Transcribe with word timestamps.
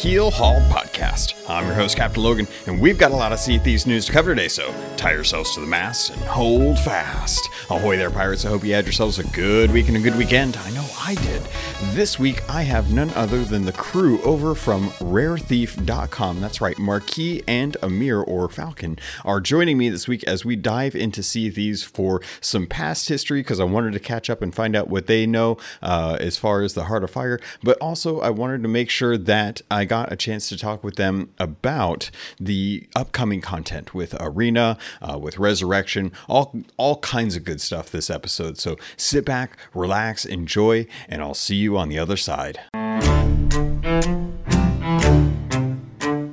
Keel 0.00 0.30
Haul 0.30 0.58
podcast. 0.70 1.34
I'm 1.46 1.66
your 1.66 1.74
host, 1.74 1.94
Captain 1.94 2.22
Logan, 2.22 2.48
and 2.66 2.80
we've 2.80 2.96
got 2.96 3.10
a 3.10 3.14
lot 3.14 3.32
of 3.32 3.38
Sea 3.38 3.58
Thieves 3.58 3.86
news 3.86 4.06
to 4.06 4.12
cover 4.12 4.34
today, 4.34 4.48
so 4.48 4.74
tie 4.96 5.12
yourselves 5.12 5.54
to 5.54 5.60
the 5.60 5.66
mast 5.66 6.08
and 6.08 6.22
hold 6.22 6.78
fast. 6.78 7.46
Ahoy 7.68 7.98
there, 7.98 8.10
pirates. 8.10 8.46
I 8.46 8.48
hope 8.48 8.64
you 8.64 8.72
had 8.72 8.86
yourselves 8.86 9.18
a 9.18 9.24
good 9.24 9.70
week 9.70 9.88
and 9.88 9.98
a 9.98 10.00
good 10.00 10.16
weekend. 10.16 10.56
I 10.56 10.70
know 10.70 10.86
I 10.98 11.16
did. 11.16 11.42
This 11.82 12.18
week, 12.18 12.42
I 12.48 12.62
have 12.64 12.92
none 12.92 13.08
other 13.14 13.42
than 13.42 13.64
the 13.64 13.72
crew 13.72 14.20
over 14.20 14.54
from 14.54 14.90
rarethief.com. 14.90 16.38
That's 16.38 16.60
right, 16.60 16.78
Marquis 16.78 17.42
and 17.48 17.74
Amir, 17.82 18.20
or 18.20 18.50
Falcon, 18.50 18.98
are 19.24 19.40
joining 19.40 19.78
me 19.78 19.88
this 19.88 20.06
week 20.06 20.22
as 20.24 20.44
we 20.44 20.56
dive 20.56 20.94
into 20.94 21.22
Sea 21.22 21.48
Thieves 21.48 21.82
for 21.82 22.20
some 22.42 22.66
past 22.66 23.08
history, 23.08 23.40
because 23.40 23.58
I 23.60 23.64
wanted 23.64 23.94
to 23.94 23.98
catch 23.98 24.28
up 24.28 24.42
and 24.42 24.54
find 24.54 24.76
out 24.76 24.90
what 24.90 25.06
they 25.06 25.24
know 25.26 25.56
uh, 25.80 26.18
as 26.20 26.36
far 26.36 26.60
as 26.60 26.74
the 26.74 26.84
Heart 26.84 27.02
of 27.02 27.12
Fire, 27.12 27.40
but 27.62 27.78
also 27.78 28.20
I 28.20 28.28
wanted 28.28 28.62
to 28.62 28.68
make 28.68 28.90
sure 28.90 29.16
that 29.16 29.62
I 29.70 29.86
got 29.86 30.12
a 30.12 30.16
chance 30.16 30.50
to 30.50 30.58
talk 30.58 30.84
with 30.84 30.96
them 30.96 31.32
about 31.38 32.10
the 32.38 32.86
upcoming 32.94 33.40
content 33.40 33.94
with 33.94 34.14
Arena, 34.20 34.76
uh, 35.00 35.18
with 35.18 35.38
Resurrection, 35.38 36.12
all 36.28 36.54
all 36.76 36.98
kinds 36.98 37.36
of 37.36 37.44
good 37.44 37.62
stuff 37.62 37.90
this 37.90 38.10
episode. 38.10 38.58
So 38.58 38.76
sit 38.98 39.24
back, 39.24 39.56
relax, 39.72 40.26
enjoy, 40.26 40.86
and 41.08 41.22
I'll 41.22 41.32
see 41.32 41.56
you 41.56 41.69
on 41.76 41.88
the 41.88 41.98
other 41.98 42.16
side. 42.16 42.58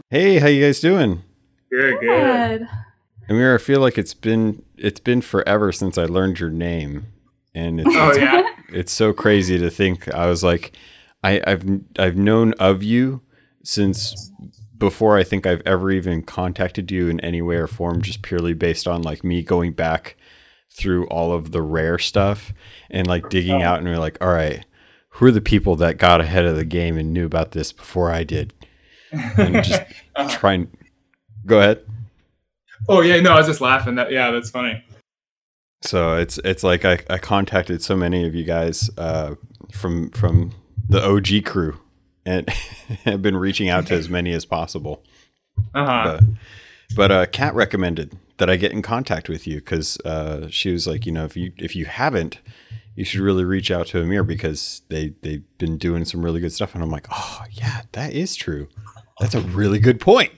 Hey, 0.10 0.40
how 0.40 0.48
you 0.48 0.64
guys 0.64 0.80
doing? 0.80 1.24
Good, 1.70 2.00
good. 2.00 2.60
Good. 2.60 2.68
Amir, 3.30 3.56
I 3.56 3.58
feel 3.58 3.82
like 3.82 3.98
it's 3.98 4.14
been 4.14 4.64
it's 4.78 5.00
been 5.00 5.22
forever 5.22 5.72
since 5.72 5.98
I 5.98 6.06
learned 6.06 6.40
your 6.40 6.50
name, 6.50 7.08
and 7.54 7.82
it's 7.82 7.90
Oh 7.92 8.14
yeah. 8.14 8.48
it's 8.70 8.92
so 8.92 9.12
crazy 9.12 9.58
to 9.58 9.70
think 9.70 10.14
I 10.14 10.28
was 10.28 10.44
like 10.44 10.74
I, 11.24 11.42
I've 11.46 11.66
I've 12.00 12.16
known 12.16 12.54
of 12.54 12.84
you 12.84 13.22
since 13.64 14.32
before 14.78 15.18
I 15.18 15.24
think 15.24 15.46
I've 15.46 15.64
ever 15.66 15.92
even 15.92 16.22
contacted 16.22 16.92
you 16.92 17.10
in 17.10 17.20
any 17.20 17.42
way 17.42 17.56
or 17.56 17.68
form, 17.68 18.02
just 18.02 18.22
purely 18.22 18.54
based 18.54 18.88
on 18.88 19.02
like 19.02 19.24
me 19.24 19.42
going 19.42 19.74
back 19.74 20.16
through 20.72 21.08
all 21.08 21.34
of 21.34 21.52
the 21.52 21.62
rare 21.62 21.98
stuff 21.98 22.54
and 22.90 23.08
like 23.08 23.30
digging 23.30 23.64
oh. 23.64 23.66
out 23.66 23.80
and 23.80 23.88
we're 23.88 23.98
like, 23.98 24.18
all 24.22 24.32
right, 24.32 24.66
who 25.18 25.26
are 25.26 25.32
the 25.32 25.42
people 25.42 25.76
that 25.76 25.98
got 25.98 26.22
ahead 26.22 26.46
of 26.46 26.56
the 26.56 26.66
game 26.66 26.96
and 26.96 27.12
knew 27.12 27.26
about 27.26 27.52
this 27.52 27.72
before 27.72 28.12
I 28.12 28.23
did? 28.23 28.54
And 29.12 29.56
just 29.64 29.82
try 30.30 30.54
and 30.54 30.78
go 31.46 31.60
ahead. 31.60 31.84
Oh 32.88 33.02
yeah, 33.02 33.20
no, 33.20 33.32
I 33.32 33.38
was 33.38 33.48
just 33.48 33.62
laughing. 33.62 33.95
That 33.95 34.12
yeah, 34.12 34.30
that's 34.30 34.52
funny. 34.52 34.84
So 35.82 36.16
it's 36.18 36.38
it's 36.40 36.64
like 36.64 36.86
I, 36.86 37.00
I 37.10 37.18
contacted 37.18 37.82
so 37.82 37.95
many 37.95 38.28
of 38.28 38.36
you 38.36 38.44
guys 38.44 38.92
uh, 38.98 39.36
from 39.72 40.12
from 40.12 40.52
the 40.88 41.04
OG 41.04 41.45
crew 41.45 41.80
and 42.23 42.48
have 43.06 43.23
been 43.23 43.38
reaching 43.38 43.70
out 43.70 43.88
to 43.88 43.95
as 43.95 44.10
many 44.10 44.34
as 44.34 44.45
possible. 44.45 45.04
Uh 45.73 45.86
huh. 45.86 46.04
But 46.04 46.23
but 46.95 47.12
uh, 47.12 47.26
Kat 47.26 47.56
recommended 47.56 48.18
that 48.38 48.52
I 48.52 48.56
get 48.56 48.72
in 48.72 48.84
contact 48.84 49.30
with 49.30 49.48
you 49.48 49.56
because 49.56 50.00
uh, 50.02 50.48
she 50.52 50.72
was 50.72 50.86
like, 50.86 51.08
you 51.08 51.12
know, 51.12 51.26
if 51.26 51.36
you 51.36 51.54
if 51.58 51.76
you 51.76 51.86
haven't, 51.86 52.38
you 52.98 53.06
should 53.06 53.22
really 53.22 53.45
reach 53.45 53.70
out 53.70 53.86
to 53.88 54.02
Amir 54.02 54.23
because 54.23 54.81
they 54.90 55.14
they've 55.22 55.44
been 55.59 55.78
doing 55.78 56.03
some 56.03 56.26
really 56.26 56.42
good 56.42 56.52
stuff. 56.52 56.73
And 56.73 56.84
I'm 56.84 56.90
like, 56.90 57.06
oh 57.12 57.44
yeah, 57.52 57.84
that 57.92 58.12
is 58.12 58.36
true. 58.36 58.67
That's 59.20 59.36
a 59.36 59.42
really 59.42 59.78
good 59.78 60.02
point. 60.02 60.31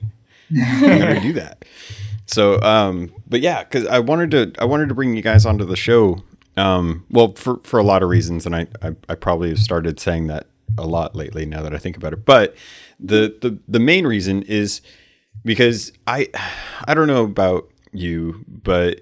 I'm 0.54 0.82
gonna 0.82 1.22
do 1.22 1.34
that. 1.34 1.64
So, 2.26 2.62
um, 2.62 3.12
but 3.28 3.40
yeah, 3.40 3.64
because 3.64 3.88
I 3.88 4.00
wanted 4.00 4.32
to, 4.32 4.54
I 4.62 4.66
wanted 4.66 4.90
to 4.90 4.94
bring 4.94 5.16
you 5.16 5.22
guys 5.22 5.46
onto 5.46 5.66
the 5.66 5.78
show. 5.78 6.22
Um, 6.58 7.06
well, 7.10 7.34
for 7.34 7.62
for 7.64 7.80
a 7.80 7.84
lot 7.84 8.04
of 8.04 8.10
reasons, 8.10 8.46
and 8.46 8.54
I, 8.54 8.68
I, 8.82 8.92
I 9.08 9.16
probably 9.16 9.50
have 9.50 9.60
started 9.60 9.98
saying 10.00 10.28
that 10.28 10.48
a 10.78 10.86
lot 10.86 11.16
lately. 11.16 11.46
Now 11.46 11.64
that 11.64 11.74
I 11.74 11.78
think 11.78 11.96
about 11.96 12.12
it, 12.12 12.26
but 12.26 12.56
the 13.00 13.38
the 13.42 13.58
the 13.70 13.80
main 13.80 14.06
reason 14.06 14.44
is 14.44 14.82
because 15.46 15.94
I, 16.08 16.28
I 16.86 16.94
don't 16.94 17.08
know 17.08 17.24
about 17.24 17.70
you, 17.92 18.44
but 18.48 19.00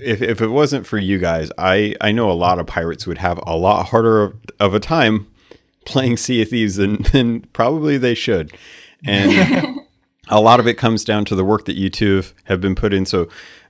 if 0.00 0.22
if 0.22 0.40
it 0.40 0.48
wasn't 0.48 0.86
for 0.86 0.98
you 0.98 1.18
guys, 1.18 1.50
I 1.58 1.94
I 2.00 2.12
know 2.12 2.30
a 2.30 2.34
lot 2.34 2.58
of 2.58 2.66
pirates 2.66 3.06
would 3.06 3.18
have 3.18 3.38
a 3.46 3.56
lot 3.56 3.86
harder 3.88 4.22
of, 4.22 4.34
of 4.60 4.74
a 4.74 4.80
time 4.80 5.26
playing 5.84 6.16
Sea 6.16 6.42
of 6.42 6.48
Thieves 6.48 6.76
than, 6.76 7.02
than 7.12 7.40
probably 7.52 7.98
they 7.98 8.14
should, 8.14 8.52
and 9.04 9.80
a 10.28 10.40
lot 10.40 10.60
of 10.60 10.66
it 10.66 10.74
comes 10.74 11.04
down 11.04 11.24
to 11.26 11.34
the 11.34 11.44
work 11.44 11.64
that 11.64 11.76
you 11.76 11.90
two 11.90 12.22
have- 12.44 12.60
been 12.60 12.74
put 12.74 12.92
in. 12.92 13.04
So 13.06 13.28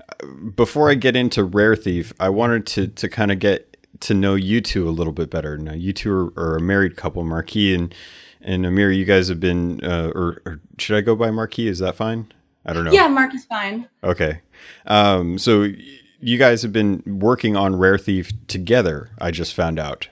uh, 0.08 0.26
before 0.54 0.90
I 0.90 0.94
get 0.94 1.16
into 1.16 1.44
Rare 1.44 1.76
Thief, 1.76 2.12
I 2.20 2.28
wanted 2.28 2.66
to 2.68 2.88
to 2.88 3.08
kind 3.08 3.32
of 3.32 3.38
get 3.38 3.68
to 4.00 4.14
know 4.14 4.34
you 4.34 4.60
two 4.60 4.88
a 4.88 4.90
little 4.90 5.12
bit 5.12 5.30
better. 5.30 5.56
Now, 5.56 5.74
you 5.74 5.92
two 5.92 6.12
are, 6.12 6.32
are 6.36 6.56
a 6.56 6.60
married 6.60 6.96
couple, 6.96 7.24
Marquis 7.24 7.74
and 7.74 7.94
and 8.40 8.66
Amir. 8.66 8.90
You 8.90 9.04
guys 9.04 9.28
have 9.28 9.38
been, 9.38 9.82
uh, 9.84 10.10
or, 10.14 10.42
or 10.44 10.60
should 10.78 10.96
I 10.96 11.00
go 11.00 11.14
by 11.14 11.30
Marquis? 11.30 11.68
Is 11.68 11.78
that 11.78 11.94
fine? 11.94 12.32
I 12.64 12.72
don't 12.72 12.84
know. 12.84 12.92
Yeah, 12.92 13.08
Mark 13.08 13.34
is 13.34 13.44
fine. 13.44 13.88
Okay. 14.04 14.40
Um, 14.86 15.38
so 15.38 15.62
y- 15.62 15.76
you 16.20 16.38
guys 16.38 16.62
have 16.62 16.72
been 16.72 17.02
working 17.06 17.56
on 17.56 17.74
Rare 17.76 17.98
Thief 17.98 18.30
together. 18.46 19.10
I 19.20 19.30
just 19.32 19.54
found 19.54 19.78
out, 19.78 20.08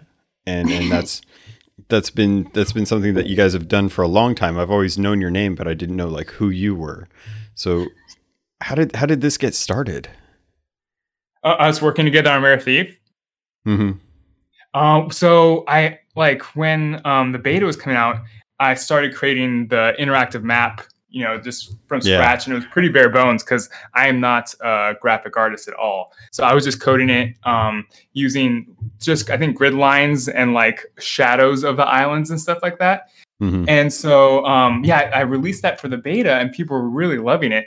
and 0.46 0.68
and 0.70 0.90
that's 0.90 1.22
that's 1.88 2.10
been 2.10 2.50
that's 2.52 2.72
been 2.72 2.86
something 2.86 3.14
that 3.14 3.26
you 3.26 3.36
guys 3.36 3.52
have 3.52 3.68
done 3.68 3.88
for 3.88 4.02
a 4.02 4.08
long 4.08 4.34
time. 4.34 4.58
I've 4.58 4.70
always 4.70 4.98
known 4.98 5.20
your 5.20 5.30
name, 5.30 5.54
but 5.54 5.68
I 5.68 5.74
didn't 5.74 5.96
know 5.96 6.08
like 6.08 6.30
who 6.32 6.48
you 6.50 6.74
were. 6.74 7.08
So 7.54 7.86
how 8.60 8.74
did 8.74 8.96
how 8.96 9.06
did 9.06 9.20
this 9.20 9.36
get 9.38 9.54
started? 9.54 10.08
Uh, 11.42 11.56
us 11.58 11.80
working 11.80 12.04
together 12.04 12.30
on 12.30 12.42
Rare 12.42 12.58
Thief. 12.60 12.98
hmm 13.64 13.92
Um, 14.74 15.10
so 15.10 15.64
I 15.68 16.00
like 16.16 16.42
when 16.56 17.00
um 17.06 17.32
the 17.32 17.38
beta 17.38 17.64
was 17.64 17.76
coming 17.76 17.96
out, 17.96 18.16
I 18.58 18.74
started 18.74 19.14
creating 19.14 19.68
the 19.68 19.94
interactive 19.98 20.42
map. 20.42 20.82
You 21.10 21.24
know, 21.24 21.40
just 21.40 21.74
from 21.88 22.00
Yeah. 22.02 22.16
scratch, 22.16 22.46
and 22.46 22.52
it 22.52 22.56
was 22.56 22.66
pretty 22.66 22.88
bare 22.88 23.08
bones 23.08 23.42
because 23.42 23.68
I 23.94 24.06
am 24.06 24.20
not 24.20 24.54
a 24.60 24.94
graphic 25.00 25.36
artist 25.36 25.66
at 25.66 25.74
all. 25.74 26.12
So 26.30 26.44
I 26.44 26.54
was 26.54 26.64
just 26.64 26.80
coding 26.80 27.10
it 27.10 27.34
um, 27.44 27.86
using 28.12 28.66
just 29.00 29.28
I 29.28 29.36
think 29.36 29.56
grid 29.56 29.74
lines 29.74 30.28
and 30.28 30.54
like 30.54 30.86
shadows 30.98 31.64
of 31.64 31.76
the 31.76 31.86
islands 31.86 32.30
and 32.30 32.40
stuff 32.40 32.58
like 32.62 32.78
that. 32.78 33.08
hmm 33.40 33.64
And 33.68 33.92
so, 33.92 34.44
um, 34.44 34.84
yeah, 34.84 35.10
I 35.14 35.22
released 35.22 35.62
that 35.62 35.80
for 35.80 35.88
the 35.88 35.96
beta, 35.96 36.34
and 36.34 36.52
people 36.52 36.76
were 36.76 36.88
really 36.88 37.18
loving 37.18 37.52
it. 37.52 37.66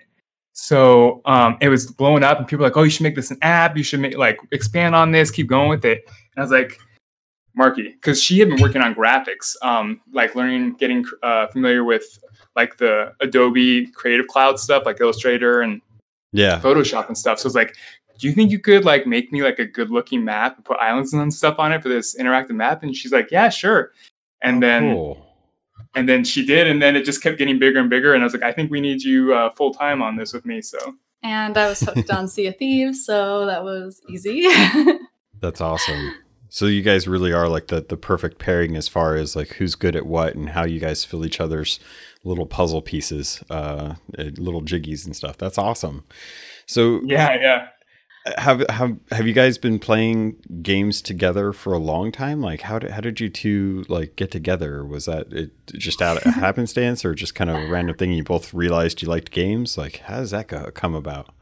So 0.54 1.22
um, 1.25 1.58
it 1.62 1.70
was 1.70 1.92
blowing 1.92 2.24
up, 2.24 2.38
and 2.38 2.48
people 2.48 2.64
were 2.64 2.70
like, 2.70 2.78
"Oh, 2.78 2.84
you 2.84 2.92
should 2.92 3.04
make 3.04 3.16
this 3.16 3.31
an 3.31 3.40
app. 3.42 3.75
You 3.75 3.84
should 3.84 4.00
make 4.00 4.18
like 4.18 4.40
expand 4.52 4.96
on 4.96 5.12
this. 5.12 5.31
Keep 5.31 5.48
going 5.48 5.68
with 5.68 5.84
it." 5.84 6.04
And 6.06 6.38
I 6.38 6.42
was 6.42 6.52
like, 6.52 6.80
"Marky," 7.56 7.90
because 7.90 8.22
she 8.22 8.40
had 8.40 8.50
been 8.50 8.62
working 8.62 8.81
on 8.81 8.94
graphics, 8.94 9.56
um, 9.64 10.00
like 10.14 10.36
learning, 10.36 10.75
getting 10.75 11.04
uh, 11.24 11.48
familiar 11.48 11.84
with 11.84 12.06
like 12.56 12.78
the 12.78 13.14
Adobe 13.19 13.88
Creative 13.88 14.28
Cloud 14.28 14.59
stuff, 14.59 14.84
like 14.86 15.00
Illustrator 15.02 15.62
and 15.62 15.81
Yeah. 16.31 16.59
Photoshop 16.59 17.08
and 17.08 17.18
stuff. 17.18 17.40
So 17.40 17.47
it's 17.47 17.56
like, 17.56 17.75
do 18.19 18.28
you 18.28 18.34
think 18.34 18.52
you 18.52 18.59
could 18.59 18.86
like 18.86 19.08
make 19.08 19.31
me 19.31 19.41
like 19.44 19.59
a 19.59 19.66
good 19.66 19.90
looking 19.90 20.24
map 20.24 20.56
and 20.58 20.66
put 20.66 20.78
islands 20.80 21.13
and 21.13 21.34
stuff 21.34 21.56
on 21.59 21.72
it 21.74 21.81
for 21.81 21.90
this 21.90 22.16
interactive 22.16 22.52
map? 22.52 22.84
And 22.84 22.96
she's 22.96 23.12
like, 23.12 23.31
"Yeah, 23.31 23.50
sure." 23.50 23.92
And 24.42 24.62
then 24.62 24.92
Oh, 24.92 24.94
Cool. 25.16 25.28
and 25.96 26.08
then 26.08 26.24
she 26.24 26.46
did 26.46 26.68
and 26.68 26.81
then 26.81 26.96
it 26.96 27.03
just 27.06 27.22
kept 27.24 27.38
getting 27.38 27.58
bigger 27.59 27.80
and 27.80 27.90
bigger 27.90 28.13
and 28.13 28.24
i 28.24 28.25
was 28.25 28.34
like 28.34 28.42
i 28.44 28.52
think 28.52 28.69
we 28.72 28.81
need 28.81 29.02
you 29.03 29.34
uh, 29.34 29.50
full 29.52 29.74
time 29.74 30.02
on 30.02 30.16
this 30.18 30.34
with 30.34 30.46
me 30.46 30.62
so 30.62 30.78
And 31.24 31.58
I 31.58 31.68
was 31.69 31.80
hooked 31.81 32.09
on 32.12 32.28
Sea 32.34 32.47
of 32.47 32.58
Thieves, 32.58 33.06
so 33.06 33.46
that 33.46 33.63
was 33.63 34.02
easy. 34.09 34.46
That's 35.40 35.62
awesome. 35.62 36.13
So 36.53 36.68
you 36.68 36.84
guys 36.84 37.08
really 37.08 37.34
are 37.34 37.50
like 37.50 37.69
the 37.69 37.81
the 37.81 37.98
perfect 37.98 38.38
pairing 38.38 38.75
as 38.75 38.88
far 38.88 39.16
as 39.16 39.36
like 39.36 39.54
who's 39.54 39.74
good 39.74 39.95
at 39.95 40.06
what 40.06 40.36
and 40.36 40.50
how 40.50 40.66
you 40.66 40.80
guys 40.80 41.04
fill 41.04 41.25
each 41.25 41.39
other's 41.39 41.80
little 42.24 42.45
puzzle 42.45 42.83
pieces, 42.83 43.44
uh, 43.50 43.95
little 44.19 44.62
jiggies 44.62 45.04
and 45.04 45.16
stuff. 45.16 45.36
That's 45.36 45.57
awesome. 45.57 46.04
So 46.68 47.01
yeah 47.06 47.38
yeah 47.42 47.68
have 48.38 48.63
have 48.69 49.00
have 49.12 49.25
you 49.25 49.33
guys 49.33 49.57
been 49.57 49.80
playing 49.80 50.36
games 50.62 51.01
together 51.01 51.54
for 51.54 51.74
a 51.74 51.80
long 51.80 52.12
time? 52.12 52.39
Like 52.39 52.62
how 52.62 52.77
did 52.77 52.92
how 52.92 53.01
did 53.01 53.19
you 53.19 53.30
two 53.30 53.83
like 53.89 54.16
get 54.16 54.30
together? 54.30 54.86
Was 54.86 55.06
that 55.06 55.33
it 55.33 55.50
just 55.74 56.04
out 56.04 56.18
of 56.18 56.33
happenstance 56.36 57.04
or 57.04 57.16
just 57.16 57.33
kind 57.33 57.50
of 57.50 57.56
a 57.56 57.68
random 57.68 57.98
thing? 57.98 58.12
You 58.12 58.24
both 58.24 58.54
realized 58.54 59.01
you 59.01 59.07
liked 59.07 59.31
games. 59.31 59.75
Like 59.75 60.01
how 60.01 60.18
does 60.18 60.30
that 60.30 60.50
go, 60.50 60.69
come 60.69 60.94
about? 60.94 61.33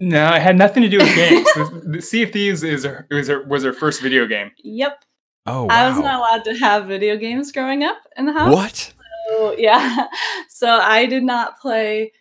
No 0.00 0.34
it 0.34 0.42
had 0.42 0.56
nothing 0.56 0.82
to 0.82 0.88
do 0.88 0.98
with 0.98 1.14
games 1.14 1.44
the, 1.54 1.82
the 1.84 2.02
sea 2.02 2.22
of 2.22 2.32
thieves 2.32 2.62
is 2.62 2.84
her, 2.84 3.06
was, 3.10 3.28
her, 3.28 3.42
was 3.44 3.62
her 3.62 3.72
first 3.72 4.00
video 4.00 4.26
game 4.26 4.50
yep. 4.62 5.04
Oh 5.46 5.66
I 5.68 5.88
was 5.88 5.98
not 5.98 6.16
allowed 6.16 6.44
to 6.44 6.58
have 6.58 6.86
video 6.86 7.16
games 7.16 7.50
growing 7.50 7.82
up 7.82 7.96
in 8.16 8.26
the 8.26 8.32
house. 8.32 8.54
What? 8.54 8.92
So, 9.28 9.54
yeah. 9.56 10.06
So 10.48 10.68
I 10.68 11.06
did 11.06 11.22
not 11.22 11.58
play 11.58 12.12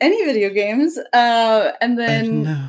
any 0.00 0.24
video 0.24 0.50
games. 0.50 0.98
Uh, 1.12 1.72
and 1.80 1.96
then 1.96 2.42
No. 2.42 2.68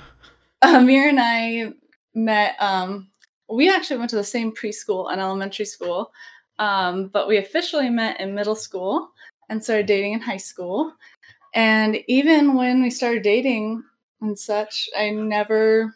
Amir 0.62 1.10
and 1.10 1.19
I 1.19 1.74
met. 2.13 2.56
Um, 2.60 3.10
we 3.50 3.69
actually 3.69 3.98
went 3.98 4.12
to 4.12 4.18
the 4.18 4.24
same 4.24 4.52
preschool 4.52 5.12
and 5.12 5.19
elementary 5.19 5.66
school, 5.66 6.12
um, 6.60 7.07
but 7.07 7.28
we 7.28 7.38
officially 7.38 7.90
met 7.90 8.19
in 8.19 8.36
middle 8.36 8.56
school 8.56 9.10
and 9.50 9.63
started 9.63 9.88
dating 9.88 10.13
in 10.13 10.22
high 10.22 10.38
school. 10.38 10.94
And 11.56 11.98
even 12.07 12.54
when 12.54 12.84
we 12.84 12.92
started 12.92 13.24
dating 13.24 13.84
and 14.21 14.38
such, 14.38 14.89
I 14.98 15.10
never, 15.12 15.95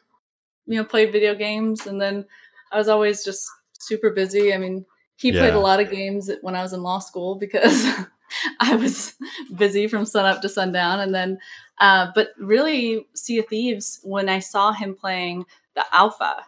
you 0.65 0.77
know, 0.77 0.85
played 0.85 1.11
video 1.11 1.35
games. 1.35 1.85
And 1.87 2.01
then 2.01 2.25
I 2.71 2.77
was 2.77 2.87
always 2.87 3.23
just 3.23 3.49
super 3.79 4.11
busy. 4.11 4.53
I 4.53 4.57
mean, 4.57 4.85
He 5.17 5.31
played 5.31 5.53
a 5.53 5.59
lot 5.59 5.79
of 5.79 5.91
games 5.91 6.29
when 6.41 6.55
I 6.55 6.61
was 6.63 6.73
in 6.73 6.83
law 6.83 6.99
school 6.99 7.35
because 7.35 7.85
I 8.59 8.75
was 8.75 9.13
busy 9.55 9.87
from 9.87 10.05
sun 10.05 10.25
up 10.25 10.41
to 10.41 10.49
sundown. 10.49 10.99
And 11.01 11.13
then, 11.13 11.39
uh, 11.79 12.07
but 12.15 12.29
really, 12.39 13.07
Sea 13.15 13.39
of 13.39 13.47
Thieves, 13.47 13.99
when 14.03 14.29
I 14.29 14.39
saw 14.39 14.71
him 14.73 14.95
playing 14.95 15.45
the 15.75 15.85
alpha, 15.93 16.45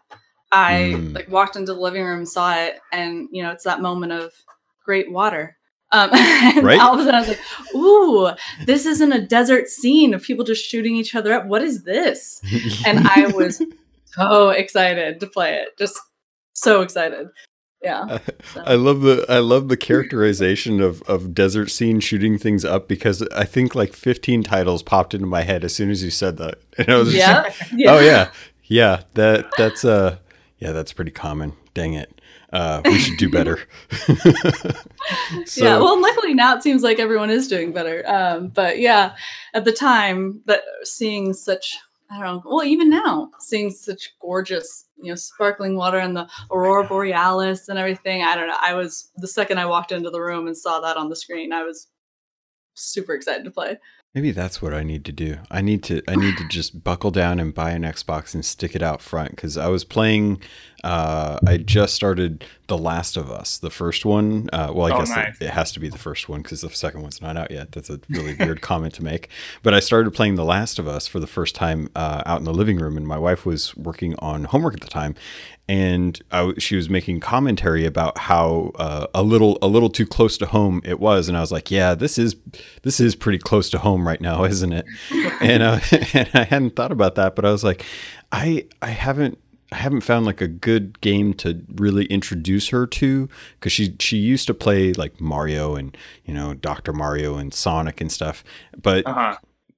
I 0.51 0.93
Mm. 0.95 1.15
like 1.15 1.29
walked 1.29 1.55
into 1.55 1.73
the 1.73 1.79
living 1.79 2.03
room 2.03 2.25
saw 2.25 2.55
it. 2.55 2.79
And, 2.91 3.27
you 3.31 3.43
know, 3.43 3.51
it's 3.51 3.63
that 3.65 3.81
moment 3.81 4.11
of 4.13 4.33
great 4.85 5.11
water. 5.11 5.57
Um, 5.91 6.09
Right? 6.63 6.79
all 6.79 6.93
of 6.95 6.99
a 6.99 7.03
sudden 7.03 7.15
I 7.15 7.19
was 7.19 7.27
like, 7.29 7.39
ooh, 7.75 8.29
this 8.65 8.85
isn't 8.85 9.11
a 9.13 9.21
desert 9.25 9.67
scene 9.69 10.13
of 10.13 10.23
people 10.23 10.43
just 10.43 10.65
shooting 10.65 10.95
each 10.95 11.15
other 11.15 11.33
up. 11.33 11.45
What 11.45 11.61
is 11.61 11.83
this? 11.83 12.41
And 12.85 13.07
I 13.07 13.27
was 13.27 13.61
so 14.05 14.49
excited 14.49 15.19
to 15.19 15.27
play 15.27 15.55
it. 15.55 15.77
Just 15.77 15.99
so 16.53 16.81
excited. 16.81 17.27
Yeah. 17.83 18.17
So- 18.53 18.63
I 18.65 18.73
love 18.75 19.01
the 19.01 19.25
I 19.29 19.39
love 19.39 19.67
the 19.67 19.77
characterization 19.77 20.81
of 20.81 21.03
of 21.03 21.35
desert 21.35 21.69
scene 21.69 21.99
shooting 21.99 22.37
things 22.39 22.65
up 22.65 22.87
because 22.87 23.21
I 23.29 23.43
think 23.45 23.75
like 23.75 23.93
15 23.93 24.41
titles 24.43 24.81
popped 24.81 25.13
into 25.13 25.27
my 25.27 25.43
head 25.43 25.63
as 25.63 25.75
soon 25.75 25.91
as 25.91 26.03
you 26.03 26.09
said 26.09 26.37
that. 26.37 26.59
And 26.79 26.89
I 26.89 26.95
was 26.97 27.13
just 27.13 27.17
yeah. 27.19 27.53
yeah. 27.75 27.91
Oh 27.93 27.99
yeah. 27.99 28.31
Yeah, 28.63 29.01
that 29.13 29.51
that's 29.57 29.85
uh 29.85 30.17
yeah, 30.57 30.71
that's 30.71 30.93
pretty 30.93 31.11
common. 31.11 31.53
Dang 31.75 31.93
it. 31.93 32.14
Uh 32.55 32.81
we 32.85 32.97
should 32.97 33.17
do 33.17 33.29
better. 33.29 33.59
yeah. 35.57 35.77
Well, 35.77 36.01
luckily 36.01 36.33
now 36.33 36.55
it 36.55 36.63
seems 36.63 36.83
like 36.83 36.99
everyone 36.99 37.29
is 37.29 37.49
doing 37.49 37.73
better. 37.73 38.01
Um, 38.07 38.47
but 38.47 38.79
yeah, 38.79 39.15
at 39.53 39.65
the 39.65 39.73
time 39.73 40.41
that 40.45 40.61
seeing 40.83 41.33
such, 41.33 41.77
I 42.09 42.15
don't 42.15 42.23
know, 42.23 42.43
well, 42.45 42.63
even 42.63 42.89
now 42.89 43.29
seeing 43.39 43.71
such 43.71 44.13
gorgeous, 44.21 44.85
you 44.95 45.09
know, 45.09 45.15
sparkling 45.15 45.75
water 45.75 45.97
and 45.97 46.15
the 46.15 46.29
aurora 46.49 46.87
borealis 46.87 47.67
and 47.67 47.77
everything. 47.77 48.23
I 48.23 48.35
don't 48.35 48.47
know. 48.47 48.57
I 48.61 48.73
was 48.73 49.11
the 49.17 49.27
second 49.27 49.57
I 49.57 49.65
walked 49.65 49.91
into 49.91 50.09
the 50.09 50.21
room 50.21 50.47
and 50.47 50.55
saw 50.55 50.79
that 50.79 50.95
on 50.95 51.09
the 51.09 51.15
screen, 51.17 51.51
I 51.51 51.63
was 51.63 51.87
super 52.73 53.15
excited 53.15 53.43
to 53.43 53.51
play. 53.51 53.77
Maybe 54.15 54.31
that's 54.31 54.61
what 54.61 54.73
I 54.73 54.81
need 54.83 55.03
to 55.05 55.11
do. 55.11 55.37
I 55.51 55.59
need 55.61 55.83
to 55.83 56.01
I 56.07 56.15
need 56.15 56.37
to 56.37 56.47
just 56.49 56.83
buckle 56.83 57.11
down 57.11 57.39
and 57.39 57.53
buy 57.53 57.71
an 57.71 57.83
Xbox 57.83 58.33
and 58.33 58.43
stick 58.45 58.73
it 58.75 58.81
out 58.81 59.01
front 59.01 59.35
cuz 59.37 59.57
I 59.57 59.67
was 59.67 59.83
playing 59.83 60.41
uh 60.83 61.37
I 61.45 61.57
just 61.57 61.95
started 61.95 62.45
The 62.67 62.77
Last 62.77 63.17
of 63.17 63.29
Us, 63.31 63.57
the 63.57 63.69
first 63.69 64.05
one. 64.05 64.49
Uh 64.53 64.71
well, 64.73 64.87
I 64.87 64.95
Oh, 64.95 64.99
guess 64.99 65.09
it- 65.11 65.15
nice. 65.15 65.37
it, 65.41 65.49
has 65.49 65.71
to 65.73 65.79
be 65.79 65.89
the 65.89 65.97
first 65.97 66.29
one 66.29 66.43
cuz 66.43 66.61
the 66.61 66.69
second 66.69 67.01
one's 67.01 67.21
not 67.21 67.35
out 67.35 67.51
yet. 67.51 67.73
That's 67.73 67.89
a 67.89 67.99
really 68.09 68.35
weird 68.39 68.61
comment 68.61 68.93
to 68.95 69.03
make. 69.03 69.27
But 69.63 69.73
I 69.73 69.79
started 69.81 70.11
playing 70.11 70.35
The 70.35 70.45
Last 70.45 70.79
of 70.79 70.87
Us 70.87 71.07
for 71.07 71.19
the 71.19 71.27
first 71.27 71.53
time 71.53 71.89
uh 71.95 72.23
out 72.25 72.39
in 72.39 72.45
the 72.45 72.53
living 72.53 72.77
room 72.77 72.95
and 72.97 73.05
my 73.05 73.17
wife 73.17 73.45
was 73.45 73.75
working 73.75 74.15
on 74.19 74.45
homework 74.45 74.75
at 74.75 74.81
the 74.81 74.87
time 74.87 75.15
and 75.67 76.21
I 76.31 76.53
she 76.59 76.75
was 76.75 76.89
making 76.91 77.19
commentary 77.21 77.85
about 77.85 78.19
how 78.19 78.71
uh, 78.75 79.07
a 79.15 79.23
little 79.23 79.57
a 79.63 79.67
little 79.67 79.89
too 79.89 80.05
close 80.05 80.37
to 80.37 80.45
home 80.45 80.79
it 80.85 80.99
was, 80.99 81.27
and 81.27 81.35
I 81.35 81.41
was 81.41 81.51
like, 81.51 81.71
"Yeah, 81.71 81.95
this 81.95 82.19
is 82.19 82.35
this 82.83 82.99
is 82.99 83.15
pretty 83.15 83.39
close 83.39 83.71
to 83.71 83.79
home 83.79 84.04
right 84.07 84.21
now, 84.21 84.43
isn't 84.53 84.73
it?" 84.73 84.85
and 85.41 85.63
uh, 85.63 85.79
and 86.13 86.29
I 86.33 86.43
hadn't 86.43 86.75
thought 86.75 86.91
about 86.91 87.15
that, 87.15 87.35
but 87.35 87.45
I 87.45 87.51
was 87.51 87.63
like, 87.63 87.85
I 88.31 88.67
I 88.81 88.87
haven't 88.89 89.37
I 89.71 89.77
haven't 89.77 90.01
found 90.01 90.25
like 90.25 90.41
a 90.41 90.47
good 90.47 91.01
game 91.01 91.33
to 91.35 91.63
really 91.75 92.05
introduce 92.05 92.69
her 92.69 92.85
to 92.87 93.29
because 93.59 93.71
she 93.71 93.95
she 93.99 94.17
used 94.17 94.47
to 94.47 94.53
play 94.53 94.93
like 94.93 95.19
Mario 95.19 95.75
and 95.75 95.95
you 96.25 96.33
know 96.33 96.53
Doctor 96.53 96.93
Mario 96.93 97.37
and 97.37 97.53
Sonic 97.53 97.99
and 98.01 98.11
stuff, 98.11 98.43
but 98.81 99.05
Uh 99.07 99.13
huh. 99.13 99.37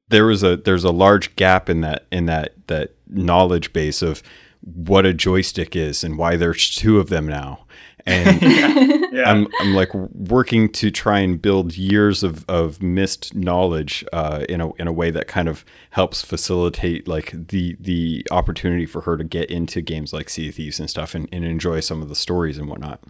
there 0.09 0.25
was 0.25 0.43
a 0.43 0.57
there's 0.57 0.83
a 0.83 0.91
large 0.91 1.35
gap 1.35 1.69
in 1.69 1.81
that 1.81 2.05
in 2.11 2.25
that 2.25 2.53
that 2.67 2.95
knowledge 3.09 3.71
base 3.73 4.01
of 4.01 4.21
what 4.61 5.05
a 5.05 5.13
joystick 5.13 5.75
is 5.75 6.03
and 6.03 6.17
why 6.17 6.35
there's 6.35 6.75
two 6.75 6.99
of 6.99 7.07
them 7.09 7.25
now 7.27 7.65
and 8.07 8.41
Yeah. 9.17 9.31
I'm, 9.31 9.47
I'm 9.61 9.73
like 9.73 9.93
working 9.93 10.69
to 10.73 10.91
try 10.91 11.19
and 11.19 11.41
build 11.41 11.75
years 11.75 12.23
of, 12.23 12.45
of 12.47 12.81
missed 12.83 13.33
knowledge 13.33 14.05
uh, 14.13 14.45
in 14.47 14.61
a 14.61 14.73
in 14.75 14.87
a 14.87 14.91
way 14.91 15.09
that 15.11 15.27
kind 15.27 15.47
of 15.47 15.65
helps 15.91 16.21
facilitate 16.21 17.07
like 17.07 17.31
the 17.47 17.75
the 17.79 18.25
opportunity 18.31 18.85
for 18.85 19.01
her 19.01 19.17
to 19.17 19.23
get 19.23 19.49
into 19.49 19.81
games 19.81 20.13
like 20.13 20.29
Sea 20.29 20.49
of 20.49 20.55
Thieves 20.55 20.79
and 20.79 20.89
stuff 20.89 21.15
and, 21.15 21.27
and 21.31 21.45
enjoy 21.45 21.79
some 21.79 22.01
of 22.01 22.09
the 22.09 22.15
stories 22.15 22.57
and 22.57 22.69
whatnot. 22.69 23.01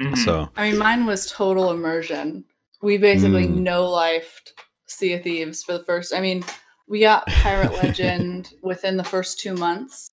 Mhm. 0.00 0.16
So 0.18 0.48
I 0.56 0.70
mean, 0.70 0.78
mine 0.78 1.06
was 1.06 1.30
total 1.30 1.70
immersion. 1.70 2.44
We 2.82 2.98
basically 2.98 3.46
Mm. 3.46 3.56
no 3.58 3.84
lifed 3.84 4.52
Sea 4.86 5.14
of 5.14 5.22
Thieves 5.22 5.62
for 5.64 5.72
the 5.72 5.84
first. 5.84 6.14
I 6.14 6.20
mean, 6.20 6.44
we 6.88 7.00
got 7.00 7.26
Pirate 7.26 7.72
Legend 7.82 8.52
within 8.62 8.96
the 8.96 9.04
first 9.04 9.40
two 9.40 9.54
months 9.54 10.10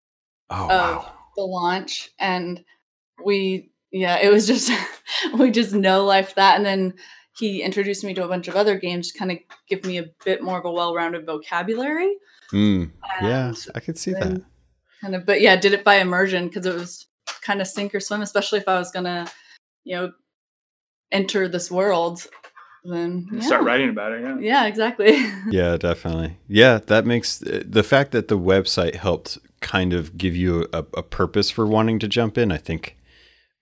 oh 0.49 0.63
of 0.65 0.69
wow. 0.69 1.13
the 1.35 1.43
launch, 1.43 2.09
and 2.19 2.63
we 3.23 3.69
yeah, 3.93 4.17
it 4.21 4.29
was 4.29 4.45
just 4.47 4.69
we 5.37 5.51
just 5.51 5.73
no 5.73 6.03
life 6.03 6.35
that, 6.35 6.57
and 6.57 6.65
then 6.65 6.93
he 7.37 7.61
introduced 7.61 8.03
me 8.03 8.13
to 8.15 8.25
a 8.25 8.27
bunch 8.27 8.47
of 8.49 8.55
other 8.55 8.77
games 8.77 9.11
to 9.11 9.17
kind 9.17 9.31
of 9.31 9.37
give 9.69 9.85
me 9.85 9.97
a 9.99 10.05
bit 10.25 10.43
more 10.43 10.59
of 10.59 10.65
a 10.65 10.71
well-rounded 10.71 11.25
vocabulary. 11.25 12.13
Mm, 12.51 12.91
yeah, 13.21 13.53
I 13.73 13.79
could 13.79 13.97
see 13.97 14.11
that. 14.13 14.41
kind 15.01 15.15
of 15.15 15.25
but 15.25 15.41
yeah 15.41 15.55
did 15.55 15.73
it 15.73 15.83
by 15.83 15.95
immersion 15.95 16.47
because 16.47 16.65
it 16.65 16.73
was 16.75 17.07
kind 17.41 17.61
of 17.61 17.67
sink 17.67 17.93
or 17.95 17.99
swim 17.99 18.21
especially 18.21 18.59
if 18.59 18.67
i 18.67 18.77
was 18.77 18.91
gonna 18.91 19.25
you 19.83 19.95
know 19.95 20.11
enter 21.11 21.47
this 21.47 21.69
world 21.71 22.25
then 22.85 23.27
yeah, 23.31 23.39
Start 23.41 23.63
writing 23.63 23.89
about 23.89 24.11
it. 24.11 24.21
Yeah. 24.21 24.37
yeah 24.39 24.65
exactly 24.67 25.15
Yeah, 25.49 25.77
definitely. 25.77 26.37
Yeah, 26.47 26.79
that 26.87 27.05
makes 27.05 27.37
the 27.39 27.83
fact 27.83 28.11
that 28.11 28.27
the 28.27 28.37
website 28.37 28.95
helped 28.95 29.37
kind 29.61 29.93
of 29.93 30.17
give 30.17 30.35
you 30.35 30.67
a, 30.73 30.79
a 30.95 31.01
purpose 31.03 31.49
for 31.49 31.65
wanting 31.65 31.97
to 31.99 32.07
jump 32.09 32.37
in. 32.37 32.51
I 32.51 32.57
think 32.57 32.97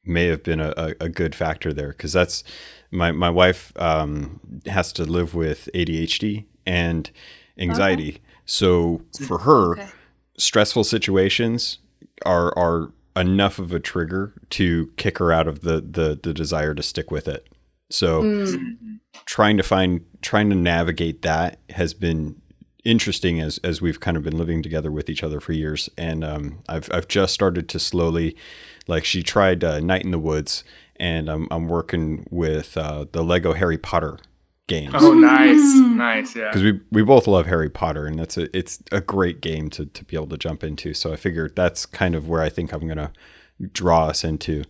may 0.03 0.27
have 0.27 0.43
been 0.43 0.59
a, 0.59 0.73
a, 0.77 0.93
a 1.01 1.09
good 1.09 1.35
factor 1.35 1.73
there 1.73 1.89
because 1.89 2.13
that's 2.13 2.43
my 2.91 3.11
my 3.11 3.29
wife 3.29 3.71
um, 3.77 4.39
has 4.65 4.91
to 4.93 5.03
live 5.05 5.33
with 5.35 5.69
ADHD 5.73 6.45
and 6.65 7.09
anxiety. 7.57 8.21
So 8.45 9.01
for 9.27 9.39
her, 9.39 9.73
Okay. 9.73 9.87
stressful 10.37 10.83
situations 10.83 11.79
are 12.25 12.57
are 12.57 12.91
enough 13.15 13.59
of 13.59 13.71
a 13.73 13.79
trigger 13.79 14.33
to 14.51 14.87
kick 14.97 15.17
her 15.19 15.31
out 15.31 15.47
of 15.47 15.61
the 15.61 15.81
the, 15.81 16.19
the 16.21 16.33
desire 16.33 16.73
to 16.73 16.83
stick 16.83 17.11
with 17.11 17.27
it. 17.27 17.47
So 17.89 18.23
Mm, 18.23 18.99
trying 19.25 19.57
to 19.57 19.63
find 19.63 20.05
trying 20.21 20.49
to 20.49 20.55
navigate 20.55 21.21
that 21.21 21.59
has 21.71 21.93
been 21.93 22.41
interesting 22.83 23.39
as 23.39 23.59
as 23.59 23.81
we've 23.81 23.99
kind 23.99 24.17
of 24.17 24.23
been 24.23 24.37
living 24.37 24.63
together 24.63 24.91
with 24.91 25.09
each 25.09 25.23
other 25.23 25.39
for 25.39 25.53
years 25.53 25.89
and 25.97 26.23
um, 26.23 26.59
I've 26.67 26.89
I've 26.91 27.07
just 27.07 27.33
started 27.33 27.69
to 27.69 27.79
slowly 27.79 28.35
like 28.91 29.05
she 29.05 29.23
tried 29.23 29.63
uh, 29.63 29.79
Night 29.79 30.03
in 30.03 30.11
the 30.11 30.19
Woods 30.19 30.63
and 30.97 31.29
I'm 31.29 31.47
I'm 31.49 31.67
working 31.67 32.25
with 32.29 32.77
uh, 32.77 33.05
the 33.11 33.23
Lego 33.23 33.53
Harry 33.53 33.77
Potter 33.79 34.19
games 34.67 34.93
Oh, 34.97 35.13
nice, 35.13 35.57
Mm. 35.79 35.95
nice. 35.95 36.35
Yeah. 36.35 36.49
because 36.49 36.63
we 36.63 36.79
we 36.91 37.03
both 37.03 37.25
love 37.27 37.45
Harry 37.47 37.69
Potter 37.69 38.05
and 38.05 38.17
that's 38.19 38.37
a 38.37 38.55
it's 38.55 38.81
a 38.91 39.01
great 39.01 39.41
game 39.41 39.69
to 39.71 39.85
to 39.87 40.03
be 40.05 40.15
able 40.15 40.27
to 40.27 40.37
jump 40.37 40.63
into 40.63 40.93
so 40.93 41.11
I 41.11 41.15
figured 41.15 41.55
that's 41.55 41.85
kind 41.85 42.13
of 42.15 42.29
where 42.29 42.41
I 42.41 42.49
think 42.49 42.71
I'm 42.73 42.87
gonna 42.87 43.11
draw 43.73 44.07
us 44.07 44.23
into 44.23 44.63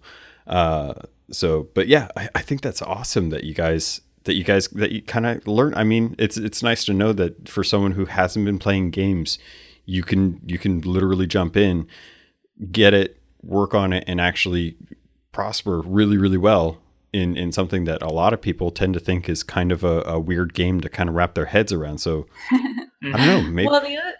uh 0.47 0.93
so 1.31 1.67
but 1.75 1.87
yeah 1.87 2.07
I, 2.17 2.29
I 2.35 2.41
think 2.41 2.61
that's 2.61 2.81
awesome 2.81 3.29
that 3.29 3.43
you 3.43 3.53
guys 3.53 4.01
that 4.23 4.33
you 4.33 4.43
guys 4.43 4.67
that 4.69 4.91
you 4.91 5.01
kind 5.01 5.25
of 5.25 5.45
learn 5.47 5.73
I 5.75 5.83
mean 5.83 6.15
it's 6.17 6.37
it's 6.37 6.63
nice 6.63 6.83
to 6.85 6.93
know 6.93 7.13
that 7.13 7.47
for 7.47 7.63
someone 7.63 7.91
who 7.93 8.05
hasn't 8.05 8.45
been 8.45 8.59
playing 8.59 8.89
games 8.91 9.37
you 9.85 10.03
can 10.03 10.39
you 10.45 10.57
can 10.57 10.81
literally 10.81 11.27
jump 11.27 11.55
in 11.55 11.85
get 12.71 12.93
it 12.93 13.20
work 13.43 13.73
on 13.73 13.93
it 13.93 14.03
and 14.07 14.19
actually 14.21 14.75
prosper 15.31 15.81
really 15.81 16.17
really 16.17 16.37
well 16.37 16.77
in 17.13 17.35
in 17.37 17.51
something 17.51 17.85
that 17.85 18.01
a 18.01 18.09
lot 18.09 18.33
of 18.33 18.41
people 18.41 18.69
tend 18.71 18.93
to 18.93 18.99
think 18.99 19.27
is 19.29 19.43
kind 19.43 19.71
of 19.71 19.83
a, 19.83 20.01
a 20.03 20.19
weird 20.19 20.53
game 20.53 20.79
to 20.81 20.89
kind 20.89 21.09
of 21.09 21.15
wrap 21.15 21.33
their 21.35 21.45
heads 21.45 21.71
around 21.73 21.97
so 21.99 22.27
I 22.51 22.87
don't 23.01 23.25
know. 23.25 23.41
Maybe 23.43 23.67
well 23.67 23.81
the 23.81 23.97
other, 23.97 24.13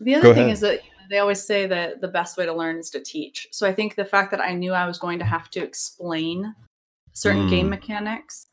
the 0.00 0.12
Go 0.12 0.18
other 0.18 0.34
thing 0.34 0.42
ahead. 0.44 0.52
is 0.52 0.60
that 0.60 0.80
they 1.08 1.18
always 1.18 1.42
say 1.42 1.66
that 1.68 2.00
the 2.00 2.08
best 2.08 2.36
way 2.36 2.44
to 2.46 2.52
learn 2.52 2.78
is 2.78 2.90
to 2.90 3.00
teach 3.00 3.46
so 3.52 3.66
i 3.66 3.72
think 3.72 3.94
the 3.94 4.04
fact 4.04 4.30
that 4.32 4.40
i 4.40 4.52
knew 4.52 4.72
i 4.72 4.86
was 4.86 4.98
going 4.98 5.18
to 5.20 5.24
have 5.24 5.48
to 5.50 5.60
explain 5.62 6.54
certain 7.12 7.46
Mm. 7.46 7.50
game 7.50 7.70
mechanics 7.70 8.46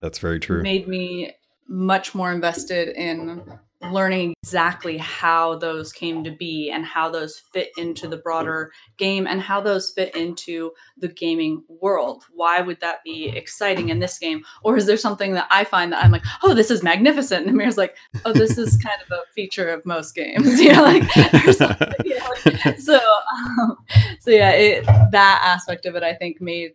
that's 0.00 0.18
very 0.18 0.38
true. 0.38 0.62
made 0.62 0.86
me 0.86 1.32
much 1.66 2.14
more 2.14 2.30
invested 2.32 2.88
in 2.96 3.42
learning 3.80 4.34
exactly 4.42 4.96
how 4.98 5.56
those 5.56 5.92
came 5.92 6.24
to 6.24 6.30
be 6.30 6.70
and 6.70 6.84
how 6.84 7.08
those 7.08 7.38
fit 7.52 7.70
into 7.76 8.08
the 8.08 8.16
broader 8.16 8.72
game 8.96 9.26
and 9.26 9.40
how 9.40 9.60
those 9.60 9.92
fit 9.92 10.14
into 10.16 10.72
the 10.96 11.08
gaming 11.08 11.62
world. 11.68 12.24
Why 12.32 12.60
would 12.60 12.80
that 12.80 13.04
be 13.04 13.28
exciting 13.28 13.88
in 13.88 14.00
this 14.00 14.18
game? 14.18 14.42
Or 14.64 14.76
is 14.76 14.86
there 14.86 14.96
something 14.96 15.34
that 15.34 15.46
I 15.50 15.62
find 15.64 15.92
that 15.92 16.04
I'm 16.04 16.10
like, 16.10 16.24
oh, 16.42 16.54
this 16.54 16.70
is 16.70 16.82
magnificent? 16.82 17.46
And 17.46 17.54
Amir's 17.54 17.78
like, 17.78 17.96
oh, 18.24 18.32
this 18.32 18.58
is 18.58 18.76
kind 18.82 19.00
of 19.06 19.12
a 19.12 19.22
feature 19.34 19.68
of 19.68 19.84
most 19.86 20.14
games. 20.14 20.58
You 20.68 20.72
know, 20.72 20.82
like, 20.82 21.16
or 21.46 21.52
something, 21.52 21.92
you 22.04 22.18
know, 22.18 22.34
like- 22.44 22.78
so, 22.78 22.98
um, 22.98 23.76
so 24.20 24.30
yeah, 24.30 24.50
it, 24.50 24.84
that 25.12 25.42
aspect 25.44 25.86
of 25.86 25.94
it, 25.94 26.02
I 26.02 26.14
think, 26.14 26.40
made 26.40 26.72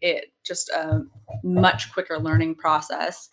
it 0.00 0.26
just 0.44 0.68
a 0.70 1.02
much 1.42 1.92
quicker 1.92 2.18
learning 2.18 2.56
process. 2.56 3.30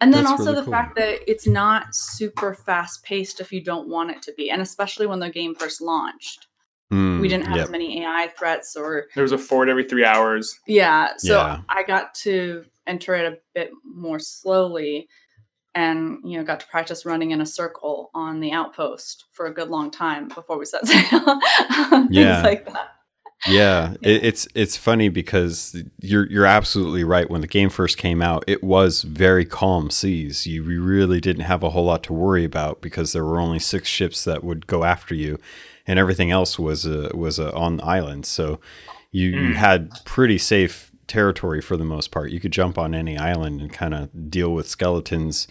And 0.00 0.12
then 0.14 0.22
That's 0.24 0.30
also 0.32 0.44
really 0.52 0.56
the 0.56 0.62
cool. 0.64 0.72
fact 0.72 0.96
that 0.96 1.28
it's 1.30 1.46
not 1.46 1.92
super 1.94 2.54
fast 2.54 3.02
paced 3.02 3.40
if 3.40 3.52
you 3.52 3.60
don't 3.62 3.88
want 3.88 4.10
it 4.12 4.22
to 4.22 4.32
be, 4.36 4.50
and 4.50 4.62
especially 4.62 5.06
when 5.06 5.18
the 5.18 5.28
game 5.30 5.54
first 5.56 5.80
launched. 5.80 6.46
Mm, 6.92 7.20
we 7.20 7.28
didn't 7.28 7.46
have 7.46 7.56
yep. 7.56 7.64
as 7.66 7.70
many 7.70 8.02
AI 8.02 8.28
threats 8.38 8.74
or 8.76 9.06
There 9.14 9.22
was 9.22 9.32
a 9.32 9.38
fort 9.38 9.68
every 9.68 9.84
three 9.84 10.04
hours. 10.04 10.58
yeah. 10.66 11.10
So 11.18 11.34
Yeah. 11.36 11.60
I 11.68 11.82
got 11.82 12.14
to 12.22 12.64
enter 12.86 13.14
it 13.14 13.30
a 13.32 13.38
bit 13.54 13.70
more 13.84 14.18
slowly 14.18 15.08
and 15.74 16.18
you 16.24 16.38
know 16.38 16.44
got 16.44 16.60
to 16.60 16.66
practice 16.68 17.04
running 17.04 17.32
in 17.32 17.40
a 17.42 17.46
circle 17.46 18.10
on 18.14 18.40
the 18.40 18.52
outpost 18.52 19.26
for 19.32 19.46
a 19.46 19.52
good 19.52 19.68
long 19.68 19.90
time 19.90 20.28
before 20.28 20.58
we 20.58 20.64
set 20.64 20.86
sail. 20.86 21.00
Things 21.90 22.06
Yeah. 22.10 22.40
like 22.42 22.64
that. 22.72 22.92
Yeah, 23.46 23.90
Yeah. 23.90 23.94
It, 24.02 24.24
it's 24.24 24.48
it's 24.54 24.76
funny 24.76 25.08
because 25.08 25.80
you're 26.00 26.26
you're 26.30 26.46
absolutely 26.46 27.04
right. 27.04 27.30
When 27.30 27.40
the 27.40 27.46
game 27.46 27.70
first 27.70 27.96
came 27.98 28.20
out, 28.20 28.44
it 28.46 28.62
was 28.64 29.02
very 29.02 29.44
calm 29.44 29.90
seas. 29.90 30.46
You 30.46 30.62
really 30.62 31.20
didn't 31.20 31.44
have 31.44 31.62
a 31.62 31.70
whole 31.70 31.84
lot 31.84 32.02
to 32.04 32.12
worry 32.12 32.44
about 32.44 32.80
because 32.80 33.12
there 33.12 33.24
were 33.24 33.40
only 33.40 33.58
six 33.60 33.88
ships 33.88 34.24
that 34.24 34.42
would 34.42 34.66
go 34.66 34.84
after 34.84 35.14
you, 35.14 35.38
and 35.86 35.98
everything 35.98 36.30
else 36.30 36.58
was 36.58 36.86
uh, 36.86 37.10
was 37.14 37.38
uh, 37.38 37.52
on 37.54 37.76
the 37.76 37.84
island. 37.84 38.26
So 38.26 38.60
you 39.12 39.28
you 39.28 39.54
Mm. 39.54 39.56
had 39.56 40.04
pretty 40.04 40.38
safe 40.38 40.90
territory 41.06 41.60
for 41.62 41.76
the 41.76 41.84
most 41.84 42.10
part. 42.10 42.30
You 42.30 42.40
could 42.40 42.52
jump 42.52 42.76
on 42.76 42.94
any 42.94 43.16
island 43.16 43.60
and 43.62 43.72
kind 43.72 43.94
of 43.94 44.30
deal 44.30 44.52
with 44.52 44.68
skeletons, 44.68 45.46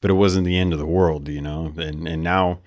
but 0.00 0.10
it 0.10 0.14
wasn't 0.14 0.46
the 0.46 0.56
end 0.58 0.72
of 0.72 0.78
the 0.78 0.86
world, 0.86 1.28
you 1.28 1.42
know. 1.42 1.72
And 1.76 2.06
and 2.08 2.22
now 2.22 2.60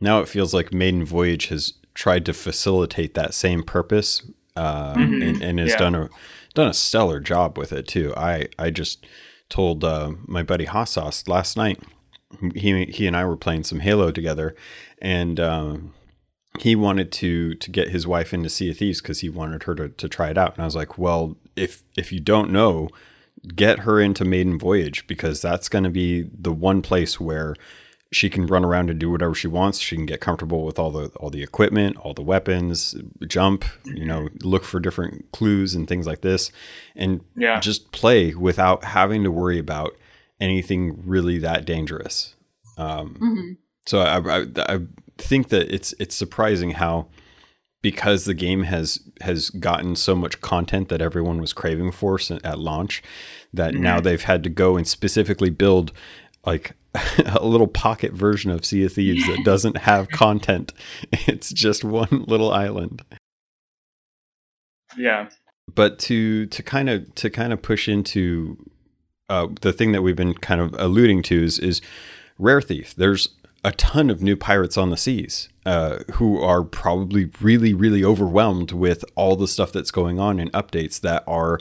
now 0.00 0.20
it 0.20 0.28
feels 0.28 0.52
like 0.54 0.72
Maiden 0.72 1.04
Voyage 1.04 1.46
has 1.48 1.72
tried 1.98 2.24
to 2.24 2.32
facilitate 2.32 3.14
that 3.14 3.34
same 3.34 3.60
purpose 3.64 4.22
uh, 4.54 4.94
Mhm. 4.94 5.28
and, 5.28 5.42
and 5.42 5.58
has 5.58 5.70
Yeah. 5.70 5.78
done 5.78 5.94
a 5.96 6.08
done 6.54 6.68
a 6.68 6.74
stellar 6.74 7.18
job 7.20 7.58
with 7.58 7.72
it 7.72 7.86
too. 7.88 8.12
I 8.16 8.46
I 8.58 8.70
just 8.70 9.04
told 9.48 9.82
uh, 9.84 10.12
my 10.26 10.42
buddy 10.42 10.66
Hassas 10.66 11.26
last 11.28 11.56
night. 11.56 11.78
He 12.54 12.84
he 12.86 13.06
and 13.08 13.16
I 13.16 13.24
were 13.24 13.36
playing 13.36 13.64
some 13.64 13.80
Halo 13.80 14.10
together, 14.12 14.54
and 15.00 15.38
um, 15.40 15.94
he 16.60 16.74
wanted 16.76 17.10
to 17.12 17.54
to 17.54 17.70
get 17.70 17.88
his 17.90 18.06
wife 18.06 18.32
into 18.34 18.48
Sea 18.48 18.70
of 18.70 18.76
Thieves 18.78 19.00
because 19.00 19.20
he 19.20 19.28
wanted 19.30 19.62
her 19.64 19.74
to, 19.76 19.88
to 19.88 20.08
try 20.08 20.28
it 20.30 20.38
out. 20.38 20.54
And 20.54 20.62
I 20.62 20.66
was 20.66 20.76
like, 20.76 20.98
well, 20.98 21.36
if 21.56 21.82
if 21.96 22.12
you 22.12 22.20
don't 22.20 22.50
know, 22.50 22.88
get 23.56 23.80
her 23.80 24.00
into 24.00 24.24
Maiden 24.24 24.58
Voyage 24.58 25.06
because 25.06 25.40
that's 25.40 25.68
going 25.68 25.84
to 25.84 25.90
be 25.90 26.28
the 26.46 26.52
one 26.52 26.82
place 26.82 27.18
where 27.20 27.54
she 28.10 28.30
can 28.30 28.46
run 28.46 28.64
around 28.64 28.88
and 28.90 28.98
do 28.98 29.10
whatever 29.10 29.34
she 29.34 29.48
wants. 29.48 29.78
She 29.78 29.94
can 29.96 30.06
get 30.06 30.20
comfortable 30.20 30.64
with 30.64 30.78
all 30.78 30.90
the 30.90 31.08
all 31.16 31.30
the 31.30 31.42
equipment, 31.42 31.96
all 31.98 32.14
the 32.14 32.22
weapons, 32.22 32.94
jump, 33.26 33.64
you 33.84 34.06
know, 34.06 34.28
look 34.42 34.64
for 34.64 34.80
different 34.80 35.30
clues 35.32 35.74
and 35.74 35.86
things 35.86 36.06
like 36.06 36.22
this, 36.22 36.50
and 36.96 37.20
Yeah. 37.36 37.60
just 37.60 37.92
play 37.92 38.34
without 38.34 38.84
having 38.84 39.22
to 39.24 39.30
worry 39.30 39.58
about 39.58 39.94
anything 40.40 41.02
really 41.04 41.38
that 41.38 41.64
dangerous. 41.66 42.34
Um, 42.78 43.16
Mhm. 43.20 43.56
so 43.86 43.98
I, 44.00 44.40
I 44.42 44.46
I 44.74 44.80
think 45.18 45.48
that 45.48 45.72
it's 45.74 45.92
it's 45.98 46.14
surprising 46.14 46.70
how 46.72 47.08
because 47.82 48.24
the 48.24 48.34
game 48.34 48.62
has 48.64 49.00
has 49.20 49.50
gotten 49.50 49.94
so 49.96 50.14
much 50.14 50.40
content 50.40 50.88
that 50.88 51.02
everyone 51.02 51.40
was 51.40 51.52
craving 51.52 51.92
for 51.92 52.18
at 52.44 52.58
launch 52.58 53.02
that 53.52 53.74
now 53.74 53.98
Mhm. 53.98 54.02
they've 54.04 54.22
had 54.22 54.42
to 54.44 54.50
go 54.50 54.76
and 54.76 54.86
specifically 54.86 55.50
build 55.50 55.92
like 56.48 56.72
a 57.26 57.44
little 57.44 57.66
pocket 57.66 58.12
version 58.12 58.50
of 58.50 58.64
Sea 58.64 58.86
of 58.86 58.94
Thieves 58.94 59.26
that 59.26 59.44
doesn't 59.44 59.76
have 59.76 60.08
content. 60.08 60.72
It's 61.26 61.52
just 61.52 61.84
one 61.84 62.24
little 62.26 62.50
island. 62.50 63.04
Yeah. 64.96 65.28
But 65.72 65.98
to 66.00 66.46
to 66.46 66.62
kind 66.62 66.88
of 66.88 67.14
to 67.16 67.28
kind 67.28 67.52
of 67.52 67.60
push 67.60 67.86
into 67.86 68.56
uh, 69.28 69.48
the 69.60 69.74
thing 69.74 69.92
that 69.92 70.00
we've 70.02 70.16
been 70.16 70.34
kind 70.34 70.60
of 70.60 70.74
alluding 70.78 71.22
to 71.24 71.44
is 71.44 71.58
is 71.58 71.82
Rare 72.38 72.62
Thief. 72.62 72.94
There's 72.94 73.28
a 73.62 73.72
ton 73.72 74.08
of 74.08 74.22
new 74.22 74.36
pirates 74.36 74.78
on 74.78 74.88
the 74.88 74.96
seas 74.96 75.50
uh, 75.66 75.98
who 76.14 76.40
are 76.40 76.62
probably 76.62 77.30
really 77.42 77.74
really 77.74 78.02
overwhelmed 78.02 78.72
with 78.72 79.04
all 79.14 79.36
the 79.36 79.48
stuff 79.48 79.70
that's 79.70 79.90
going 79.90 80.18
on 80.18 80.40
and 80.40 80.50
updates 80.52 81.00
that 81.00 81.22
are 81.26 81.58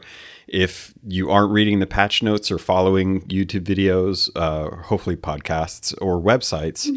if 0.48 0.94
you 1.06 1.30
aren't 1.30 1.51
reading 1.51 1.80
the 1.80 1.88
patch 1.88 2.24
notes 2.24 2.50
or 2.51 2.58
following 2.58 3.22
youtube 3.22 3.63
videos 3.63 4.30
uh, 4.36 4.75
hopefully 4.84 5.16
podcasts 5.16 5.94
or 6.01 6.22
websites 6.22 6.89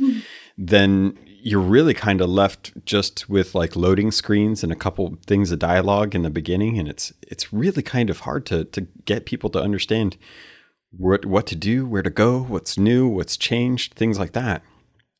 then 0.56 1.18
you're 1.42 1.58
really 1.60 1.94
kind 1.94 2.20
of 2.20 2.28
left 2.28 2.72
just 2.84 3.28
with 3.30 3.54
like 3.54 3.74
loading 3.74 4.10
screens 4.10 4.62
and 4.62 4.70
a 4.70 4.76
couple 4.76 5.16
things 5.26 5.50
of 5.50 5.58
dialogue 5.58 6.14
in 6.14 6.22
the 6.22 6.30
beginning 6.30 6.78
and 6.78 6.86
it's 6.88 7.12
it's 7.22 7.52
really 7.52 7.82
kind 7.82 8.10
of 8.10 8.20
hard 8.20 8.44
to 8.46 8.64
to 8.66 8.82
get 9.04 9.24
people 9.26 9.48
to 9.50 9.60
understand 9.60 10.16
what 10.90 11.24
what 11.24 11.46
to 11.46 11.56
do 11.56 11.86
where 11.86 12.02
to 12.02 12.10
go 12.10 12.40
what's 12.42 12.76
new 12.76 13.08
what's 13.08 13.36
changed 13.36 13.94
things 13.94 14.18
like 14.18 14.32
that 14.32 14.62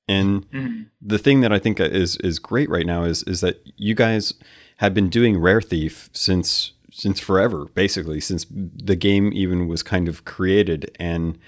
and 0.09 0.51
Mhm. 0.51 0.87
the 1.01 1.19
thing 1.19 1.41
that 1.41 1.53
I 1.53 1.59
think 1.61 1.79
is 1.81 2.17
is 2.17 2.39
great 2.39 2.69
right 2.69 2.87
now 2.87 3.05
is 3.05 3.23
is 3.25 3.41
that 3.41 3.61
you 3.77 3.95
guys 3.95 4.35
have 4.79 4.93
been 4.93 5.09
doing 5.09 5.39
Rare 5.39 5.61
Thief 5.63 6.11
since 6.13 6.73
since 7.01 7.19
forever, 7.21 7.67
basically 7.75 8.21
since 8.21 8.47
the 8.51 8.97
game 8.97 9.33
even 9.33 9.67
was 9.69 9.83
kind 9.83 10.09
of 10.09 10.25
created. 10.25 10.91
And 11.01 11.39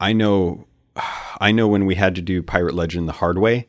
I 0.00 0.12
know, 0.12 0.66
I 1.40 1.50
know 1.52 1.66
when 1.68 1.84
we 1.86 1.94
had 1.96 2.14
to 2.14 2.22
do 2.22 2.42
Pirate 2.42 2.74
Legend 2.74 3.08
the 3.08 3.12
hard 3.22 3.38
way, 3.38 3.66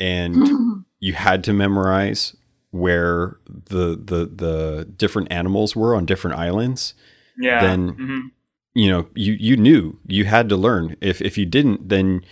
and 0.00 0.84
you 1.00 1.12
had 1.12 1.44
to 1.44 1.52
memorize 1.52 2.34
where 2.70 3.36
the 3.46 3.96
the 3.96 4.26
the 4.34 4.88
different 4.96 5.30
animals 5.30 5.76
were 5.76 5.94
on 5.94 6.06
different 6.06 6.36
islands. 6.38 6.94
Yeah. 7.38 7.60
Then- 7.60 7.92
Mhm. 7.94 8.20
you 8.74 8.88
know 8.90 9.06
you 9.14 9.34
you 9.38 9.56
knew 9.56 9.98
you 10.08 10.24
had 10.24 10.48
to 10.48 10.56
learn 10.56 10.96
if 11.00 11.20
if 11.22 11.38
you 11.38 11.46
didn't 11.46 11.88
then 11.88 12.24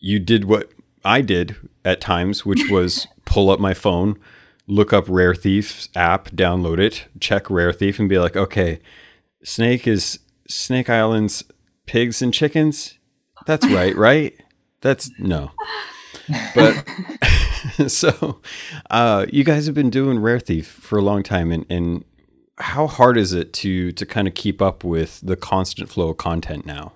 you 0.00 0.18
did 0.20 0.44
what 0.44 0.70
i 1.04 1.22
did 1.22 1.56
at 1.84 1.98
times 2.00 2.44
which 2.44 2.68
was 2.70 3.06
pull 3.24 3.48
up 3.48 3.58
my 3.58 3.72
phone 3.72 4.18
look 4.68 4.92
up 4.92 5.06
rare 5.08 5.34
thief's 5.34 5.88
app 5.96 6.28
download 6.30 6.78
it 6.78 7.06
check 7.18 7.50
rare 7.50 7.72
thief 7.72 7.98
and 7.98 8.08
be 8.08 8.18
like 8.18 8.36
okay 8.36 8.78
snake 9.42 9.86
is 9.86 10.20
snake 10.48 10.88
islands 10.88 11.44
pigs 11.88 12.22
and 12.22 12.32
chickens? 12.32 12.98
That's 13.46 13.66
right 13.66 13.96
right? 14.08 14.34
That's 14.80 15.10
no. 15.18 15.50
But 16.54 16.84
so 17.88 18.40
uh 18.90 19.26
you 19.32 19.42
guys 19.42 19.66
have 19.66 19.74
been 19.74 19.90
doing 19.90 20.20
rare 20.20 20.38
thief 20.38 20.68
for 20.68 20.98
a 20.98 21.02
long 21.02 21.24
time 21.24 21.50
and 21.50 21.66
and 21.68 22.04
how 22.58 22.86
hard 22.86 23.16
is 23.16 23.32
it 23.32 23.52
to 23.54 23.90
to 23.92 24.06
kind 24.06 24.28
of 24.28 24.34
keep 24.34 24.62
up 24.62 24.84
with 24.84 25.20
the 25.22 25.36
constant 25.36 25.88
flow 25.88 26.10
of 26.10 26.16
content 26.16 26.66
now 26.66 26.92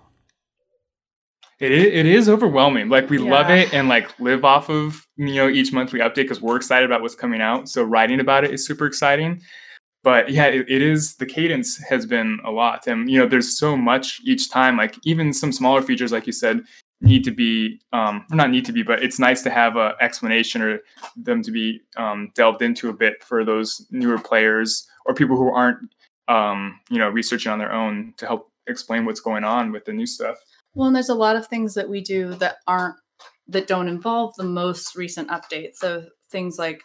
It 1.62 1.70
is, 1.70 1.84
it 1.84 2.06
is 2.06 2.28
overwhelming. 2.28 2.88
Like 2.88 3.08
we 3.08 3.18
love 3.18 3.48
it 3.48 3.72
and 3.72 3.88
like 3.88 4.18
live 4.18 4.44
off 4.44 4.68
of 4.68 5.06
you 5.16 5.36
know 5.36 5.48
each 5.48 5.72
monthly 5.72 6.00
update 6.00 6.24
because 6.24 6.40
we're 6.40 6.56
excited 6.56 6.84
about 6.84 7.02
what's 7.02 7.14
coming 7.14 7.40
out. 7.40 7.68
So 7.68 7.84
writing 7.84 8.18
about 8.18 8.42
it 8.42 8.52
is 8.52 8.66
super 8.66 8.84
exciting. 8.84 9.40
But 10.02 10.28
yeah, 10.30 10.46
it, 10.46 10.68
it 10.68 10.82
is 10.82 11.14
the 11.14 11.26
cadence 11.26 11.80
has 11.84 12.04
been 12.04 12.40
a 12.44 12.50
lot, 12.50 12.88
and 12.88 13.08
you 13.08 13.16
know 13.16 13.28
there's 13.28 13.56
so 13.56 13.76
much 13.76 14.20
each 14.24 14.50
time. 14.50 14.76
Like 14.76 14.96
even 15.04 15.32
some 15.32 15.52
smaller 15.52 15.82
features, 15.82 16.10
like 16.10 16.26
you 16.26 16.32
said, 16.32 16.62
need 17.00 17.22
to 17.22 17.30
be 17.30 17.80
um, 17.92 18.26
or 18.32 18.34
not 18.34 18.50
need 18.50 18.64
to 18.64 18.72
be, 18.72 18.82
but 18.82 19.00
it's 19.00 19.20
nice 19.20 19.40
to 19.44 19.50
have 19.50 19.76
a 19.76 19.94
explanation 20.00 20.62
or 20.62 20.80
them 21.16 21.44
to 21.44 21.52
be 21.52 21.80
um, 21.96 22.32
delved 22.34 22.62
into 22.62 22.88
a 22.88 22.92
bit 22.92 23.22
for 23.22 23.44
those 23.44 23.86
newer 23.92 24.18
players 24.18 24.88
or 25.06 25.14
people 25.14 25.36
who 25.36 25.48
aren't 25.48 25.78
um, 26.26 26.80
you 26.90 26.98
know 26.98 27.08
researching 27.08 27.52
on 27.52 27.60
their 27.60 27.72
own 27.72 28.14
to 28.16 28.26
help 28.26 28.50
explain 28.66 29.04
what's 29.04 29.20
going 29.20 29.44
on 29.44 29.70
with 29.70 29.84
the 29.84 29.92
new 29.92 30.06
stuff. 30.06 30.38
Well, 30.74 30.86
and 30.86 30.96
there's 30.96 31.08
a 31.08 31.14
lot 31.14 31.36
of 31.36 31.46
things 31.46 31.74
that 31.74 31.88
we 31.88 32.00
do 32.00 32.34
that 32.36 32.56
aren't 32.66 32.96
that 33.48 33.66
don't 33.66 33.88
involve 33.88 34.34
the 34.36 34.44
most 34.44 34.96
recent 34.96 35.28
updates. 35.28 35.76
So 35.76 36.06
things 36.30 36.58
like 36.58 36.82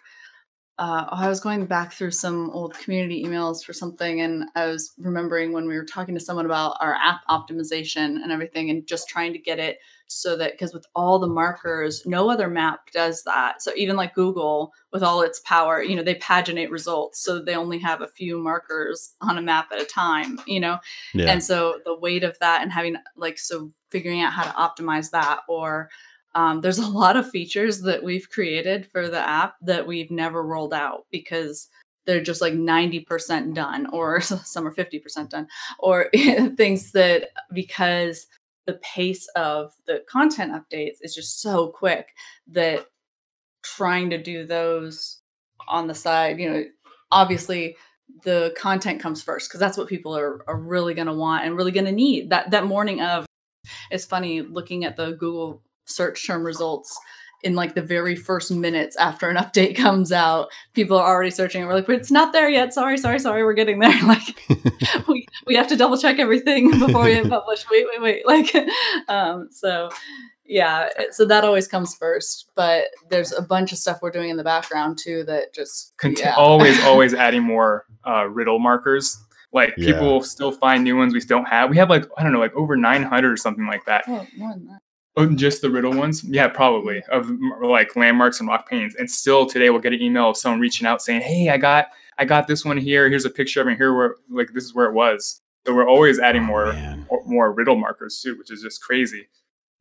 uh, 0.79 1.05
I 1.09 1.27
was 1.27 1.39
going 1.39 1.65
back 1.65 1.93
through 1.93 2.11
some 2.11 2.51
old 2.51 2.77
community 2.77 3.23
emails 3.23 3.63
for 3.63 3.73
something, 3.73 4.21
and 4.21 4.45
I 4.55 4.67
was 4.67 4.93
remembering 4.99 5.51
when 5.51 5.67
we 5.67 5.75
were 5.75 5.85
talking 5.85 6.13
to 6.13 6.21
someone 6.21 6.45
about 6.45 6.77
our 6.79 6.93
app 6.93 7.21
optimization 7.29 8.21
and 8.21 8.31
everything, 8.31 8.69
and 8.69 8.85
just 8.85 9.09
trying 9.09 9.33
to 9.33 9.39
get 9.39 9.57
it 9.57 9.79
so 10.05 10.37
that 10.37 10.51
because 10.51 10.73
with 10.73 10.85
all 10.95 11.17
the 11.17 11.27
markers, 11.27 12.03
no 12.05 12.29
other 12.29 12.47
map 12.47 12.91
does 12.91 13.23
that. 13.23 13.61
So 13.63 13.71
even 13.75 13.95
like 13.95 14.13
Google, 14.13 14.71
with 14.93 15.01
all 15.01 15.23
its 15.23 15.39
power, 15.39 15.81
you 15.81 15.95
know, 15.95 16.03
they 16.03 16.15
paginate 16.15 16.69
results, 16.69 17.23
so 17.23 17.41
they 17.41 17.55
only 17.55 17.79
have 17.79 18.01
a 18.01 18.07
few 18.07 18.37
markers 18.37 19.15
on 19.21 19.39
a 19.39 19.41
map 19.41 19.69
at 19.71 19.81
a 19.81 19.85
time. 19.85 20.39
You 20.45 20.59
know, 20.59 20.77
yeah 21.15 21.31
and 21.31 21.43
so 21.43 21.79
the 21.85 21.97
weight 21.97 22.23
of 22.23 22.37
that 22.39 22.61
and 22.61 22.71
having 22.71 22.97
like 23.15 23.39
so 23.39 23.71
figuring 23.91 24.21
out 24.21 24.33
how 24.33 24.43
to 24.43 24.83
optimize 24.83 25.11
that 25.11 25.39
or 25.47 25.89
um, 26.35 26.61
there's 26.61 26.77
a 26.77 26.87
lot 26.87 27.17
of 27.17 27.29
features 27.29 27.81
that 27.81 28.03
we've 28.03 28.29
created 28.29 28.87
for 28.91 29.07
the 29.07 29.19
app 29.19 29.55
that 29.61 29.87
we've 29.87 30.11
never 30.11 30.43
rolled 30.43 30.73
out 30.73 31.05
because 31.11 31.67
they're 32.05 32.21
just 32.21 32.41
like 32.41 32.53
90% 32.53 33.53
done 33.53 33.87
or 33.91 34.21
some 34.21 34.67
are 34.67 34.73
50% 34.73 35.29
done 35.29 35.47
or 35.79 36.09
things 36.55 36.91
that 36.93 37.29
because 37.53 38.27
the 38.65 38.79
pace 38.83 39.27
of 39.35 39.71
the 39.85 40.03
content 40.09 40.51
updates 40.51 40.97
is 41.01 41.15
just 41.15 41.41
so 41.41 41.67
quick 41.69 42.09
that 42.47 42.87
trying 43.63 44.09
to 44.09 44.21
do 44.21 44.45
those 44.45 45.21
on 45.67 45.87
the 45.87 45.95
side 45.95 46.39
you 46.39 46.49
know 46.49 46.63
obviously 47.11 47.75
the 48.23 48.53
content 48.57 49.01
comes 49.01 49.21
first 49.21 49.49
because 49.49 49.59
that's 49.59 49.77
what 49.77 49.87
people 49.87 50.15
are, 50.17 50.41
are 50.47 50.57
really 50.57 50.93
going 50.93 51.07
to 51.07 51.13
want 51.13 51.45
and 51.45 51.55
really 51.55 51.71
going 51.71 51.85
to 51.85 51.91
need. 51.91 52.29
That 52.29 52.51
that 52.51 52.65
morning 52.65 53.01
of 53.01 53.25
it's 53.91 54.05
funny 54.05 54.41
looking 54.41 54.85
at 54.85 54.95
the 54.95 55.11
google 55.13 55.61
search 55.85 56.25
term 56.25 56.45
results 56.45 56.99
in 57.43 57.55
like 57.55 57.75
the 57.75 57.81
very 57.81 58.15
first 58.15 58.51
minutes 58.51 58.95
after 58.97 59.29
an 59.29 59.37
update 59.37 59.75
comes 59.75 60.11
out, 60.11 60.49
people 60.73 60.97
are 60.97 61.07
already 61.07 61.31
searching 61.31 61.61
and 61.61 61.69
we're 61.69 61.75
like, 61.75 61.85
but 61.85 61.95
it's 61.95 62.11
not 62.11 62.33
there 62.33 62.49
yet. 62.49 62.73
Sorry, 62.73 62.97
sorry, 62.97 63.19
sorry, 63.19 63.43
we're 63.43 63.53
getting 63.53 63.79
there. 63.79 63.93
Like 64.07 64.39
we, 65.07 65.27
we 65.45 65.55
have 65.55 65.67
to 65.67 65.75
double 65.75 65.97
check 65.97 66.17
everything 66.17 66.71
before 66.79 67.03
we 67.03 67.21
publish. 67.27 67.65
Wait, 67.69 67.85
wait, 67.91 68.01
wait. 68.01 68.25
Like 68.25 68.55
um 69.09 69.49
so 69.51 69.89
yeah, 70.45 70.87
so 71.11 71.25
that 71.25 71.43
always 71.43 71.67
comes 71.67 71.93
first. 71.95 72.49
But 72.55 72.85
there's 73.09 73.33
a 73.33 73.41
bunch 73.41 73.73
of 73.73 73.77
stuff 73.77 73.99
we're 74.01 74.11
doing 74.11 74.29
in 74.29 74.37
the 74.37 74.43
background 74.43 74.97
too 74.97 75.23
that 75.25 75.53
just 75.53 75.93
Cont- 75.97 76.19
yeah. 76.19 76.35
always 76.35 76.81
always 76.85 77.13
adding 77.13 77.43
more 77.43 77.85
uh, 78.05 78.27
riddle 78.29 78.59
markers 78.59 79.21
like 79.57 79.73
Yeah. 79.77 79.93
people 79.93 80.21
still 80.23 80.51
find 80.51 80.83
new 80.83 80.95
ones 80.97 81.13
we 81.13 81.19
don't 81.21 81.47
have. 81.47 81.69
We 81.69 81.77
have 81.77 81.89
like 81.89 82.05
i 82.17 82.23
don't 82.23 82.31
know 82.31 82.39
like 82.39 82.55
over 82.55 82.75
900 82.77 83.31
or 83.31 83.37
something 83.37 83.67
like 83.67 83.83
that. 83.85 84.03
Oh, 84.07 84.25
more 84.37 84.53
than 84.53 84.67
that. 84.67 84.79
oh, 85.17 85.27
just 85.35 85.61
the 85.61 85.69
riddle 85.69 85.93
ones? 85.93 86.23
Yeah 86.23 86.47
probably. 86.47 87.01
Of 87.11 87.29
like 87.61 87.95
landmarks 87.95 88.39
and 88.39 88.47
rock 88.47 88.69
paintings. 88.69 88.95
And 88.95 89.09
still 89.11 89.45
today 89.45 89.69
we'll 89.69 89.81
get 89.81 89.93
an 89.93 90.01
email 90.01 90.29
of 90.29 90.37
someone 90.37 90.59
reaching 90.61 90.87
out 90.87 91.01
saying 91.01 91.21
hey 91.21 91.49
i 91.49 91.57
got 91.57 91.87
i 92.17 92.25
got 92.25 92.47
this 92.47 92.63
one 92.63 92.77
here. 92.77 93.09
Here's 93.09 93.25
a 93.25 93.29
picture 93.29 93.61
of 93.61 93.67
it. 93.67 93.77
Here 93.77 93.93
where 93.93 94.15
like 94.29 94.51
this 94.53 94.63
is 94.63 94.73
where 94.73 94.85
it 94.87 94.93
was. 94.93 95.41
So 95.65 95.73
we're 95.75 95.89
always 95.89 96.17
adding 96.19 96.43
Oh, 96.43 96.47
more 96.53 96.65
man. 96.73 97.05
more 97.25 97.51
riddle 97.51 97.75
markers 97.75 98.21
too 98.23 98.37
which 98.37 98.49
is 98.51 98.61
just 98.61 98.81
crazy. 98.81 99.27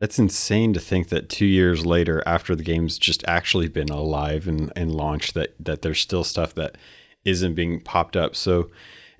That's 0.00 0.18
insane 0.18 0.74
to 0.74 0.80
think 0.80 1.08
that 1.08 1.30
two 1.30 1.46
years 1.46 1.86
later, 1.86 2.22
after 2.26 2.54
the 2.54 2.62
game's 2.62 2.98
just 2.98 3.24
actually 3.26 3.68
been 3.68 3.88
alive 3.88 4.46
and, 4.46 4.70
and 4.76 4.94
launched, 4.94 5.32
that 5.32 5.54
that 5.58 5.80
there's 5.80 6.00
still 6.00 6.22
stuff 6.22 6.54
that 6.56 6.76
isn't 7.24 7.54
being 7.54 7.80
popped 7.80 8.14
up. 8.14 8.36
So 8.36 8.70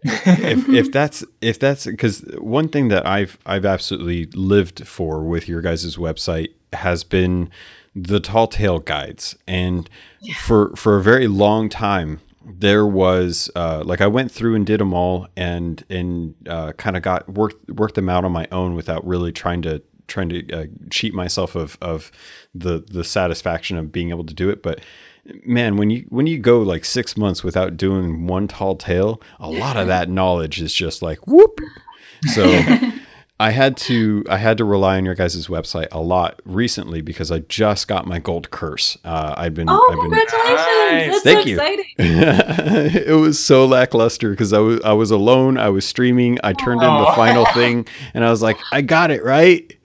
if, 0.07 0.69
if 0.69 0.93
that's 0.93 1.25
if 1.41 1.59
that's 1.59 1.87
because 1.87 2.21
one 2.39 2.69
thing 2.69 2.89
that 2.89 3.07
I've 3.07 3.39
I've 3.47 3.65
absolutely 3.65 4.27
lived 4.27 4.87
for 4.87 5.23
with 5.23 5.49
your 5.49 5.61
guys' 5.61 5.97
website 5.97 6.53
has 6.73 7.05
been 7.05 7.51
the 7.95 8.21
tall 8.21 8.47
tale 8.47 8.79
guides, 8.79 9.37
and 9.47 9.89
for 10.39 10.75
for 10.77 10.97
a 10.97 11.03
very 11.03 11.29
long 11.29 11.69
time 11.69 12.21
there 12.49 12.87
was 12.87 13.51
uh, 13.57 13.83
like 13.85 14.01
I 14.01 14.07
went 14.07 14.31
through 14.31 14.55
and 14.55 14.65
did 14.65 14.81
them 14.81 14.95
all 14.95 15.27
and 15.37 15.85
and 15.91 16.35
uh, 16.49 16.73
kind 16.73 16.97
of 16.97 17.03
got 17.03 17.29
worked 17.29 17.69
worked 17.71 17.97
them 17.97 18.09
out 18.09 18.25
on 18.25 18.33
my 18.33 18.47
own 18.53 18.75
without 18.75 19.07
really 19.07 19.33
trying 19.33 19.63
to 19.63 19.83
trying 20.07 20.29
to 20.29 20.53
uh, 20.53 20.67
cheat 20.91 21.13
myself 21.15 21.55
of 21.57 21.77
of 21.83 22.13
the 22.55 22.85
the 22.87 23.05
satisfaction 23.05 23.77
of 23.77 23.91
being 23.91 24.11
able 24.11 24.25
to 24.25 24.35
do 24.35 24.49
it, 24.49 24.63
but 24.63 24.81
man 25.45 25.77
when 25.77 25.91
you 25.91 26.05
when 26.09 26.27
you 26.27 26.39
go 26.39 26.61
like 26.63 26.85
six 26.85 27.17
months 27.17 27.43
without 27.45 27.77
doing 27.77 28.27
one 28.27 28.47
tall 28.49 28.77
tale 28.77 29.21
a 29.41 29.49
lot 29.51 29.77
of 29.77 29.87
that 29.87 30.09
knowledge 30.09 30.61
is 30.61 30.73
just 30.75 31.03
like 31.03 31.27
whoop 31.27 31.61
so 32.33 32.45
i 33.41 33.51
had 33.51 33.77
to 33.77 34.25
i 34.31 34.37
had 34.39 34.57
to 34.57 34.65
rely 34.65 34.97
on 34.97 35.05
your 35.05 35.15
guys' 35.15 35.47
website 35.49 35.89
a 35.93 36.01
lot 36.01 36.41
recently 36.45 37.01
because 37.03 37.31
i 37.31 37.39
just 37.41 37.87
got 37.89 38.07
my 38.07 38.19
gold 38.19 38.51
curse 38.51 38.97
uh, 39.05 39.35
i've 39.37 39.55
been 39.55 39.69
Oh, 39.69 39.87
i've 39.91 39.97
been 40.11 40.19
congratulations! 40.19 40.67
Nice. 40.87 41.11
That's 41.11 41.23
Thank 41.25 41.41
so 41.43 41.49
you. 41.49 41.57
exciting. 41.57 41.85
it 41.99 43.17
was 43.17 43.39
so 43.45 43.67
lackluster 43.67 44.31
because 44.31 44.53
I 44.53 44.61
was 44.61 44.81
I 44.83 44.93
was 44.93 45.11
alone. 45.11 45.59
I 45.59 45.69
was 45.69 45.85
streaming. 45.85 46.39
I 46.45 46.53
turned 46.53 46.81
in 46.81 46.89
the 46.89 47.13
final 47.17 47.45
thing, 47.47 47.89
and 48.15 48.25
I 48.25 48.31
was 48.31 48.41
like, 48.41 48.57
I 48.71 48.83
got 48.83 49.11
it 49.11 49.25
right, 49.25 49.77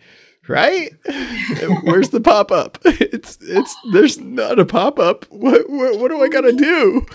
right. 0.51 0.91
Where's 1.83 2.09
the 2.09 2.21
pop 2.21 2.51
up? 2.51 2.77
It's 3.13 3.37
it's 3.41 3.75
there's 3.91 4.19
not 4.19 4.57
a 4.57 4.65
pop 4.65 4.97
up. 4.97 5.25
What, 5.29 5.69
what 5.69 5.99
what 5.99 6.11
do 6.11 6.21
I 6.21 6.29
gotta 6.29 6.53
do? 6.53 7.05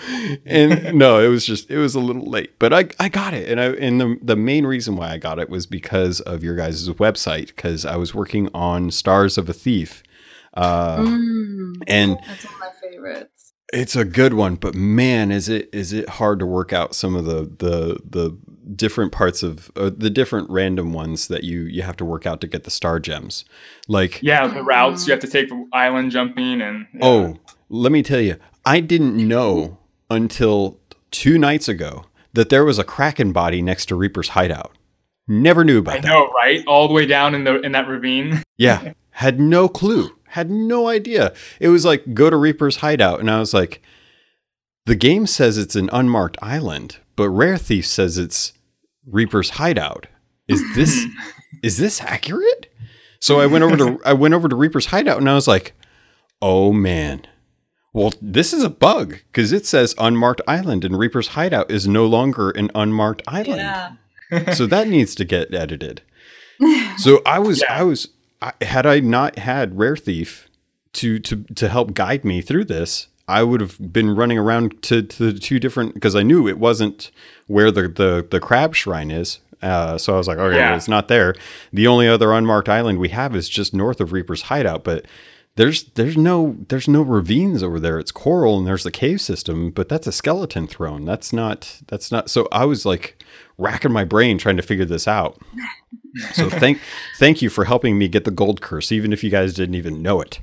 And 0.45 0.93
no, 0.97 1.19
it 1.19 1.27
was 1.29 1.45
just 1.45 1.69
it 1.71 1.77
was 1.77 1.95
a 1.95 1.99
little 1.99 2.29
late, 2.29 2.59
but 2.59 2.71
I 2.73 2.87
I 2.99 3.09
got 3.09 3.33
it, 3.33 3.49
and 3.49 3.59
I 3.59 3.65
and 3.73 3.99
the 3.99 4.17
the 4.21 4.35
main 4.35 4.65
reason 4.65 4.95
why 4.95 5.09
I 5.11 5.17
got 5.17 5.39
it 5.39 5.49
was 5.49 5.65
because 5.65 6.19
of 6.21 6.43
your 6.43 6.55
guys' 6.55 6.87
website 6.89 7.47
because 7.47 7.83
I 7.85 7.95
was 7.95 8.13
working 8.13 8.49
on 8.53 8.91
Stars 8.91 9.37
of 9.37 9.49
a 9.49 9.53
Thief. 9.53 10.03
Uh, 10.53 10.97
Mm, 10.97 11.73
and 11.87 12.17
that's 12.27 12.45
one 12.45 12.53
of 12.55 12.59
my 12.59 12.89
favorites. 12.89 13.53
it's 13.73 13.95
a 13.95 14.05
good 14.05 14.33
one, 14.33 14.55
but 14.55 14.75
man, 14.75 15.31
is 15.31 15.49
it 15.49 15.69
is 15.73 15.93
it 15.93 16.07
hard 16.09 16.39
to 16.39 16.45
work 16.45 16.73
out 16.73 16.93
some 16.95 17.15
of 17.15 17.25
the 17.25 17.41
the 17.43 17.99
the 18.07 18.37
different 18.75 19.11
parts 19.11 19.43
of 19.43 19.71
uh, 19.75 19.91
the 19.95 20.09
different 20.09 20.49
random 20.49 20.93
ones 20.93 21.27
that 21.27 21.43
you 21.43 21.61
you 21.61 21.81
have 21.83 21.97
to 21.97 22.05
work 22.05 22.25
out 22.25 22.41
to 22.41 22.47
get 22.47 22.63
the 22.63 22.71
star 22.71 22.99
gems. 22.99 23.45
Like, 23.87 24.21
yeah 24.21 24.47
the 24.47 24.63
routes 24.63 25.07
you 25.07 25.11
have 25.11 25.21
to 25.21 25.27
take 25.27 25.49
for 25.49 25.65
island 25.73 26.11
jumping 26.11 26.61
and 26.61 26.87
yeah. 26.93 26.99
oh, 27.01 27.37
let 27.69 27.91
me 27.91 28.03
tell 28.03 28.21
you, 28.21 28.37
I 28.65 28.79
didn't 28.79 29.15
know 29.15 29.77
until 30.09 30.79
two 31.11 31.37
nights 31.37 31.67
ago 31.67 32.05
that 32.33 32.49
there 32.49 32.65
was 32.65 32.79
a 32.79 32.83
kraken 32.83 33.31
body 33.31 33.61
next 33.61 33.87
to 33.87 33.95
Reaper's 33.95 34.29
hideout. 34.29 34.77
Never 35.27 35.63
knew 35.63 35.79
about 35.79 35.95
it. 35.95 35.97
i 35.99 36.01
that. 36.01 36.07
know 36.07 36.27
right 36.31 36.65
all 36.67 36.87
the 36.87 36.93
way 36.93 37.05
down 37.05 37.35
in 37.35 37.43
the 37.43 37.59
in 37.61 37.73
that 37.73 37.87
ravine 37.87 38.41
Yeah, 38.57 38.93
had 39.11 39.39
no 39.39 39.67
clue, 39.67 40.15
had 40.29 40.49
no 40.49 40.87
idea. 40.87 41.33
It 41.59 41.69
was 41.69 41.85
like 41.85 42.13
go 42.13 42.29
to 42.29 42.37
Reaper's 42.37 42.77
hideout, 42.77 43.19
and 43.19 43.29
I 43.29 43.39
was 43.39 43.53
like, 43.53 43.81
the 44.85 44.95
game 44.95 45.27
says 45.27 45.57
it's 45.57 45.75
an 45.75 45.89
unmarked 45.91 46.37
island, 46.41 46.97
but 47.15 47.29
Rare 47.29 47.57
Thief 47.57 47.85
says 47.85 48.17
it's 48.17 48.53
Reaper's 49.09 49.51
hideout. 49.51 50.07
Is 50.47 50.61
this 50.75 51.05
is 51.63 51.77
this 51.77 52.01
accurate? 52.01 52.71
So 53.19 53.39
I 53.39 53.47
went 53.47 53.63
over 53.63 53.77
to 53.77 53.99
I 54.05 54.13
went 54.13 54.33
over 54.33 54.47
to 54.47 54.55
Reaper's 54.55 54.87
hideout, 54.87 55.17
and 55.17 55.29
I 55.29 55.33
was 55.33 55.47
like, 55.47 55.73
oh 56.41 56.71
man. 56.73 57.21
Well, 57.93 58.13
this 58.21 58.53
is 58.53 58.63
a 58.63 58.69
bug 58.69 59.17
because 59.31 59.51
it 59.51 59.65
says 59.65 59.95
unmarked 59.97 60.41
island, 60.47 60.85
and 60.85 60.99
Reaper's 60.99 61.29
hideout 61.29 61.71
is 61.71 61.87
no 61.87 62.05
longer 62.05 62.51
an 62.51 62.69
unmarked 62.75 63.23
island 63.27 63.57
Yeah. 64.29 64.51
so 64.53 64.67
that 64.67 64.87
needs 64.95 65.15
to 65.15 65.25
get 65.25 65.53
edited. 65.53 66.01
So 66.97 67.21
I 67.25 67.37
was, 67.39 67.61
Yeah. 67.61 67.79
I 67.79 67.83
was, 67.83 68.09
I, 68.41 68.51
had 68.61 68.85
I 68.87 68.99
not 68.99 69.37
had 69.39 69.77
Rare 69.79 69.95
Thief 69.97 70.47
to 70.93 71.17
to 71.19 71.43
to 71.55 71.69
help 71.69 71.93
guide 71.93 72.23
me 72.25 72.41
through 72.41 72.65
this, 72.65 73.07
I 73.27 73.43
would 73.43 73.59
have 73.61 73.91
been 73.93 74.15
running 74.15 74.37
around 74.37 74.81
to 74.83 75.01
to 75.01 75.31
the 75.33 75.39
two 75.39 75.59
different 75.59 75.93
because 75.93 76.15
I 76.15 76.23
knew 76.23 76.47
it 76.47 76.57
wasn't 76.59 77.11
where 77.47 77.71
the 77.71 77.87
the 77.87 78.25
the 78.29 78.39
crab 78.39 78.75
shrine 78.75 79.11
is. 79.11 79.39
Uh, 79.61 79.97
so 79.97 80.13
I 80.13 80.17
was 80.17 80.27
like, 80.27 80.37
okay, 80.37 80.55
Yeah. 80.55 80.69
well, 80.69 80.77
it's 80.77 80.87
not 80.87 81.07
there. 81.07 81.33
The 81.73 81.87
only 81.87 82.07
other 82.07 82.31
unmarked 82.31 82.69
island 82.69 82.99
we 82.99 83.09
have 83.09 83.35
is 83.35 83.49
just 83.49 83.73
north 83.73 83.99
of 83.99 84.11
Reaper's 84.11 84.43
hideout, 84.43 84.83
but 84.83 85.05
there's 85.55 85.85
there's 85.95 86.15
no 86.15 86.55
there's 86.69 86.87
no 86.87 87.01
ravines 87.01 87.63
over 87.63 87.79
there. 87.79 87.97
It's 87.97 88.11
coral 88.11 88.59
and 88.59 88.67
there's 88.67 88.83
the 88.83 88.91
cave 88.91 89.19
system, 89.19 89.71
but 89.71 89.89
that's 89.89 90.05
a 90.05 90.11
skeleton 90.11 90.67
throne. 90.67 91.05
That's 91.05 91.33
not 91.33 91.81
that's 91.87 92.11
not. 92.11 92.29
So 92.29 92.47
I 92.51 92.65
was 92.65 92.85
like 92.85 93.23
racking 93.57 93.91
my 93.91 94.03
brain 94.03 94.37
trying 94.37 94.57
to 94.57 94.61
figure 94.63 94.85
this 94.85 95.07
out. 95.07 95.41
So 96.33 96.49
thank 96.49 96.79
thank 97.17 97.41
you 97.41 97.49
for 97.49 97.65
helping 97.65 97.97
me 97.97 98.07
get 98.07 98.23
the 98.25 98.31
gold 98.31 98.61
curse, 98.61 98.91
even 98.91 99.11
if 99.11 99.23
you 99.23 99.31
guys 99.31 99.55
didn't 99.55 99.75
even 99.75 100.01
know 100.03 100.21
it. 100.21 100.39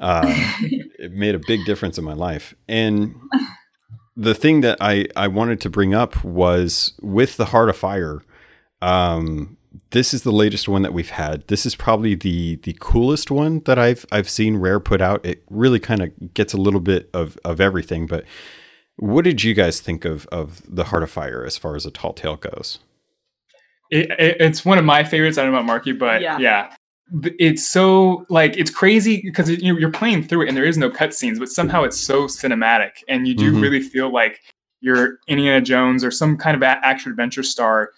Uh, 0.00 0.22
it 0.98 1.12
made 1.12 1.34
a 1.34 1.40
big 1.46 1.64
difference 1.64 1.98
in 1.98 2.04
my 2.04 2.14
life. 2.14 2.54
And 2.68 3.14
the 4.16 4.34
thing 4.34 4.60
that 4.62 4.78
I 4.80 5.06
I 5.16 5.28
wanted 5.28 5.60
to 5.62 5.70
bring 5.70 5.94
up 5.94 6.22
was 6.24 6.92
with 7.00 7.36
the 7.36 7.46
Heart 7.46 7.68
of 7.70 7.76
Fire. 7.76 8.22
Um, 8.80 9.56
this 9.90 10.12
is 10.12 10.22
the 10.22 10.32
latest 10.32 10.68
one 10.68 10.82
that 10.82 10.92
we've 10.92 11.10
had. 11.10 11.46
This 11.48 11.64
is 11.64 11.74
probably 11.74 12.14
the 12.14 12.56
the 12.56 12.76
coolest 12.80 13.30
one 13.30 13.60
that 13.60 13.78
I've 13.78 14.04
I've 14.12 14.28
seen 14.28 14.56
Rare 14.56 14.80
put 14.80 15.00
out. 15.00 15.24
It 15.24 15.42
really 15.50 15.80
kind 15.80 16.02
of 16.02 16.34
gets 16.34 16.52
a 16.52 16.58
little 16.58 16.80
bit 16.80 17.08
of 17.14 17.38
of 17.44 17.60
everything. 17.60 18.06
But 18.06 18.24
what 18.96 19.24
did 19.24 19.42
you 19.42 19.54
guys 19.54 19.80
think 19.80 20.04
of 20.04 20.26
of 20.26 20.62
the 20.68 20.84
Heart 20.84 21.04
of 21.04 21.10
Fire 21.10 21.44
as 21.44 21.56
far 21.56 21.74
as 21.76 21.86
a 21.86 21.90
tall 21.90 22.12
tale 22.12 22.36
goes? 22.36 22.80
it, 23.90 24.10
it, 24.18 24.36
it's 24.40 24.64
one 24.64 24.78
of 24.78 24.84
my 24.84 25.04
favorites. 25.04 25.36
I 25.38 25.42
don't 25.42 25.52
know 25.52 25.58
about 25.58 25.66
Marky, 25.66 25.92
but 25.92 26.20
Yeah. 26.22 26.38
yeah. 26.38 26.74
Th- 27.22 27.34
It's 27.38 27.68
so 27.68 28.24
like 28.28 28.56
it's 28.56 28.70
crazy 28.70 29.20
because 29.24 29.50
you- 29.50 29.78
you're 29.78 29.90
playing 29.90 30.22
through 30.24 30.42
it 30.42 30.48
and 30.48 30.56
there 30.56 30.64
is 30.64 30.78
no 30.78 30.88
cutscenes, 30.90 31.38
but 31.38 31.48
somehow 31.48 31.82
it's 31.84 31.98
so 31.98 32.24
cinematic 32.24 32.92
and 33.08 33.26
you 33.28 33.34
do 33.34 33.52
Mhm. 33.52 33.60
really 33.62 33.80
feel 33.80 34.10
like 34.12 34.40
you're 34.80 35.18
Indiana 35.28 35.60
Jones 35.60 36.02
or 36.04 36.10
some 36.10 36.36
kind 36.36 36.56
of 36.56 36.62
a- 36.62 36.84
action 36.84 37.10
adventure 37.10 37.42
star, 37.42 37.90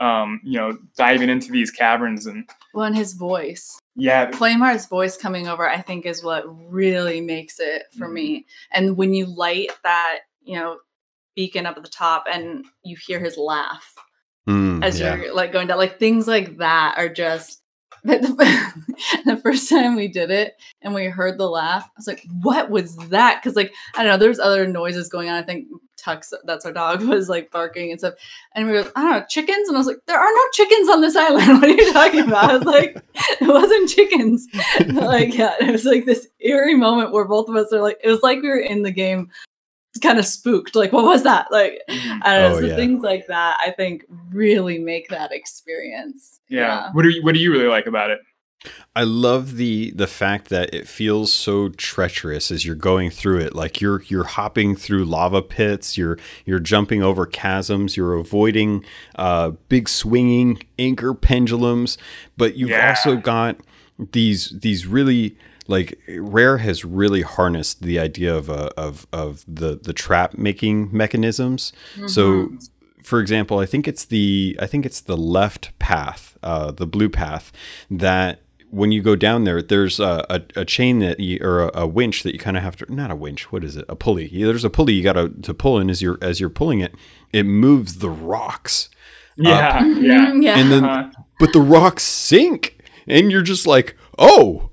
um, 0.00 0.40
you 0.44 0.58
know, 0.58 0.76
diving 0.96 1.28
into 1.30 1.50
these 1.50 1.70
caverns 1.70 2.26
and 2.26 2.48
Well, 2.74 2.84
and 2.84 2.96
his 2.96 3.14
voice. 3.14 3.78
yeah, 3.96 4.30
Flameheart's 4.30 4.86
voice 4.86 5.16
coming 5.16 5.48
over, 5.48 5.68
I 5.68 5.80
think, 5.80 6.06
is 6.06 6.22
what 6.22 6.44
really 6.70 7.20
makes 7.20 7.58
it 7.58 7.84
for 7.98 8.06
me. 8.08 8.46
And 8.72 8.96
when 8.96 9.14
you 9.14 9.26
light 9.26 9.70
that, 9.82 10.20
you 10.42 10.56
know, 10.56 10.78
beacon 11.34 11.66
up 11.66 11.76
at 11.76 11.82
the 11.84 11.90
top 11.90 12.26
and 12.32 12.64
you 12.84 12.96
hear 13.06 13.18
his 13.20 13.36
laugh 13.36 13.94
Mm, 14.48 14.82
as 14.84 14.98
yeah. 15.00 15.14
you're 15.16 15.34
like 15.34 15.52
going 15.52 15.66
down, 15.68 15.78
like 15.78 15.98
things 15.98 16.26
like 16.28 16.56
that 16.58 16.94
are 16.98 17.08
just. 17.08 17.62
But 18.04 18.22
the, 18.22 18.84
the 19.24 19.36
first 19.36 19.68
time 19.68 19.96
we 19.96 20.08
did 20.08 20.30
it 20.30 20.54
and 20.82 20.94
we 20.94 21.06
heard 21.06 21.38
the 21.38 21.48
laugh, 21.48 21.84
I 21.84 21.90
was 21.96 22.06
like, 22.06 22.24
"What 22.42 22.70
was 22.70 22.96
that?" 23.08 23.40
Because 23.42 23.56
like 23.56 23.74
I 23.94 24.02
don't 24.02 24.12
know, 24.12 24.18
there's 24.18 24.38
other 24.38 24.66
noises 24.66 25.08
going 25.08 25.28
on. 25.28 25.34
I 25.34 25.42
think 25.42 25.68
Tux, 25.98 26.32
that's 26.44 26.64
our 26.64 26.72
dog, 26.72 27.02
was 27.08 27.28
like 27.28 27.50
barking 27.50 27.90
and 27.90 28.00
stuff. 28.00 28.14
And 28.54 28.66
we 28.66 28.72
were, 28.72 28.82
like, 28.82 28.92
I 28.96 29.02
don't 29.02 29.10
know, 29.12 29.26
chickens. 29.28 29.68
And 29.68 29.76
I 29.76 29.80
was 29.80 29.86
like, 29.86 29.98
there 30.06 30.18
are 30.18 30.32
no 30.32 30.42
chickens 30.52 30.88
on 30.88 31.00
this 31.00 31.16
island. 31.16 31.60
What 31.60 31.64
are 31.64 31.68
you 31.68 31.92
talking 31.92 32.20
about? 32.20 32.50
I 32.50 32.56
was 32.56 32.64
like, 32.64 33.02
it 33.40 33.48
wasn't 33.48 33.90
chickens. 33.90 34.46
like, 34.94 35.36
yeah, 35.36 35.54
it 35.60 35.70
was 35.70 35.84
like 35.84 36.06
this 36.06 36.28
eerie 36.40 36.76
moment 36.76 37.12
where 37.12 37.26
both 37.26 37.48
of 37.48 37.56
us 37.56 37.72
are 37.72 37.82
like, 37.82 37.98
it 38.02 38.08
was 38.08 38.22
like 38.22 38.40
we 38.42 38.48
were 38.48 38.58
in 38.58 38.82
the 38.82 38.92
game, 38.92 39.30
kind 40.02 40.18
of 40.18 40.26
spooked. 40.26 40.74
Like, 40.76 40.92
what 40.92 41.04
was 41.04 41.22
that? 41.24 41.46
Like. 41.50 41.80
I 41.88 42.38
don't 42.38 42.52
know. 42.52 42.56
Oh, 42.56 42.60
so 42.60 42.66
yeah. 42.66 42.76
things 42.76 43.02
like 43.02 43.26
that, 43.28 43.58
I 43.64 43.70
think, 43.72 44.04
really 44.30 44.78
make 44.78 45.08
that 45.08 45.32
experience. 45.32 46.40
yeah. 46.48 46.90
What 46.92 47.02
do 47.02 47.08
you 47.10 47.22
what 47.22 47.34
do 47.34 47.40
you 47.40 47.50
really 47.52 47.66
like 47.66 47.86
about 47.86 48.10
it? 48.10 48.20
I 48.96 49.04
love 49.04 49.56
the 49.56 49.92
the 49.92 50.08
fact 50.08 50.48
that 50.48 50.74
it 50.74 50.88
feels 50.88 51.32
so 51.32 51.68
treacherous 51.68 52.50
as 52.50 52.64
you're 52.66 52.74
going 52.74 53.10
through 53.10 53.38
it. 53.38 53.54
Like 53.54 53.80
you're 53.80 54.02
you're 54.08 54.24
hopping 54.24 54.74
through 54.74 55.04
lava 55.04 55.42
pits, 55.42 55.96
you're 55.96 56.18
you're 56.44 56.58
jumping 56.58 57.00
over 57.02 57.24
chasms, 57.24 57.96
you're 57.96 58.14
avoiding 58.14 58.84
uh, 59.14 59.50
big 59.68 59.88
swinging 59.88 60.60
anchor 60.78 61.14
pendulums, 61.14 61.98
but 62.36 62.56
you've 62.56 62.70
Yeah. 62.70 62.88
also 62.90 63.16
got 63.16 63.58
these 64.12 64.50
these 64.50 64.86
really 64.86 65.36
like 65.68 65.98
rare 66.08 66.58
has 66.58 66.84
really 66.84 67.22
harnessed 67.22 67.82
the 67.82 67.98
idea 68.00 68.34
of 68.34 68.50
uh, 68.50 68.70
of 68.76 69.06
of 69.12 69.44
the 69.46 69.78
the 69.80 69.92
trap 69.92 70.36
making 70.36 70.88
mechanisms. 70.96 71.72
So 72.06 72.50
for 73.04 73.20
example, 73.20 73.58
I 73.58 73.66
think 73.66 73.86
it's 73.86 74.04
the 74.04 74.56
I 74.60 74.66
think 74.66 74.84
it's 74.84 75.00
the 75.00 75.16
left 75.16 75.78
path, 75.78 76.36
uh, 76.42 76.72
the 76.72 76.86
blue 76.86 77.08
path, 77.08 77.52
that 77.90 78.40
when 78.70 78.92
you 78.92 79.00
go 79.00 79.16
down 79.16 79.44
there, 79.44 79.62
there's 79.62 79.98
a, 79.98 80.26
a, 80.28 80.42
a 80.60 80.64
chain 80.66 80.98
that 80.98 81.18
you, 81.18 81.38
or 81.40 81.60
a, 81.68 81.70
a 81.82 81.86
winch 81.86 82.22
that 82.22 82.34
you 82.34 82.38
kind 82.38 82.54
of 82.56 82.62
have 82.62 82.76
to 82.76 82.94
not 82.94 83.10
a 83.10 83.16
winch. 83.16 83.50
What 83.50 83.64
is 83.64 83.76
it? 83.76 83.86
A 83.88 83.96
pulley. 83.96 84.28
There's 84.28 84.64
a 84.64 84.68
pulley 84.70 84.92
you 84.94 85.02
got 85.02 85.14
to 85.14 85.28
to 85.30 85.54
pull 85.54 85.78
in 85.78 85.88
as 85.88 86.02
you're 86.02 86.18
as 86.20 86.38
you're 86.40 86.50
pulling 86.50 86.80
it. 86.80 86.94
It 87.32 87.44
moves 87.44 87.98
the 87.98 88.10
rocks, 88.10 88.90
Yeah, 89.36 89.84
yeah. 89.86 90.26
Mhm, 90.32 90.42
yeah. 90.42 90.58
and 90.58 90.70
then 90.72 90.84
Uh, 90.84 91.10
but 91.38 91.52
the 91.54 91.60
rocks 91.60 92.02
sink, 92.02 92.78
and 93.06 93.30
you're 93.32 93.42
just 93.42 93.66
like, 93.66 93.96
oh, 94.18 94.70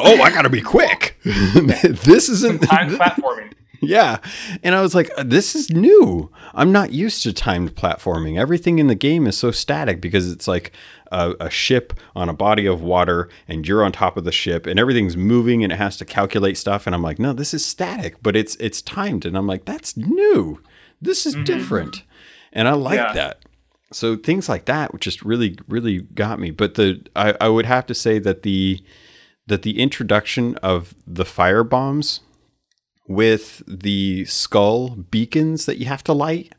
oh, 0.00 0.20
I 0.22 0.30
gotta 0.30 0.48
be 0.50 0.60
quick. 0.62 1.16
this 1.24 2.28
isn't 2.28 2.62
timed 2.62 2.92
platforming. 3.00 3.52
yeah. 3.80 4.18
And 4.62 4.74
I 4.74 4.80
was 4.80 4.94
like, 4.94 5.10
uh, 5.16 5.22
this 5.24 5.54
is 5.54 5.70
new. 5.70 6.30
I'm 6.54 6.72
not 6.72 6.92
used 6.92 7.22
to 7.24 7.32
timed 7.32 7.74
platforming. 7.76 8.38
Everything 8.38 8.78
in 8.78 8.86
the 8.88 8.94
game 8.94 9.26
is 9.26 9.36
so 9.38 9.50
static 9.50 10.00
because 10.00 10.30
it's 10.30 10.48
like 10.48 10.72
a, 11.12 11.34
a 11.40 11.50
ship 11.50 11.92
on 12.16 12.28
a 12.28 12.32
body 12.32 12.66
of 12.66 12.82
water 12.82 13.28
and 13.46 13.66
you're 13.68 13.84
on 13.84 13.92
top 13.92 14.16
of 14.16 14.24
the 14.24 14.32
ship 14.32 14.66
and 14.66 14.78
everything's 14.80 15.16
moving 15.16 15.62
and 15.62 15.72
it 15.72 15.76
has 15.76 15.96
to 15.98 16.04
calculate 16.04 16.56
stuff. 16.58 16.86
And 16.86 16.94
I'm 16.94 17.02
like, 17.02 17.18
no, 17.18 17.32
this 17.32 17.54
is 17.54 17.64
static, 17.64 18.22
but 18.22 18.34
it's 18.36 18.56
it's 18.56 18.82
timed. 18.82 19.24
And 19.24 19.36
I'm 19.38 19.46
like, 19.46 19.64
that's 19.64 19.96
new. 19.96 20.60
This 21.00 21.24
is 21.26 21.34
different. 21.44 22.02
And 22.52 22.66
I 22.66 22.72
like 22.72 22.96
Yeah. 22.98 23.12
that. 23.12 23.44
So 23.92 24.16
things 24.16 24.48
like 24.48 24.64
that 24.66 24.90
just 25.00 25.22
really, 25.22 25.56
really 25.68 26.00
got 26.00 26.38
me. 26.40 26.50
But 26.50 26.74
the 26.74 27.00
I, 27.14 27.34
I 27.40 27.48
would 27.48 27.64
have 27.66 27.86
to 27.86 27.94
say 27.94 28.18
that 28.18 28.42
the 28.42 28.82
that 29.48 29.62
the 29.62 29.78
introduction 29.80 30.54
of 30.56 30.94
the 31.06 31.24
fire 31.24 31.64
bombs 31.64 32.20
with 33.06 33.62
the 33.66 34.24
skull 34.26 34.90
beacons 35.10 35.66
that 35.66 35.78
you 35.78 35.86
have 35.86 36.04
to 36.04 36.12
light 36.12 36.52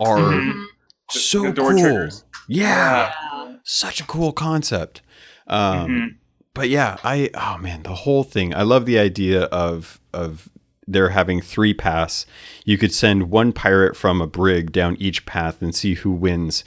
are 0.00 0.18
Mhm. 0.18 0.64
so 1.10 1.42
the 1.42 1.52
door 1.52 1.70
cool. 1.72 1.80
triggers. 1.80 2.24
Yeah, 2.48 3.12
Yeah. 3.12 3.52
such 3.64 4.00
a 4.00 4.04
cool 4.04 4.32
concept. 4.32 5.02
Um, 5.46 5.88
Mhm. 5.88 6.08
But 6.52 6.68
yeah, 6.68 6.96
I 7.04 7.30
oh 7.34 7.58
man, 7.58 7.84
the 7.84 7.94
whole 7.94 8.24
thing. 8.24 8.54
I 8.54 8.62
love 8.62 8.84
the 8.86 8.98
idea 8.98 9.42
of 9.44 10.00
of 10.12 10.48
there 10.86 11.10
having 11.10 11.40
three 11.40 11.72
paths. 11.72 12.26
You 12.64 12.76
could 12.76 12.92
send 12.92 13.30
one 13.30 13.52
pirate 13.52 13.96
from 13.96 14.20
a 14.20 14.26
brig 14.26 14.72
down 14.72 14.96
each 14.98 15.24
path 15.26 15.62
and 15.62 15.72
see 15.74 15.94
who 15.94 16.10
wins 16.10 16.64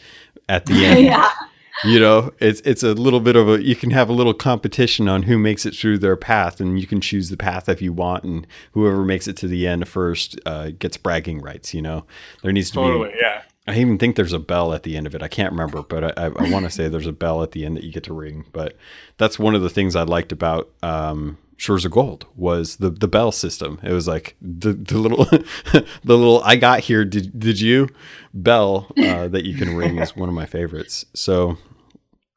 at 0.48 0.66
the 0.68 0.74
end. 0.86 1.06
yeah. 1.06 1.30
You 1.84 2.00
know 2.00 2.32
it's 2.40 2.62
it's 2.62 2.84
a 2.84 2.94
little 2.94 3.20
bit 3.20 3.36
of 3.36 3.50
a 3.50 3.64
you 3.64 3.76
can 3.76 3.92
have 3.92 4.10
a 4.10 4.14
little 4.14 4.34
competition 4.34 5.08
on 5.08 5.24
who 5.24 5.38
makes 5.38 5.66
it 5.66 5.76
through 5.76 5.98
their 5.98 6.16
path 6.16 6.60
and 6.60 6.80
you 6.80 6.88
can 6.88 7.02
choose 7.02 7.30
the 7.30 7.38
path 7.38 7.68
if 7.68 7.82
you 7.82 7.92
want 7.92 8.24
and 8.24 8.48
whoever 8.74 9.04
makes 9.04 9.28
it 9.28 9.36
to 9.38 9.48
the 9.48 9.68
end 9.68 9.88
first 9.88 10.40
uh, 10.46 10.70
gets 10.78 10.98
bragging 10.98 11.42
rights 11.42 11.74
you 11.74 11.82
know 11.82 12.06
there 12.42 12.52
needs 12.52 12.70
to 12.70 12.76
Totally, 12.76 13.10
be 13.12 13.18
yeah. 13.22 13.42
i 13.68 13.76
even 13.78 13.98
think 13.98 14.16
there's 14.16 14.34
a 14.34 14.40
bell 14.40 14.74
at 14.74 14.84
the 14.84 14.96
end 14.96 15.08
of 15.08 15.16
it 15.16 15.24
i 15.24 15.28
can't 15.28 15.52
remember 15.52 15.82
but 15.82 16.18
i, 16.18 16.26
I, 16.26 16.26
I 16.28 16.52
want 16.52 16.66
to 16.66 16.72
say 16.72 16.88
there's 16.88 17.08
a 17.08 17.12
bell 17.12 17.44
at 17.44 17.52
the 17.52 17.66
end 17.66 17.78
that 17.78 17.84
you 17.84 17.92
get 17.92 18.04
to 18.04 18.14
ring 18.14 18.46
but 18.52 18.78
that's 19.18 19.40
one 19.40 19.56
of 19.56 19.62
the 19.62 19.70
things 19.70 19.96
i 19.96 20.04
liked 20.04 20.32
about 20.32 20.70
um 20.84 21.38
Shores 21.58 21.86
of 21.86 21.92
Gold 21.92 22.26
was 22.36 22.78
the 22.78 22.90
the 22.90 23.08
bell 23.08 23.32
system. 23.32 23.80
It 23.84 23.92
was 23.92 24.08
like 24.08 24.36
the, 24.42 24.74
the 24.74 24.98
little 24.98 25.26
the 25.26 25.86
little 26.04 26.42
I 26.44 26.56
got 26.56 26.82
here. 26.82 27.06
Did 27.06 27.40
did 27.40 27.60
you 27.60 27.90
bell 28.34 28.92
uh, 28.98 29.28
that 29.28 29.46
you 29.46 29.56
can 29.56 29.76
ring 29.76 29.98
is 29.98 30.16
one 30.16 30.30
of 30.30 30.36
my 30.36 30.46
favorites. 30.46 31.06
So 31.14 31.58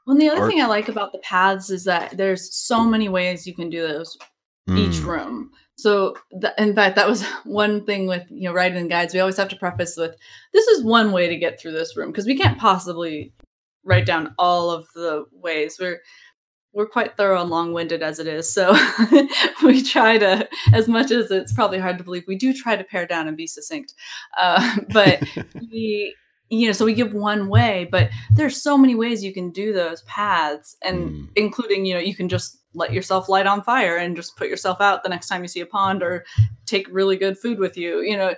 Well, 0.07 0.17
the 0.17 0.29
other 0.29 0.43
Art- 0.43 0.51
thing 0.51 0.63
I 0.63 0.67
like 0.67 0.89
about 0.89 1.13
the 1.13 1.19
paths 1.19 1.71
is 1.71 1.85
that 1.85 2.17
there's 2.17 2.55
so 2.55 2.85
many 2.85 3.09
ways 3.09 3.47
you 3.47 3.55
can 3.55 3.71
do 3.71 3.87
those 3.87 4.17
each 4.69 4.97
mm, 4.97 5.05
room. 5.07 5.51
So, 5.77 6.17
th- 6.41 6.55
in 6.59 6.75
fact, 6.75 6.97
that 6.97 7.09
was 7.09 7.25
one 7.45 7.85
thing 7.85 8.07
with 8.07 8.25
you 8.31 8.49
know 8.49 8.53
writing 8.53 8.89
guides. 8.89 9.15
We 9.15 9.21
always 9.21 9.37
have 9.37 9.49
to 9.51 9.57
preface 9.57 9.97
with, 9.97 10.17
"This 10.53 10.67
is 10.69 10.85
one 10.85 11.13
way 11.13 11.29
to 11.29 11.37
get 11.37 11.61
through 11.61 11.73
this 11.73 11.97
room," 11.97 12.11
because 12.11 12.27
we 12.27 12.37
can't 12.37 12.59
possibly 12.59 13.33
write 13.85 14.07
down 14.07 14.35
all 14.39 14.71
of 14.71 14.87
the 14.95 15.25
ways. 15.33 15.79
We're 15.81 16.01
we're 16.77 16.87
quite 16.87 17.17
thorough 17.17 17.41
and 17.41 17.49
long-winded 17.49 18.03
as 18.03 18.19
it 18.19 18.27
is, 18.27 18.53
so 18.53 18.77
we 19.65 19.83
try 19.83 20.19
to, 20.19 20.47
as 20.75 20.87
much 20.87 21.11
as 21.11 21.31
it's 21.31 21.53
probably 21.53 21.79
hard 21.79 21.97
to 21.97 22.05
believe, 22.05 22.25
we 22.29 22.37
do 22.37 22.53
try 22.53 22.77
to 22.77 22.85
pare 22.85 23.07
down 23.07 23.27
and 23.27 23.37
be 23.37 23.47
succinct. 23.47 23.95
Uh, 24.39 24.77
but 24.93 25.23
we, 25.73 26.15
you 26.51 26.67
know, 26.67 26.73
so 26.73 26.85
we 26.85 26.93
give 26.93 27.15
one 27.15 27.49
way, 27.49 27.89
but 27.91 28.11
there's 28.35 28.61
so 28.63 28.77
many 28.77 28.95
ways 28.95 29.25
you 29.25 29.33
can 29.33 29.51
do 29.51 29.73
those 29.73 30.03
paths, 30.03 30.77
and 30.83 30.97
Mm. 31.11 31.29
including 31.35 31.87
you 31.87 31.95
know 31.95 32.01
you 32.01 32.15
can 32.15 32.29
just 32.29 32.59
let 32.75 32.93
yourself 32.93 33.29
light 33.29 33.47
on 33.47 33.63
fire 33.63 33.97
and 33.97 34.15
just 34.15 34.37
put 34.37 34.49
yourself 34.49 34.81
out 34.83 35.03
the 35.03 35.09
next 35.09 35.29
time 35.29 35.41
you 35.43 35.49
see 35.49 35.61
a 35.61 35.67
pond 35.67 36.03
or 36.03 36.25
take 36.67 36.87
really 36.91 37.17
good 37.17 37.39
food 37.39 37.59
with 37.59 37.77
you 37.77 38.03
you 38.03 38.17
know 38.17 38.35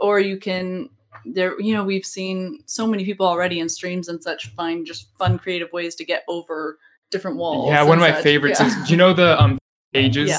or 0.00 0.18
you 0.18 0.38
can 0.38 0.88
there 1.26 1.60
you 1.60 1.74
know 1.74 1.84
we've 1.84 2.06
seen 2.06 2.58
so 2.66 2.86
many 2.86 3.04
people 3.04 3.26
already 3.26 3.60
in 3.60 3.68
streams 3.68 4.08
and 4.08 4.22
such 4.22 4.48
find 4.54 4.86
just 4.86 5.14
fun 5.18 5.38
creative 5.38 5.70
ways 5.72 5.94
to 5.94 6.04
get 6.06 6.22
over 6.26 6.78
different 7.12 7.36
walls 7.36 7.68
Yeah, 7.70 7.82
one 7.84 7.98
of 7.98 8.02
my 8.02 8.12
such. 8.12 8.22
favorites 8.24 8.58
Yeah. 8.60 8.66
is 8.66 8.74
do 8.86 8.90
you 8.90 8.96
know 8.96 9.12
the 9.12 9.40
um 9.40 9.58
pages? 9.92 10.30
Yeah. 10.30 10.38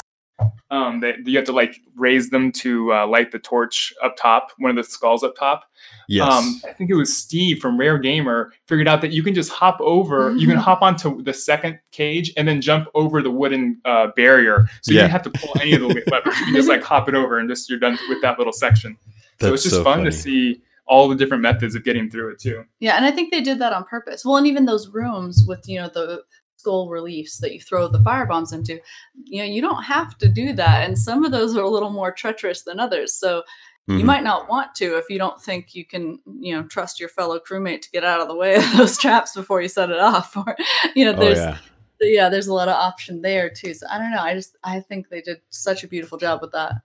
Um, 0.71 1.01
that 1.01 1.27
you 1.27 1.37
have 1.37 1.45
to 1.45 1.51
like 1.51 1.79
raise 1.95 2.31
them 2.31 2.51
to 2.53 2.91
uh, 2.91 3.05
light 3.05 3.31
the 3.31 3.37
torch 3.37 3.93
up 4.03 4.15
top, 4.17 4.49
one 4.57 4.71
of 4.71 4.75
the 4.75 4.83
skulls 4.83 5.23
up 5.23 5.35
top. 5.35 5.65
yes. 6.09 6.27
Um, 6.27 6.59
I 6.67 6.73
think 6.73 6.89
it 6.89 6.95
was 6.95 7.15
Steve 7.15 7.59
from 7.59 7.77
Rare 7.79 7.99
Gamer 7.99 8.51
figured 8.67 8.87
out 8.87 8.99
that 9.01 9.11
you 9.11 9.21
can 9.21 9.35
just 9.35 9.51
hop 9.51 9.79
over, 9.79 10.33
you 10.35 10.47
can 10.47 10.57
hop 10.57 10.81
onto 10.81 11.21
the 11.21 11.31
second 11.33 11.77
cage 11.91 12.33
and 12.37 12.47
then 12.47 12.59
jump 12.59 12.87
over 12.95 13.21
the 13.21 13.29
wooden 13.29 13.79
uh, 13.85 14.07
barrier. 14.15 14.67
So 14.81 14.93
you 14.93 14.99
don't 14.99 15.11
have 15.11 15.21
to 15.21 15.29
pull 15.29 15.51
any 15.61 15.73
of 15.73 15.81
the 15.81 15.87
levers. 16.09 16.39
You 16.39 16.45
can 16.45 16.55
just 16.55 16.67
like 16.69 16.81
hop 16.81 17.07
it 17.07 17.13
over 17.13 17.37
and 17.37 17.47
just 17.47 17.69
you're 17.69 17.77
done 17.79 17.99
with 18.09 18.21
that 18.23 18.39
little 18.39 18.53
section. 18.53 18.97
so 19.39 19.53
it's 19.53 19.61
just 19.61 19.75
so 19.75 19.83
fun 19.83 19.99
funny. 19.99 20.09
to 20.09 20.11
see 20.11 20.61
all 20.87 21.07
the 21.07 21.15
different 21.15 21.43
methods 21.43 21.75
of 21.75 21.83
getting 21.83 22.09
through 22.09 22.29
it 22.31 22.39
too. 22.39 22.61
yeah 22.81 22.97
and 22.97 23.05
i 23.05 23.11
think 23.11 23.31
they 23.31 23.39
did 23.39 23.57
that 23.57 23.71
on 23.71 23.85
purpose 23.85 24.25
well 24.25 24.35
and 24.35 24.45
even 24.45 24.65
those 24.65 24.89
rooms 24.89 25.45
with 25.47 25.65
you 25.69 25.79
know 25.79 25.87
the 25.87 26.21
skull 26.63 26.89
reliefs 26.89 27.37
that 27.39 27.53
you 27.53 27.59
throw 27.59 27.87
the 27.89 28.01
fire 28.03 28.25
bombs 28.25 28.53
into 28.53 28.79
you 29.25 29.39
know 29.41 29.49
you 29.55 29.61
don't 29.61 29.83
have 29.83 30.17
to 30.19 30.29
do 30.29 30.53
that. 30.53 30.85
And 30.85 30.97
some 30.97 31.25
of 31.25 31.31
those 31.33 31.57
are 31.57 31.63
a 31.63 31.69
little 31.69 31.89
more 31.89 32.11
treacherous 32.11 32.61
than 32.63 32.79
others. 32.79 33.13
So 33.13 33.43
you 33.87 33.95
Mhm. 33.99 34.05
might 34.05 34.23
not 34.23 34.47
want 34.47 34.73
to 34.75 34.97
if 34.97 35.09
you 35.09 35.17
don't 35.17 35.41
think 35.41 35.75
you 35.75 35.83
can 35.85 36.19
you 36.39 36.55
know 36.55 36.63
trust 36.63 36.99
your 37.01 37.09
fellow 37.09 37.37
crewmate 37.37 37.81
to 37.81 37.91
get 37.91 38.05
out 38.05 38.21
of 38.21 38.29
the 38.29 38.35
way 38.43 38.55
of 38.61 38.77
those 38.77 38.97
traps 38.97 39.35
before 39.35 39.61
you 39.61 39.67
set 39.67 39.89
it 39.89 39.99
off. 39.99 40.35
Or 40.37 40.55
you 40.95 41.03
know 41.05 41.11
Oh 41.17 41.19
there's 41.19 41.37
yeah. 41.45 41.57
yeah 41.99 42.29
there's 42.29 42.47
a 42.47 42.53
lot 42.53 42.69
of 42.69 42.75
option 42.89 43.21
there 43.21 43.49
too. 43.49 43.73
So 43.73 43.85
i 43.91 43.97
don't 43.99 44.11
know. 44.15 44.21
I 44.29 44.33
just 44.33 44.55
i 44.63 44.79
think 44.79 45.09
they 45.09 45.21
did 45.21 45.39
such 45.49 45.83
a 45.83 45.87
beautiful 45.93 46.17
job 46.17 46.39
with 46.41 46.53
that 46.53 46.75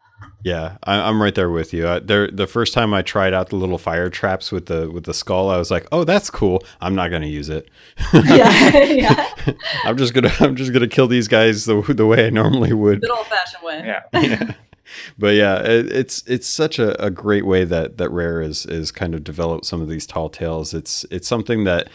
Yeah, 0.45 0.77
I, 0.85 1.01
I'm 1.09 1.21
right 1.21 1.35
there 1.35 1.51
with 1.51 1.73
you. 1.73 1.89
I, 1.89 1.99
there, 1.99 2.31
the 2.31 2.47
first 2.47 2.73
time 2.73 2.95
I 2.95 3.03
tried 3.03 3.35
out 3.35 3.49
the 3.49 3.57
little 3.57 3.79
fire 3.79 4.09
traps 4.09 4.53
with 4.53 4.67
the 4.67 4.91
with 4.91 5.05
the 5.05 5.15
skull, 5.15 5.51
I 5.51 5.59
was 5.59 5.71
like, 5.71 5.87
"Oh, 5.91 6.05
that's 6.05 6.31
cool. 6.31 6.63
I'm 6.81 6.95
not 6.95 7.11
gonna 7.11 7.27
use 7.27 7.49
it. 7.49 7.69
yeah 8.13 8.77
yeah 8.85 9.29
I'm 9.85 9.97
just 9.97 10.15
gonna 10.15 10.31
I'm 10.41 10.57
just 10.57 10.73
gonna 10.73 10.89
kill 10.89 11.09
these 11.09 11.29
guys 11.29 11.65
the 11.65 11.81
the 11.83 12.07
way 12.07 12.27
I 12.27 12.31
normally 12.31 12.73
would." 12.73 13.01
good 13.01 13.11
old-fashioned 13.11 13.63
way 13.65 13.83
Yeah. 13.85 14.03
yeah. 14.23 14.53
But 15.19 15.35
yeah, 15.35 15.61
it, 15.61 15.93
it's 15.93 16.23
it's 16.27 16.47
such 16.47 16.79
a, 16.79 17.01
a 17.05 17.11
great 17.11 17.45
way 17.45 17.65
that 17.65 17.99
that 17.99 18.11
Rare 18.11 18.41
is 18.41 18.65
is 18.67 18.91
kind 18.91 19.15
of 19.15 19.25
developed 19.25 19.67
some 19.67 19.83
of 19.83 19.89
these 19.89 20.07
tall 20.07 20.31
tales. 20.31 20.73
It's 20.73 21.05
it's 21.11 21.29
something 21.29 21.65
that 21.65 21.89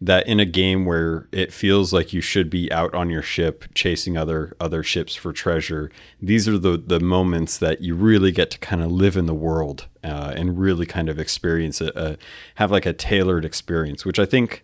that 0.00 0.26
in 0.26 0.40
a 0.40 0.46
game 0.46 0.86
where 0.86 1.28
it 1.30 1.52
feels 1.52 1.92
like 1.92 2.12
you 2.12 2.20
should 2.20 2.48
be 2.48 2.72
out 2.72 2.94
on 2.94 3.10
your 3.10 3.22
ship 3.22 3.66
chasing 3.74 4.16
other 4.16 4.56
other 4.58 4.82
ships 4.82 5.14
for 5.14 5.32
treasure, 5.32 5.90
these 6.20 6.48
are 6.48 6.58
the 6.58 6.78
the 6.78 7.00
moments 7.00 7.58
that 7.58 7.82
you 7.82 7.94
really 7.94 8.32
get 8.32 8.50
to 8.50 8.58
kind 8.58 8.82
of 8.82 8.90
live 8.90 9.16
in 9.16 9.26
the 9.26 9.34
world 9.34 9.86
uh, 10.02 10.32
and 10.34 10.58
really 10.58 10.86
kind 10.86 11.08
of 11.08 11.18
experience 11.18 11.80
it, 11.80 11.94
uh, 11.96 12.16
have 12.54 12.70
like 12.70 12.86
a 12.86 12.92
tailored 12.92 13.44
experience, 13.44 14.04
which 14.04 14.18
I 14.18 14.24
think. 14.24 14.62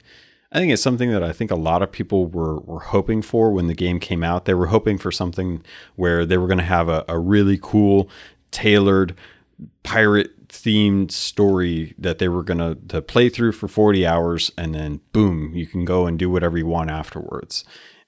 I 0.53 0.61
think 0.61 0.73
it's 0.73 0.81
something 0.81 1.11
that 1.11 1.25
I 1.25 1.33
think 1.33 1.51
a 1.51 1.57
lot 1.57 1.83
of 1.83 1.91
people 1.91 2.29
were, 2.29 2.61
were 2.61 2.79
hoping 2.79 3.21
for 3.21 3.51
when 3.51 3.67
the 3.67 3.75
game 3.75 3.99
came 3.99 4.23
out. 4.23 4.45
They 4.45 4.55
were 4.55 4.69
hoping 4.69 4.97
for 4.97 5.11
something 5.11 5.63
where 5.97 6.25
they 6.25 6.39
were 6.39 6.47
going 6.47 6.59
to 6.59 6.65
have 6.65 6.89
a, 6.89 7.05
a 7.09 7.19
really 7.19 7.59
cool, 7.61 8.09
tailored, 8.53 9.17
pirate 9.83 10.36
themed 10.65 11.11
story 11.11 11.95
that 11.99 12.19
they 12.19 12.29
were 12.29 12.43
going 12.43 12.59
to 12.59 12.75
to 12.89 13.03
play 13.03 13.29
through 13.29 13.53
for 13.53 13.69
40 13.69 14.07
hours 14.07 14.51
and 14.57 14.75
then 14.75 15.01
boom, 15.13 15.53
you 15.55 15.67
can 15.67 15.85
go 15.85 16.07
and 16.07 16.19
do 16.19 16.31
whatever 16.31 16.57
you 16.59 16.67
want 16.67 16.91
afterwards. 16.91 17.65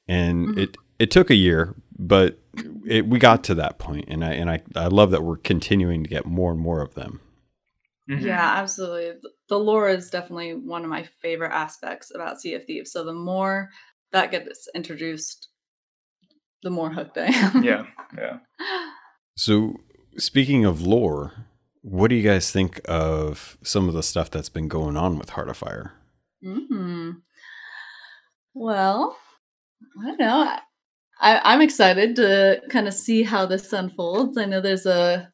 And 0.09 0.49
Mhm. 0.49 0.59
it 0.59 0.77
it 0.99 1.11
took 1.11 1.31
a 1.31 1.35
year, 1.37 1.75
but 1.99 2.39
it, 2.87 3.07
we 3.07 3.19
got 3.19 3.45
to 3.45 3.55
that 3.57 3.79
point 3.79 4.07
and 4.09 4.25
I 4.25 4.33
and 4.33 4.51
I, 4.51 4.63
I 4.75 4.87
love 4.89 5.11
that 5.13 5.23
we're 5.23 5.37
continuing 5.37 6.03
to 6.05 6.11
get 6.11 6.27
more 6.27 6.51
and 6.53 6.61
more 6.61 6.81
of 6.83 6.95
them. 6.95 7.21
Mhm. 8.11 8.23
Yeah, 8.25 8.55
absolutely. 8.57 9.21
The 9.49 9.59
lore 9.59 9.89
is 9.89 10.11
definitely 10.11 10.55
one 10.55 10.83
of 10.83 10.89
my 10.91 11.05
favorite 11.23 11.53
aspects 11.53 12.11
about 12.15 12.41
Sea 12.41 12.55
of 12.55 12.65
Thieves. 12.65 12.91
So 12.91 13.05
the 13.05 13.13
more 13.13 13.69
that 14.13 14.31
gets 14.31 14.67
introduced, 14.75 15.49
the 16.63 16.71
more 16.71 16.91
hooked 16.91 17.19
I 17.19 17.27
am. 17.27 17.63
Yeah, 17.63 17.85
yeah. 18.17 18.39
So, 19.37 19.75
speaking 20.17 20.65
of 20.65 20.81
lore, 20.83 21.47
what 21.83 22.09
do 22.09 22.17
you 22.17 22.23
guys 22.23 22.51
think 22.51 22.81
of 22.87 23.57
some 23.63 23.89
of 23.89 23.95
the 23.95 24.03
stuff 24.03 24.31
that's 24.31 24.49
been 24.49 24.69
going 24.69 24.97
on 24.97 25.19
with 25.19 25.31
Heart 25.31 25.49
of 25.51 25.57
Fire? 25.57 25.93
hmm 26.43 27.11
Well, 28.55 29.17
I 30.03 30.07
don't 30.07 30.21
know. 30.21 30.57
I, 31.21 31.41
I'm 31.45 31.61
excited 31.61 32.17
to 32.17 32.61
kind 32.71 32.87
of 32.87 32.95
see 32.95 33.23
how 33.25 33.47
this 33.47 33.73
unfolds. 33.73 34.39
I 34.39 34.45
know 34.45 34.61
there's 34.61 34.87
a 34.87 35.33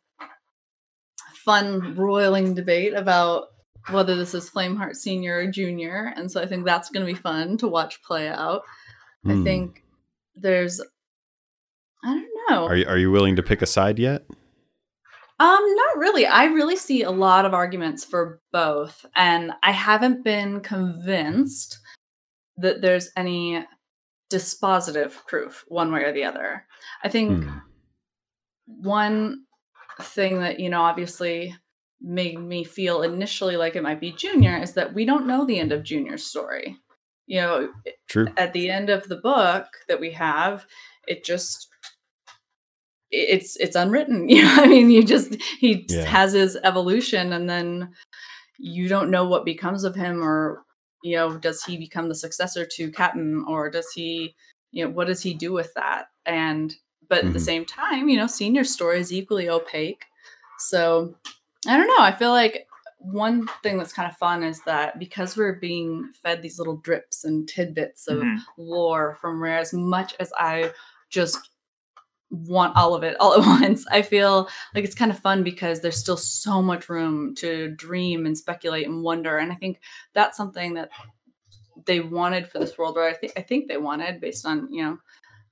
fun 1.44 1.94
roiling 1.94 2.54
debate 2.54 2.94
about 2.94 3.48
whether 3.90 4.16
this 4.16 4.32
is 4.32 4.48
Flameheart 4.48 4.96
Senior 4.96 5.38
or 5.40 5.46
Junior, 5.46 6.14
and 6.16 6.30
so 6.30 6.40
I 6.40 6.46
think 6.46 6.64
that's 6.64 6.88
going 6.88 7.06
to 7.06 7.12
be 7.12 7.18
fun 7.18 7.58
to 7.58 7.68
watch 7.68 8.02
play 8.02 8.28
out. 8.28 8.62
I 9.26 9.34
Hmm. 9.34 9.44
think 9.44 9.84
there's, 10.34 10.80
I 12.02 12.14
don't 12.14 12.28
know. 12.50 12.66
Are 12.66 12.76
you, 12.76 12.86
are 12.86 12.98
you 12.98 13.10
willing 13.10 13.36
to 13.36 13.42
pick 13.42 13.60
a 13.60 13.66
side 13.66 13.98
yet? 13.98 14.24
Um, 15.40 15.74
not 15.74 15.98
really. 15.98 16.26
I 16.26 16.44
really 16.44 16.76
see 16.76 17.02
a 17.02 17.10
lot 17.10 17.44
of 17.44 17.54
arguments 17.54 18.04
for 18.04 18.40
both, 18.52 19.04
and 19.16 19.52
I 19.62 19.72
haven't 19.72 20.22
been 20.22 20.60
convinced 20.60 21.78
that 22.56 22.80
there's 22.80 23.10
any 23.16 23.66
dispositive 24.32 25.12
proof 25.26 25.64
one 25.68 25.92
way 25.92 26.04
or 26.04 26.12
the 26.12 26.24
other. 26.24 26.64
I 27.02 27.08
think 27.08 27.44
Hmm. 27.44 27.58
one 28.66 29.44
thing 30.00 30.40
that, 30.40 30.60
you 30.60 30.68
know, 30.70 30.82
obviously 30.82 31.56
made 32.00 32.38
me 32.38 32.64
feel 32.64 33.02
initially 33.02 33.56
like 33.56 33.76
it 33.76 33.82
might 33.82 34.00
be 34.00 34.12
Junior 34.12 34.58
is 34.58 34.74
that 34.74 34.94
we 34.94 35.04
don't 35.04 35.26
know 35.26 35.44
the 35.44 35.58
end 35.58 35.72
of 35.72 35.82
Junior's 35.82 36.24
story. 36.24 36.78
You 37.26 37.40
know, 37.40 37.72
True. 38.08 38.28
at 38.36 38.52
the 38.52 38.70
end 38.70 38.90
of 38.90 39.08
the 39.08 39.16
book 39.16 39.66
that 39.88 39.98
we 40.00 40.10
have 40.12 40.66
it 41.06 41.24
just 41.24 41.68
it's 43.14 43.56
it's 43.56 43.76
unwritten 43.76 44.28
you 44.34 44.42
know 44.42 44.54
i 44.56 44.66
mean 44.66 44.90
you 44.90 45.02
just 45.04 45.34
he 45.60 45.86
Yeah. 45.88 46.04
has 46.04 46.32
his 46.32 46.56
evolution 46.64 47.32
and 47.32 47.48
then 47.48 47.92
you 48.58 48.88
don't 48.88 49.10
know 49.10 49.24
what 49.26 49.44
becomes 49.44 49.84
of 49.84 49.94
him 49.94 50.22
or 50.22 50.64
you 51.02 51.16
know 51.16 51.36
does 51.36 51.62
he 51.64 51.76
become 51.76 52.08
the 52.08 52.14
successor 52.14 52.64
to 52.66 52.90
captain 52.90 53.44
or 53.48 53.70
does 53.70 53.90
he 53.94 54.34
you 54.72 54.84
know 54.84 54.90
what 54.90 55.06
does 55.06 55.22
he 55.22 55.34
do 55.34 55.52
with 55.52 55.72
that 55.74 56.06
and 56.26 56.74
but 57.08 57.24
at 57.24 57.32
the 57.32 57.38
Mhm. 57.38 57.42
same 57.50 57.64
time 57.64 58.08
you 58.08 58.16
know 58.16 58.26
senior 58.26 58.64
story 58.64 58.98
is 59.00 59.12
equally 59.12 59.48
opaque 59.48 60.04
so 60.58 61.14
i 61.66 61.76
don't 61.76 61.86
know 61.88 61.98
i 62.04 62.12
feel 62.12 62.30
like 62.30 62.66
one 62.98 63.46
thing 63.62 63.76
that's 63.76 63.92
kind 63.92 64.10
of 64.10 64.16
fun 64.16 64.42
is 64.42 64.62
that 64.62 64.98
because 64.98 65.36
we're 65.36 65.58
being 65.60 66.10
fed 66.22 66.40
these 66.40 66.58
little 66.58 66.76
drips 66.78 67.24
and 67.24 67.46
tidbits 67.46 68.06
of 68.08 68.18
Mhm. 68.20 68.38
lore 68.56 69.16
from 69.20 69.42
Rare 69.42 69.58
as 69.58 69.74
much 69.74 70.14
as 70.20 70.32
I 70.38 70.72
just 71.10 71.50
want 72.34 72.76
all 72.76 72.94
of 72.94 73.02
it 73.02 73.16
all 73.20 73.34
at 73.34 73.40
once. 73.60 73.86
I 73.90 74.02
feel 74.02 74.48
like 74.74 74.84
it's 74.84 74.94
kind 74.94 75.10
of 75.10 75.18
fun 75.18 75.42
because 75.42 75.80
there's 75.80 75.98
still 75.98 76.16
so 76.16 76.60
much 76.60 76.88
room 76.88 77.34
to 77.36 77.70
dream 77.70 78.26
and 78.26 78.36
speculate 78.36 78.86
and 78.86 79.02
wonder. 79.02 79.38
And 79.38 79.52
I 79.52 79.56
think 79.56 79.80
that's 80.12 80.36
something 80.36 80.74
that 80.74 80.90
they 81.86 82.00
wanted 82.00 82.48
for 82.48 82.58
this 82.58 82.78
world, 82.78 82.96
or 82.96 83.06
I 83.08 83.12
think 83.12 83.32
I 83.36 83.42
think 83.42 83.68
they 83.68 83.76
wanted 83.76 84.20
based 84.20 84.46
on, 84.46 84.72
you 84.72 84.82
know, 84.82 84.98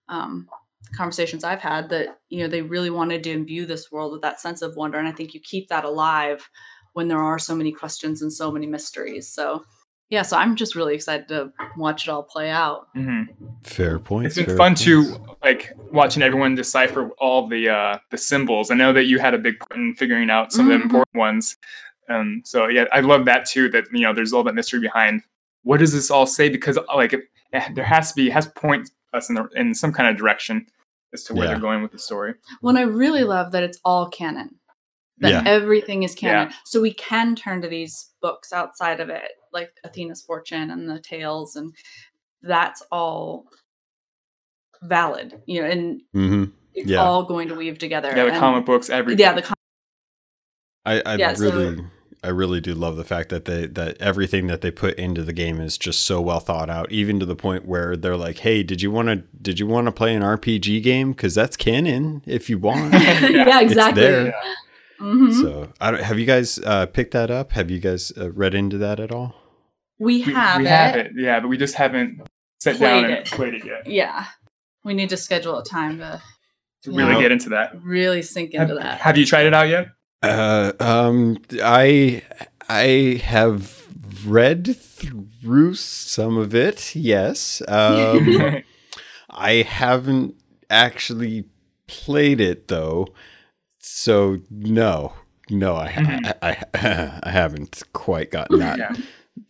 um, 0.08 0.48
conversations 0.94 1.44
I've 1.44 1.60
had 1.60 1.88
that, 1.90 2.18
you 2.28 2.40
know, 2.40 2.48
they 2.48 2.62
really 2.62 2.90
wanted 2.90 3.22
to 3.24 3.30
imbue 3.30 3.66
this 3.66 3.90
world 3.90 4.12
with 4.12 4.22
that 4.22 4.40
sense 4.40 4.62
of 4.62 4.76
wonder. 4.76 4.98
And 4.98 5.08
I 5.08 5.12
think 5.12 5.34
you 5.34 5.40
keep 5.40 5.68
that 5.68 5.84
alive 5.84 6.48
when 6.92 7.08
there 7.08 7.20
are 7.20 7.38
so 7.38 7.54
many 7.54 7.72
questions 7.72 8.22
and 8.22 8.32
so 8.32 8.50
many 8.50 8.66
mysteries. 8.66 9.28
So 9.28 9.64
yeah, 10.12 10.20
so 10.20 10.36
I'm 10.36 10.56
just 10.56 10.74
really 10.76 10.94
excited 10.94 11.26
to 11.28 11.50
watch 11.78 12.06
it 12.06 12.10
all 12.10 12.22
play 12.22 12.50
out. 12.50 12.88
Mhm. 12.94 13.28
Fair 13.64 13.98
point. 13.98 14.26
It's 14.26 14.36
been 14.36 14.56
fun 14.58 14.74
to 14.74 15.16
like 15.42 15.72
watching 15.90 16.22
everyone 16.22 16.54
decipher 16.54 17.08
all 17.18 17.48
the 17.48 17.70
uh, 17.70 17.98
the 18.10 18.18
symbols. 18.18 18.70
I 18.70 18.74
know 18.74 18.92
that 18.92 19.04
you 19.06 19.18
had 19.18 19.32
a 19.32 19.38
big 19.38 19.58
part 19.58 19.80
in 19.80 19.94
figuring 19.94 20.28
out 20.28 20.52
some 20.52 20.70
of 20.70 20.74
Mhm. 20.76 20.78
the 20.78 20.82
important 20.84 21.16
ones. 21.16 21.56
Um, 22.10 22.42
so 22.44 22.66
yeah, 22.68 22.84
I 22.92 23.00
love 23.00 23.24
that 23.24 23.46
too. 23.46 23.70
That 23.70 23.84
you 23.90 24.02
know, 24.02 24.12
there's 24.12 24.34
all 24.34 24.42
that 24.44 24.54
mystery 24.54 24.80
behind. 24.80 25.22
What 25.62 25.78
does 25.78 25.92
this 25.94 26.10
all 26.10 26.26
say? 26.26 26.50
Because 26.50 26.76
uh, 26.76 26.82
like, 26.94 27.14
it, 27.14 27.22
eh, 27.54 27.68
there 27.74 27.84
has 27.84 28.10
to 28.10 28.14
be 28.14 28.28
has 28.28 28.44
to 28.46 28.52
point 28.52 28.90
us 29.14 29.30
in 29.30 29.36
the, 29.36 29.48
in 29.56 29.74
some 29.74 29.92
kind 29.94 30.10
of 30.10 30.16
direction 30.18 30.66
as 31.14 31.24
to 31.24 31.32
where 31.34 31.44
Yeah. 31.44 31.52
they're 31.52 31.60
going 31.60 31.80
with 31.82 31.92
the 31.92 31.98
story. 31.98 32.34
When 32.60 32.76
I 32.76 32.82
really 32.82 33.24
love 33.24 33.52
that 33.52 33.62
it's 33.62 33.78
all 33.82 34.10
canon. 34.10 34.56
That 35.18 35.30
Yeah. 35.30 35.42
everything 35.46 36.02
is 36.02 36.14
canon. 36.14 36.48
Yeah. 36.50 36.56
So 36.66 36.82
we 36.82 36.92
can 36.92 37.34
turn 37.34 37.62
to 37.62 37.68
these 37.68 38.10
books 38.20 38.52
outside 38.52 38.98
of 39.00 39.08
it, 39.08 39.30
like 39.52 39.70
Athena's 39.84 40.22
Fortune 40.22 40.70
and 40.70 40.88
the 40.88 40.98
Tales, 41.00 41.56
and 41.56 41.74
that's 42.42 42.82
all 42.90 43.46
valid. 44.82 45.42
You 45.46 45.62
know, 45.62 45.68
and 45.68 46.00
hmm 46.12 46.44
it's 46.74 46.88
Yeah. 46.90 46.98
all 47.02 47.24
going 47.24 47.48
to 47.48 47.54
weave 47.54 47.78
together. 47.78 48.08
Yeah, 48.08 48.24
the 48.24 48.30
and- 48.30 48.38
comic 48.40 48.64
books, 48.64 48.88
everything. 48.88 49.20
Yeah, 49.20 49.34
the 49.34 49.42
com- 49.42 49.54
I, 50.86 51.02
I 51.04 51.14
Yeah, 51.16 51.34
so- 51.34 51.44
really, 51.44 51.84
I 52.24 52.28
really 52.28 52.60
do 52.60 52.72
love 52.74 52.96
the 52.96 53.04
fact 53.04 53.28
that 53.30 53.44
they 53.44 53.66
that 53.66 54.00
everything 54.00 54.46
that 54.46 54.60
they 54.62 54.70
put 54.70 54.94
into 54.94 55.22
the 55.22 55.32
game 55.32 55.60
is 55.60 55.76
just 55.76 56.00
so 56.06 56.20
well 56.20 56.40
thought 56.40 56.70
out, 56.70 56.90
even 56.90 57.20
to 57.20 57.26
the 57.26 57.36
point 57.36 57.66
where 57.66 57.96
they're 57.96 58.16
like, 58.16 58.38
"Hey, 58.38 58.62
did 58.62 58.80
you 58.80 58.90
want 58.90 59.08
to 59.08 59.16
did 59.40 59.58
you 59.60 59.66
want 59.66 59.86
to 59.86 59.92
play 59.92 60.14
an 60.14 60.22
RPG 60.22 60.82
game? 60.82 61.12
Because 61.12 61.34
that's 61.34 61.56
canon 61.56 62.22
if 62.26 62.48
you 62.48 62.58
want." 62.58 62.92
yeah, 63.30 63.60
exactly. 63.60 64.02
there. 64.02 64.26
Yeah. 64.26 64.54
Mhm. 65.00 65.32
so, 65.42 65.72
I 65.80 65.90
don't, 65.90 66.00
have 66.02 66.18
you 66.20 66.26
guys 66.26 66.60
uh, 66.60 66.86
picked 66.86 67.10
that 67.12 67.28
up? 67.28 67.52
Have 67.52 67.72
you 67.72 67.80
guys 67.80 68.12
uh, 68.16 68.30
read 68.30 68.54
into 68.54 68.78
that 68.78 69.00
at 69.00 69.10
all? 69.10 69.34
We, 70.02 70.24
we, 70.26 70.32
have, 70.34 70.58
we 70.60 70.66
it. 70.66 70.70
have 70.70 70.96
it. 70.96 71.12
Yeah, 71.16 71.40
but 71.40 71.48
we 71.48 71.56
just 71.56 71.74
haven't 71.74 72.20
sat 72.60 72.78
down 72.78 73.04
and 73.04 73.12
it. 73.14 73.26
played 73.26 73.54
it 73.54 73.64
yet 73.64 73.86
Yeah, 73.86 74.24
we 74.84 74.94
need 74.94 75.08
to 75.10 75.16
schedule 75.16 75.58
a 75.58 75.64
time 75.64 75.98
to 75.98 76.20
to 76.84 76.90
Yeah. 76.90 77.06
really 77.08 77.22
get 77.22 77.30
into 77.32 77.48
that. 77.50 77.80
really 77.82 78.22
sink 78.22 78.52
Have, 78.54 78.62
into 78.70 78.82
that. 78.82 79.00
have 79.00 79.16
you 79.16 79.24
tried 79.26 79.46
it 79.46 79.54
out 79.54 79.68
yet? 79.68 79.88
Uh, 80.22 80.72
um, 80.80 81.38
I 81.62 82.22
I 82.68 83.20
have 83.24 83.86
read 84.26 84.76
through 84.76 85.74
some 85.74 86.36
of 86.38 86.54
it. 86.54 86.94
Yes. 86.96 87.62
Um, 87.68 88.62
I 89.30 89.52
haven't 89.62 90.34
actually 90.70 91.44
played 91.86 92.40
it 92.40 92.68
though, 92.68 93.08
so 93.78 94.38
no, 94.50 95.12
no, 95.50 95.76
I 95.76 95.88
Mhm. 95.92 96.34
I, 96.42 96.48
I, 96.74 97.20
I 97.24 97.30
haven't 97.30 97.82
quite 97.92 98.30
gotten 98.30 98.58
that 98.60 98.78
yeah. 98.78 98.92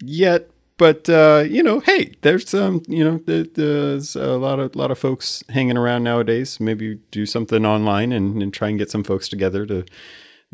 Yet. 0.01 0.49
But 0.79 1.09
uh, 1.09 1.45
you 1.49 1.63
know, 1.63 1.81
hey, 1.81 2.15
there's 2.23 2.55
um, 2.55 2.83
you 2.89 3.05
know, 3.05 3.21
there, 3.27 3.45
there's 3.45 4.17
a 4.17 4.37
lot 4.37 4.59
of 4.59 4.75
lot 4.75 4.91
of 4.91 4.99
folks 4.99 5.45
hanging 5.49 5.77
around 5.77 6.03
nowadays. 6.03 6.59
Maybe 6.59 6.99
do 7.11 7.25
something 7.25 7.65
online 7.65 8.11
and, 8.11 8.43
and 8.43 8.53
try 8.53 8.69
and 8.69 8.79
get 8.79 8.91
some 8.91 9.05
folks 9.05 9.29
together 9.29 9.65
to 9.67 9.85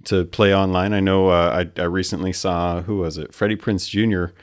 to 0.05 0.25
play 0.27 0.55
online. 0.55 0.93
I 0.93 1.01
know 1.01 1.29
uh, 1.29 1.65
I 1.79 1.81
I 1.81 1.85
recently 1.85 2.33
saw 2.33 2.83
who 2.83 2.99
was 2.99 3.17
it? 3.17 3.33
Freddie 3.33 3.57
Prinze 3.57 3.89
Jr. 3.89 4.35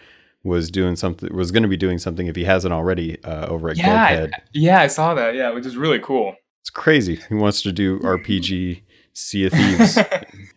was 0.43 0.71
doing 0.71 0.95
something 0.95 1.31
was 1.35 1.51
going 1.51 1.63
to 1.63 1.69
be 1.69 1.77
doing 1.77 1.99
something 1.99 2.25
if 2.27 2.35
he 2.35 2.45
hasn't 2.45 2.73
already 2.73 3.23
uh, 3.23 3.47
over 3.47 3.69
at 3.69 3.77
Yeah, 3.77 4.15
Goldhead. 4.15 4.31
Yeah, 4.53 4.81
I 4.81 4.87
saw 4.87 5.13
that. 5.13 5.35
Yeah, 5.35 5.51
which 5.51 5.65
is 5.67 5.77
really 5.77 5.99
cool. 5.99 6.35
It's 6.61 6.71
crazy. 6.71 7.19
He 7.29 7.35
wants 7.35 7.61
to 7.61 7.71
do 7.71 7.99
RPG 8.03 8.81
Sea 9.15 9.45
of 9.45 9.53
Thieves. 9.53 9.97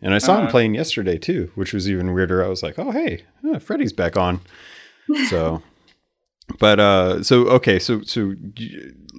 And 0.01 0.13
I 0.13 0.17
saw 0.17 0.35
him 0.35 0.43
Uh-huh. 0.43 0.51
playing 0.51 0.75
yesterday 0.75 1.17
too, 1.17 1.51
which 1.55 1.73
was 1.73 1.89
even 1.89 2.13
weirder. 2.13 2.41
I 2.43 2.47
was 2.47 2.63
like, 2.63 2.79
"Oh, 2.79 2.91
hey, 2.91 3.25
uh, 3.45 3.59
Freddie's 3.59 3.91
back 3.91 4.15
on." 4.15 4.39
So, 5.27 5.61
but 6.59 6.79
uh, 6.79 7.21
so 7.21 7.47
okay, 7.49 7.79
so 7.79 8.01
so 8.03 8.33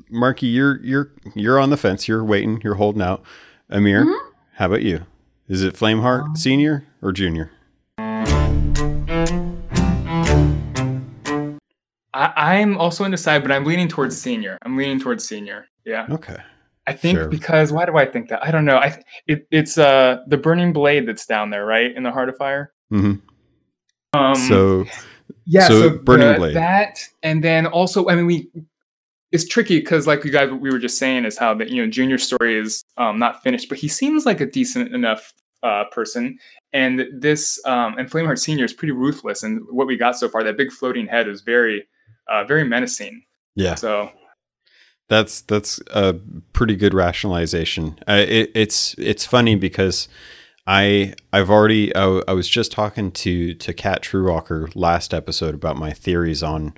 Marky, 0.09 0.47
you're 0.47 0.81
you're 0.83 1.13
you're 1.35 1.61
on 1.61 1.69
the 1.69 1.77
fence. 1.77 2.09
You're 2.09 2.25
waiting. 2.25 2.63
You're 2.65 2.77
holding 2.77 3.03
out. 3.03 3.23
Amir, 3.69 4.07
Mhm. 4.07 4.19
how 4.55 4.67
about 4.67 4.81
you? 4.81 5.05
Is 5.49 5.63
it 5.63 5.75
Flameheart 5.75 6.39
Senior 6.39 6.87
or 7.03 7.13
Junior? 7.13 7.51
I, 12.13 12.33
I'm 12.55 12.77
also 12.79 13.05
undecided, 13.05 13.43
but 13.43 13.53
I'm 13.53 13.65
leaning 13.65 13.89
towards 13.89 14.21
senior. 14.21 14.59
I'm 14.63 14.77
leaning 14.77 14.99
towards 14.99 15.25
senior. 15.29 15.67
Yeah, 15.85 16.07
Okay. 16.11 16.37
I 16.91 16.95
think 16.95 17.19
Sure. 17.19 17.29
because 17.29 17.73
why 17.73 17.85
do 17.87 17.97
I 17.97 18.07
think 18.07 18.29
that? 18.29 18.45
I 18.45 18.51
don't 18.51 18.65
know. 18.65 18.79
I 18.79 18.89
th- 18.91 19.05
it, 19.27 19.47
it's 19.51 19.79
uh 19.79 20.19
the 20.29 20.37
burning 20.37 20.73
blade 20.73 21.07
that's 21.09 21.27
down 21.27 21.51
there, 21.51 21.65
right 21.67 21.95
in 21.95 22.03
the 22.03 22.11
heart 22.13 22.29
of 22.29 22.37
fire. 22.37 22.73
Mm-hmm. 22.93 23.15
Um, 24.19 24.35
so 24.35 24.87
yeah, 25.47 25.69
so 25.69 25.81
so, 25.83 25.99
Burning 25.99 26.29
the- 26.33 26.39
Blade. 26.39 26.57
that, 26.57 26.99
and 27.23 27.43
then 27.45 27.67
also, 27.67 28.09
I 28.09 28.15
mean, 28.17 28.27
we 28.27 28.51
it's 29.33 29.47
tricky 29.47 29.79
because, 29.79 30.07
like 30.09 30.25
you 30.25 30.33
guys, 30.33 30.51
we 30.51 30.71
were 30.71 30.79
just 30.81 30.99
saying, 30.99 31.25
is 31.25 31.39
how 31.39 31.55
the 31.55 31.71
you 31.71 31.85
know 31.85 31.91
Junior 31.91 32.19
story 32.19 32.59
is 32.59 32.85
um, 32.97 33.19
not 33.19 33.43
finished, 33.43 33.69
but 33.69 33.79
he 33.79 33.87
seems 33.89 34.27
like 34.27 34.41
a 34.41 34.47
decent 34.47 34.93
enough 34.93 35.33
uh, 35.63 35.85
person, 35.93 36.37
and 36.73 37.07
this 37.17 37.61
um, 37.65 37.97
and 37.99 38.11
Flameheart 38.11 38.39
Senior 38.41 38.65
is 38.65 38.73
pretty 38.73 38.93
ruthless, 38.93 39.43
and 39.45 39.61
what 39.71 39.87
we 39.87 39.97
got 39.97 40.17
so 40.19 40.29
far, 40.29 40.43
that 40.43 40.57
big 40.57 40.73
floating 40.73 41.07
head 41.07 41.29
is 41.29 41.43
very, 41.43 41.87
uh, 42.29 42.43
very 42.45 42.65
menacing. 42.65 43.23
yeah, 43.55 43.77
So 43.77 44.11
That's 45.11 45.41
that's 45.41 45.81
a 45.91 46.15
pretty 46.53 46.77
good 46.77 46.95
rationalization. 46.95 47.99
Uh, 48.09 48.25
it, 48.29 48.53
it's 48.55 48.95
it's 48.97 49.27
funny 49.27 49.57
because 49.57 50.07
I 50.69 51.15
I've 51.33 51.51
already 51.51 51.93
I, 51.97 52.23
I 52.29 52.33
was 52.33 52.49
just 52.49 52.71
talking 52.71 53.11
to 53.11 53.53
to 53.55 53.75
Kat 53.75 54.03
Truewalker 54.03 54.71
last 54.77 55.13
episode 55.13 55.53
about 55.53 55.77
my 55.77 55.93
theories 55.93 56.45
on 56.45 56.75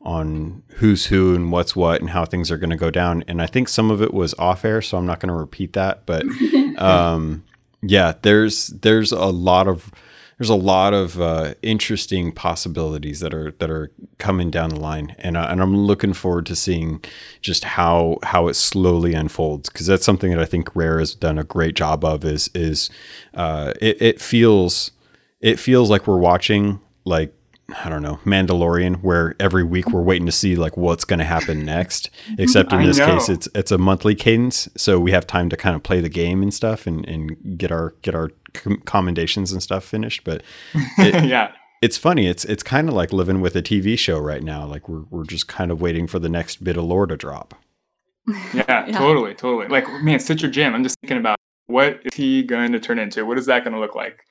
on 0.00 0.62
who's 0.76 1.06
who 1.06 1.34
and 1.34 1.52
what's 1.52 1.76
what 1.76 2.00
and 2.00 2.08
how 2.08 2.24
things 2.24 2.50
are 2.50 2.56
going 2.56 2.70
to 2.70 2.76
go 2.76 2.90
down. 2.90 3.22
And 3.28 3.42
I 3.42 3.46
think 3.46 3.68
some 3.68 3.90
of 3.90 4.00
it 4.00 4.14
was 4.14 4.32
off 4.38 4.64
air, 4.64 4.80
so 4.80 4.96
I'm 4.96 5.06
not 5.06 5.20
going 5.20 5.28
to 5.28 5.34
repeat 5.34 5.74
that. 5.74 6.06
But 6.06 6.24
um, 6.78 7.44
yeah, 7.82 8.14
there's 8.22 8.68
there's 8.68 9.12
a 9.12 9.26
lot 9.26 9.68
of 9.68 9.90
there's 10.38 10.50
a 10.50 10.54
lot 10.54 10.92
of 10.94 11.20
uh, 11.20 11.54
interesting 11.62 12.32
possibilities 12.32 13.20
that 13.20 13.32
are 13.32 13.52
that 13.52 13.70
are 13.70 13.92
coming 14.18 14.50
down 14.50 14.70
the 14.70 14.80
line, 14.80 15.14
and 15.18 15.36
uh, 15.36 15.46
and 15.48 15.60
I'm 15.60 15.76
looking 15.76 16.12
forward 16.12 16.46
to 16.46 16.56
seeing 16.56 17.04
just 17.40 17.64
how 17.64 18.18
how 18.22 18.48
it 18.48 18.54
slowly 18.54 19.14
unfolds 19.14 19.68
because 19.68 19.86
that's 19.86 20.04
something 20.04 20.30
that 20.30 20.40
I 20.40 20.44
think 20.44 20.74
Rare 20.74 20.98
has 20.98 21.14
done 21.14 21.38
a 21.38 21.44
great 21.44 21.74
job 21.74 22.04
of. 22.04 22.24
Is 22.24 22.50
is 22.54 22.90
uh, 23.34 23.74
it, 23.80 24.00
it 24.02 24.20
feels 24.20 24.90
it 25.40 25.58
feels 25.58 25.90
like 25.90 26.06
we're 26.06 26.18
watching 26.18 26.80
like 27.04 27.34
I 27.82 27.88
don't 27.88 28.02
know, 28.02 28.18
Mandalorian, 28.24 29.02
where 29.02 29.34
every 29.40 29.64
week 29.64 29.90
we're 29.90 30.02
waiting 30.02 30.26
to 30.26 30.32
see 30.32 30.54
like 30.54 30.76
what's 30.76 31.04
going 31.04 31.18
to 31.18 31.24
happen 31.24 31.64
next. 31.64 32.10
Except 32.38 32.72
in 32.72 32.82
this 32.82 32.98
case, 32.98 33.28
it's 33.28 33.48
it's 33.54 33.72
a 33.72 33.78
monthly 33.78 34.14
cadence, 34.14 34.68
so 34.76 35.00
we 35.00 35.12
have 35.12 35.26
time 35.26 35.48
to 35.48 35.56
kind 35.56 35.74
of 35.74 35.82
play 35.82 36.00
the 36.00 36.10
game 36.10 36.42
and 36.42 36.52
stuff, 36.52 36.86
and 36.86 37.06
and 37.08 37.58
get 37.58 37.72
our 37.72 37.94
get 38.02 38.14
our 38.14 38.30
commendations 38.84 39.50
and 39.50 39.62
stuff 39.62 39.84
finished. 39.84 40.24
But 40.24 40.42
it, 40.98 41.24
yeah. 41.28 41.52
it's 41.80 41.96
funny. 41.96 42.26
It's 42.26 42.44
it's 42.44 42.62
kind 42.62 42.88
of 42.88 42.94
like 42.94 43.12
living 43.12 43.40
with 43.40 43.56
a 43.56 43.62
TV 43.62 43.98
show 43.98 44.18
right 44.18 44.42
now. 44.42 44.66
Like 44.66 44.86
we're 44.88 45.04
we're 45.10 45.24
just 45.24 45.48
kind 45.48 45.70
of 45.70 45.80
waiting 45.80 46.06
for 46.06 46.18
the 46.18 46.28
next 46.28 46.62
bit 46.62 46.76
of 46.76 46.84
lore 46.84 47.06
to 47.06 47.16
drop. 47.16 47.54
Yeah, 48.52 48.86
totally, 48.92 49.34
totally. 49.34 49.68
Like, 49.68 49.88
man, 50.02 50.18
Stitcher 50.20 50.50
Jim, 50.50 50.74
I'm 50.74 50.82
just 50.82 50.98
thinking 51.00 51.18
about 51.18 51.38
what 51.66 52.00
is 52.04 52.14
he 52.14 52.42
going 52.42 52.72
to 52.72 52.80
turn 52.80 52.98
into? 52.98 53.24
What 53.24 53.38
is 53.38 53.46
that 53.46 53.64
going 53.64 53.74
to 53.74 53.80
look 53.80 53.94
like? 53.94 54.24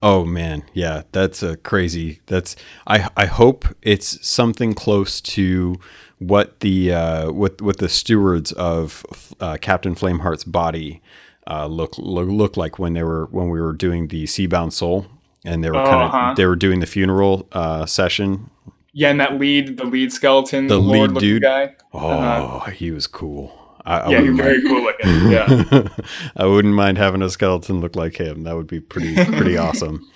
Oh 0.00 0.24
man, 0.24 0.62
yeah, 0.74 1.02
that's 1.12 1.42
a 1.42 1.56
crazy. 1.56 2.20
That's 2.26 2.54
I 2.86 3.08
I 3.16 3.26
hope 3.26 3.66
it's 3.82 4.24
something 4.26 4.74
close 4.74 5.20
to 5.22 5.76
what 6.18 6.60
the 6.60 6.92
uh, 6.92 7.32
what 7.32 7.60
what 7.60 7.78
the 7.78 7.88
stewards 7.88 8.52
of 8.52 9.04
uh, 9.40 9.56
Captain 9.60 9.94
Flameheart's 9.96 10.44
body 10.44 11.02
uh, 11.48 11.66
look, 11.66 11.96
look 11.98 12.28
look 12.28 12.56
like 12.56 12.78
when 12.78 12.92
they 12.94 13.02
were 13.02 13.26
when 13.32 13.48
we 13.48 13.60
were 13.60 13.72
doing 13.72 14.08
the 14.08 14.24
Seabound 14.24 14.72
Soul 14.72 15.06
and 15.44 15.64
they 15.64 15.70
were 15.70 15.78
Oh, 15.78 15.84
kind 15.84 16.02
of 16.02 16.14
uh-huh. 16.14 16.34
they 16.36 16.46
were 16.46 16.56
doing 16.56 16.78
the 16.80 16.86
funeral 16.86 17.48
uh, 17.52 17.84
session. 17.86 18.50
Yeah, 18.92 19.10
and 19.10 19.20
that 19.20 19.38
lead, 19.38 19.76
the 19.78 19.84
lead 19.84 20.12
skeleton, 20.12 20.66
The 20.66 20.78
lead 20.78 20.98
lord-looking 20.98 21.28
dude? 21.28 21.42
guy. 21.42 21.74
Oh, 21.92 22.08
Uh-huh. 22.10 22.70
he 22.70 22.90
was 22.90 23.06
cool. 23.06 23.57
I, 23.88 23.98
I 24.00 24.10
yeah, 24.10 24.20
he's 24.20 24.30
wouldn't 24.30 24.42
very 24.42 24.62
mind- 24.62 24.68
cool 24.68 24.82
looking. 24.82 25.30
Yeah. 25.30 25.88
I 26.36 26.46
wouldn't 26.46 26.74
mind 26.74 26.98
having 26.98 27.22
a 27.22 27.30
skeleton 27.30 27.80
look 27.80 27.96
like 27.96 28.16
him. 28.16 28.44
That 28.44 28.54
would 28.56 28.66
be 28.66 28.80
pretty 28.80 29.14
pretty 29.14 29.56
awesome. 29.66 30.06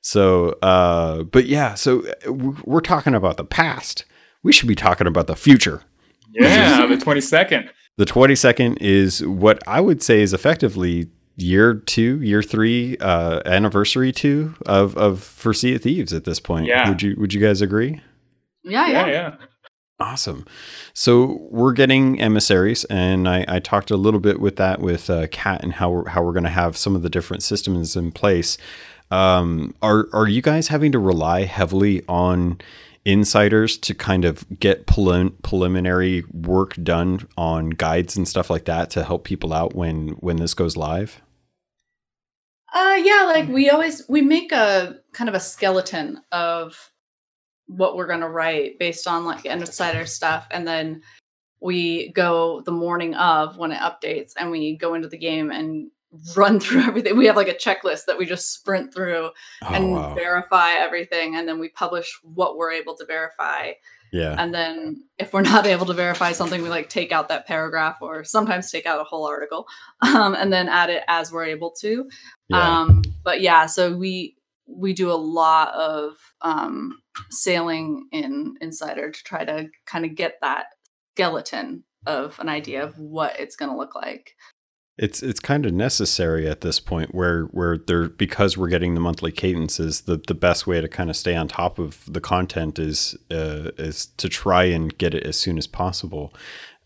So, 0.00 0.50
uh, 0.62 1.24
but 1.24 1.46
yeah, 1.46 1.74
so 1.74 2.04
uh, 2.26 2.32
we're 2.32 2.80
talking 2.80 3.14
about 3.14 3.36
the 3.36 3.44
past. 3.44 4.04
We 4.42 4.52
should 4.52 4.68
be 4.68 4.76
talking 4.76 5.06
about 5.08 5.26
the 5.26 5.34
future. 5.36 5.82
Yeah, 6.32 6.86
the 6.86 6.96
22nd. 6.96 7.68
The 7.96 8.04
22nd 8.04 8.76
is 8.80 9.26
what 9.26 9.60
I 9.66 9.80
would 9.80 10.02
say 10.02 10.20
is 10.20 10.32
effectively 10.32 11.08
year 11.34 11.74
two, 11.74 12.20
year 12.22 12.42
three, 12.42 12.96
uh, 12.98 13.40
anniversary 13.46 14.12
two 14.12 14.54
of, 14.66 14.96
of 14.96 15.22
for 15.22 15.52
Sea 15.52 15.74
of 15.74 15.82
Thieves 15.82 16.12
at 16.12 16.24
this 16.24 16.38
point. 16.38 16.66
Yeah. 16.66 16.88
Would 16.88 17.02
you 17.02 17.16
would 17.18 17.32
you 17.34 17.40
guys 17.40 17.60
agree? 17.62 18.00
Yeah, 18.62 18.86
Yeah, 18.86 19.06
yeah. 19.06 19.06
yeah. 19.06 19.34
Awesome. 19.98 20.44
So 20.92 21.38
we're 21.50 21.72
getting 21.72 22.20
emissaries, 22.20 22.84
and 22.84 23.26
I, 23.26 23.46
I 23.48 23.60
talked 23.60 23.90
a 23.90 23.96
little 23.96 24.20
bit 24.20 24.40
with 24.40 24.56
that 24.56 24.80
with 24.80 25.08
uh, 25.08 25.26
Kat 25.28 25.62
and 25.62 25.72
how 25.72 25.90
we're, 25.90 26.08
how 26.10 26.22
we're 26.22 26.32
going 26.32 26.44
to 26.44 26.50
have 26.50 26.76
some 26.76 26.94
of 26.94 27.02
the 27.02 27.08
different 27.08 27.42
systems 27.42 27.96
in 27.96 28.12
place. 28.12 28.58
Um, 29.10 29.74
are 29.80 30.08
are 30.12 30.28
you 30.28 30.42
guys 30.42 30.68
having 30.68 30.92
to 30.92 30.98
rely 30.98 31.44
heavily 31.44 32.02
on 32.08 32.60
insiders 33.06 33.78
to 33.78 33.94
kind 33.94 34.24
of 34.26 34.44
get 34.58 34.86
prelim- 34.86 35.40
preliminary 35.42 36.24
work 36.32 36.74
done 36.82 37.26
on 37.38 37.70
guides 37.70 38.16
and 38.16 38.28
stuff 38.28 38.50
like 38.50 38.64
that 38.66 38.90
to 38.90 39.04
help 39.04 39.24
people 39.24 39.54
out 39.54 39.74
when 39.74 40.08
when 40.20 40.36
this 40.36 40.52
goes 40.54 40.76
live? 40.76 41.22
Uh 42.74 42.98
yeah, 43.02 43.22
like 43.32 43.48
we 43.48 43.70
always 43.70 44.02
we 44.08 44.20
make 44.20 44.52
a 44.52 44.98
kind 45.12 45.28
of 45.28 45.34
a 45.34 45.40
skeleton 45.40 46.20
of 46.32 46.90
what 47.66 47.96
we're 47.96 48.06
gonna 48.06 48.28
write 48.28 48.78
based 48.78 49.06
on 49.06 49.24
like 49.24 49.44
insider 49.44 50.06
stuff, 50.06 50.46
and 50.50 50.66
then 50.66 51.02
we 51.60 52.12
go 52.12 52.60
the 52.62 52.72
morning 52.72 53.14
of 53.14 53.56
when 53.58 53.72
it 53.72 53.78
updates, 53.80 54.32
and 54.38 54.50
we 54.50 54.76
go 54.76 54.94
into 54.94 55.08
the 55.08 55.18
game 55.18 55.50
and 55.50 55.90
run 56.36 56.60
through 56.60 56.82
everything. 56.82 57.16
We 57.16 57.26
have 57.26 57.36
like 57.36 57.48
a 57.48 57.54
checklist 57.54 58.04
that 58.06 58.16
we 58.18 58.26
just 58.26 58.52
sprint 58.52 58.92
through 58.94 59.30
Oh, 59.62 59.74
and 59.74 59.92
wow. 59.92 60.14
verify 60.14 60.72
everything, 60.72 61.36
and 61.36 61.48
then 61.48 61.58
we 61.58 61.68
publish 61.70 62.18
what 62.22 62.56
we're 62.56 62.72
able 62.72 62.94
to 62.96 63.04
verify. 63.06 63.72
yeah. 64.12 64.36
And 64.38 64.54
then 64.54 65.02
if 65.18 65.32
we're 65.32 65.42
not 65.42 65.66
able 65.66 65.86
to 65.86 65.92
verify 65.94 66.32
something, 66.32 66.62
we 66.62 66.68
like 66.68 66.88
take 66.88 67.10
out 67.10 67.28
that 67.28 67.46
paragraph 67.46 67.98
or 68.00 68.22
sometimes 68.22 68.70
take 68.70 68.86
out 68.86 69.00
a 69.00 69.04
whole 69.04 69.26
article 69.26 69.66
um, 70.02 70.34
and 70.34 70.52
then 70.52 70.68
add 70.68 70.90
it 70.90 71.02
as 71.08 71.32
we're 71.32 71.44
able 71.44 71.70
to. 71.80 72.08
Yeah. 72.48 72.80
Um, 72.80 73.02
but 73.24 73.40
yeah, 73.40 73.66
so 73.66 73.96
we 73.96 74.35
we 74.66 74.92
do 74.92 75.10
a 75.10 75.14
lot 75.14 75.72
of 75.74 76.16
um, 76.42 76.98
sailing 77.30 78.08
in 78.12 78.56
Insider 78.60 79.10
to 79.10 79.24
try 79.24 79.44
to 79.44 79.68
kind 79.86 80.04
of 80.04 80.14
get 80.14 80.34
that 80.42 80.66
skeleton 81.14 81.84
of 82.06 82.38
an 82.38 82.48
idea 82.48 82.84
of 82.84 82.98
what 82.98 83.38
it's 83.38 83.56
going 83.56 83.70
to 83.70 83.76
look 83.76 83.94
like. 83.94 84.34
It's 84.98 85.22
it's 85.22 85.40
kind 85.40 85.66
of 85.66 85.74
necessary 85.74 86.48
at 86.48 86.62
this 86.62 86.80
point 86.80 87.14
where 87.14 87.44
where 87.46 87.76
there 87.76 88.08
because 88.08 88.56
we're 88.56 88.70
getting 88.70 88.94
the 88.94 89.00
monthly 89.00 89.30
cadences 89.30 90.02
the 90.02 90.22
the 90.26 90.34
best 90.34 90.66
way 90.66 90.80
to 90.80 90.88
kind 90.88 91.10
of 91.10 91.16
stay 91.16 91.36
on 91.36 91.48
top 91.48 91.78
of 91.78 92.02
the 92.10 92.20
content 92.20 92.78
is 92.78 93.14
uh, 93.30 93.72
is 93.76 94.06
to 94.16 94.28
try 94.30 94.64
and 94.64 94.96
get 94.96 95.12
it 95.12 95.24
as 95.24 95.38
soon 95.38 95.58
as 95.58 95.66
possible. 95.66 96.32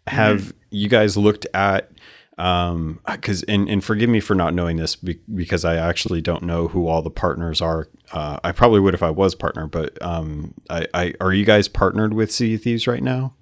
Have 0.08 0.52
you 0.70 0.88
guys 0.88 1.16
looked 1.16 1.46
at 1.54 1.92
um 2.40 3.00
because 3.06 3.42
and, 3.44 3.68
and 3.68 3.84
forgive 3.84 4.08
me 4.08 4.20
for 4.20 4.34
not 4.34 4.54
knowing 4.54 4.76
this 4.76 4.96
be, 4.96 5.20
because 5.34 5.64
I 5.64 5.76
actually 5.76 6.20
don't 6.20 6.42
know 6.42 6.68
who 6.68 6.88
all 6.88 7.02
the 7.02 7.10
partners 7.10 7.60
are. 7.60 7.88
Uh, 8.12 8.38
I 8.42 8.52
probably 8.52 8.80
would 8.80 8.94
if 8.94 9.02
I 9.02 9.10
was 9.10 9.34
partner, 9.34 9.66
but 9.66 10.00
um 10.02 10.54
I, 10.68 10.86
I 10.94 11.14
are 11.20 11.32
you 11.32 11.44
guys 11.44 11.68
partnered 11.68 12.14
with 12.14 12.32
Sea 12.32 12.56
Thieves 12.56 12.86
right 12.86 13.02
now? 13.02 13.34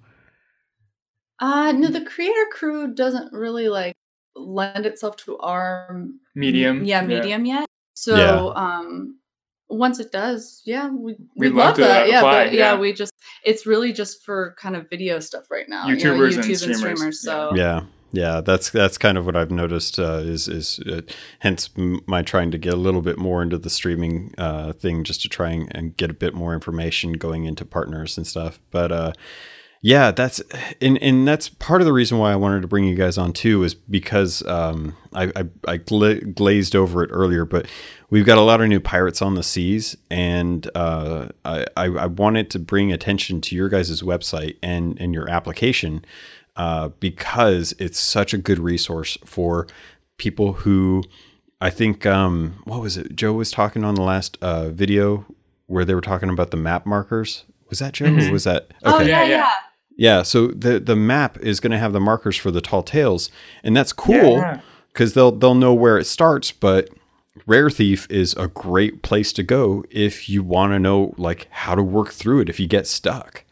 Uh, 1.39 1.71
no, 1.71 1.87
the 1.87 2.01
creator 2.03 2.45
crew 2.51 2.93
doesn't 2.93 3.31
really 3.31 3.69
like 3.69 3.93
lend 4.35 4.85
itself 4.85 5.15
to 5.17 5.37
our 5.39 6.05
Medium, 6.35 6.83
yeah, 6.83 7.01
yeah. 7.01 7.07
medium 7.07 7.45
yet. 7.45 7.65
So, 7.93 8.15
Yeah. 8.15 8.51
um, 8.55 9.19
once 9.69 9.99
it 9.99 10.11
does, 10.11 10.61
yeah, 10.65 10.89
we 10.89 11.13
We'd 11.13 11.17
we 11.35 11.49
love 11.49 11.55
love 11.57 11.75
to 11.75 11.81
that. 11.83 12.09
Yeah, 12.09 12.21
but 12.21 12.51
yeah. 12.53 12.73
yeah. 12.73 12.79
we 12.79 12.91
just 12.93 13.13
it's 13.43 13.65
really 13.65 13.93
just 13.93 14.23
for 14.25 14.55
kind 14.59 14.75
of 14.75 14.89
video 14.89 15.19
stuff 15.19 15.49
right 15.51 15.67
now. 15.69 15.87
you 15.87 15.95
know, 15.95 16.01
YouTubers 16.15 16.35
and 16.35 16.43
YouTube 16.45 16.75
streamers, 16.75 17.21
So 17.21 17.51
Yeah, 17.55 17.81
yeah, 18.11 18.41
that's 18.41 18.71
that's 18.71 18.97
kind 18.97 19.17
of 19.17 19.25
what 19.25 19.35
I've 19.35 19.51
noticed. 19.51 19.99
Uh, 19.99 20.21
is 20.23 20.47
is 20.47 20.79
uh, 20.79 21.01
hence 21.39 21.69
my 21.75 22.21
trying 22.21 22.51
to 22.51 22.57
get 22.57 22.73
a 22.73 22.77
little 22.77 23.01
bit 23.01 23.17
more 23.17 23.41
into 23.41 23.57
the 23.57 23.69
streaming 23.69 24.33
uh, 24.37 24.73
thing, 24.73 25.03
just 25.03 25.21
to 25.21 25.29
try 25.29 25.49
and, 25.49 25.75
and 25.75 25.97
get 25.97 26.09
a 26.09 26.13
bit 26.13 26.33
more 26.33 26.53
information 26.53 27.13
going 27.13 27.45
into 27.45 27.65
partners 27.65 28.17
and 28.17 28.25
stuff. 28.25 28.59
But 28.71 28.91
uh, 28.91 29.13
yeah, 29.81 30.11
that's 30.11 30.41
and 30.81 30.97
and 31.03 31.27
that's 31.27 31.49
part 31.49 31.81
of 31.81 31.85
the 31.85 31.93
reason 31.93 32.17
why 32.17 32.31
I 32.33 32.35
wanted 32.35 32.61
to 32.63 32.67
bring 32.67 32.85
you 32.85 32.95
guys 32.95 33.17
on 33.17 33.31
too, 33.31 33.63
is 33.63 33.75
because 33.75 34.45
um, 34.47 34.97
I 35.13 35.31
I, 35.35 35.43
I 35.67 35.77
gla- 35.77 36.21
glazed 36.21 36.75
over 36.75 37.03
it 37.03 37.11
earlier, 37.13 37.45
but 37.45 37.67
we've 38.09 38.25
got 38.25 38.39
a 38.39 38.41
lot 38.41 38.59
of 38.59 38.67
new 38.67 38.79
pirates 38.79 39.21
on 39.21 39.35
the 39.35 39.43
seas, 39.43 39.95
and 40.09 40.69
uh, 40.73 41.29
I, 41.45 41.65
I 41.77 42.07
wanted 42.07 42.49
to 42.51 42.59
bring 42.59 42.91
attention 42.91 43.39
to 43.41 43.55
your 43.55 43.69
guys' 43.69 44.01
website 44.01 44.57
and 44.63 44.99
and 44.99 45.13
your 45.13 45.29
application 45.29 46.03
uh, 46.55 46.89
because 46.99 47.73
it's 47.79 47.99
such 47.99 48.33
a 48.33 48.37
good 48.37 48.59
resource 48.59 49.17
for 49.25 49.67
people 50.17 50.53
who 50.53 51.03
I 51.61 51.69
think 51.69 52.05
um, 52.05 52.61
what 52.63 52.81
was 52.81 52.97
it? 52.97 53.15
Joe 53.15 53.33
was 53.33 53.51
talking 53.51 53.83
on 53.83 53.95
the 53.95 54.01
last 54.01 54.37
uh, 54.41 54.69
video 54.69 55.25
where 55.67 55.83
they 55.85 55.93
were 55.93 56.01
talking 56.01 56.29
about 56.29 56.51
the 56.51 56.57
map 56.57 56.85
markers. 56.85 57.43
Was 57.69 57.79
that 57.79 57.93
Joe 57.93 58.05
or 58.05 58.09
Mhm. 58.11 58.31
was 58.31 58.45
that 58.45 58.71
Oh 58.83 58.99
Yeah, 59.01 59.07
yeah, 59.07 59.21
yeah. 59.23 59.27
yeah. 59.29 59.49
yeah, 59.97 60.23
so 60.23 60.47
the 60.47 60.79
the 60.79 60.95
map 60.95 61.37
is 61.39 61.59
going 61.59 61.71
to 61.71 61.77
have 61.77 61.93
the 61.93 61.99
markers 61.99 62.37
for 62.37 62.49
the 62.51 62.61
tall 62.61 62.81
tales, 62.83 63.29
and 63.63 63.75
that's 63.75 63.93
cool 63.93 64.37
Yeah. 64.37 64.61
because 64.93 65.13
they'll 65.13 65.31
they'll 65.31 65.53
know 65.55 65.73
where 65.73 65.97
it 65.97 66.05
starts. 66.05 66.51
But 66.51 66.89
Rare 67.45 67.69
Thief 67.69 68.07
is 68.09 68.33
a 68.35 68.47
great 68.47 69.01
place 69.03 69.31
to 69.33 69.43
go 69.43 69.83
if 69.91 70.27
you 70.29 70.41
want 70.43 70.73
to 70.73 70.79
know 70.79 71.13
like 71.17 71.47
how 71.51 71.75
to 71.75 71.83
work 71.83 72.11
through 72.11 72.39
it 72.41 72.49
if 72.49 72.59
you 72.59 72.67
get 72.67 72.87
stuck. 72.87 73.43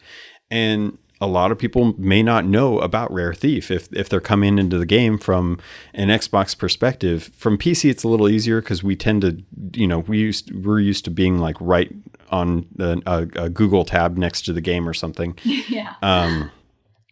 And 0.50 0.98
a 1.20 1.28
lot 1.28 1.51
of 1.51 1.57
people 1.57 1.95
may 1.97 2.22
not 2.22 2.45
know 2.45 2.80
about 2.80 3.11
Rare 3.11 3.34
Thief 3.34 3.72
if 3.72 3.91
if 3.91 4.07
they're 4.07 4.20
coming 4.20 4.59
into 4.59 4.78
the 4.78 4.86
game 4.86 5.18
from 5.18 5.59
an 5.93 6.09
Xbox 6.09 6.57
perspective. 6.57 7.32
From 7.36 7.57
PC, 7.57 7.89
it's 7.89 8.03
a 8.03 8.07
little 8.07 8.30
easier 8.30 8.61
because 8.61 8.84
we 8.84 8.95
tend 8.95 9.22
to, 9.24 9.43
you 9.74 9.88
know, 9.88 9.99
we 9.99 10.20
used 10.20 10.53
we're 10.53 10.80
used 10.80 11.05
to 11.05 11.11
being 11.11 11.39
like 11.39 11.55
right 11.59 11.91
on 12.30 12.68
a, 12.80 13.01
a, 13.05 13.28
a 13.45 13.49
Google 13.49 13.86
tab 13.86 14.18
next 14.18 14.43
to 14.43 14.53
the 14.53 14.61
game 14.61 14.88
or 14.88 14.93
something. 14.93 15.38
yeah. 15.43 15.95
Um, 16.01 16.51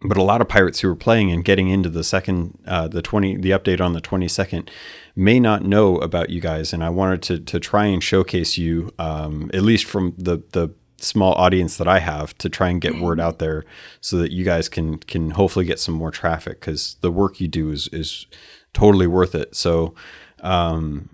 but 0.04 0.18
a 0.18 0.24
lot 0.24 0.42
of 0.42 0.48
pirates 0.48 0.82
who 0.82 0.90
are 0.92 0.96
playing 0.96 1.32
and 1.32 1.44
getting 1.44 1.70
into 1.70 1.90
the 1.90 2.04
second, 2.04 2.60
uh, 2.68 2.88
the 2.88 3.02
twenty, 3.02 3.38
the 3.38 3.52
update 3.52 3.82
on 3.82 3.94
the 3.94 4.02
twenty 4.02 4.28
second, 4.28 4.70
may 5.16 5.40
not 5.40 5.64
know 5.64 5.98
about 5.98 6.30
you 6.30 6.40
guys, 6.40 6.74
and 6.74 6.84
I 6.84 6.90
wanted 6.90 7.24
to 7.24 7.40
to 7.40 7.60
try 7.60 7.86
and 7.86 8.04
showcase 8.04 8.56
you, 8.58 8.92
um, 9.00 9.50
at 9.54 9.64
least 9.64 9.86
from 9.86 10.14
the 10.18 10.44
the 10.52 10.70
small 11.06 11.34
audience 11.34 11.78
that 11.78 11.88
I 11.88 12.00
have 12.00 12.38
to 12.40 12.50
try 12.50 12.70
and 12.70 12.82
get 12.82 13.00
word 13.00 13.20
out 13.20 13.40
there 13.40 13.66
so 14.02 14.18
that 14.18 14.32
you 14.32 14.44
guys 14.44 14.68
can 14.70 14.98
can 14.98 15.32
hopefully 15.32 15.66
get 15.66 15.80
some 15.80 15.96
more 15.96 16.12
traffic 16.12 16.60
because 16.60 16.98
the 17.02 17.12
work 17.12 17.40
you 17.40 17.48
do 17.48 17.72
is 17.72 17.88
is 17.90 18.26
totally 18.74 19.08
worth 19.08 19.36
it. 19.36 19.56
So 19.56 19.96
um, 20.42 21.10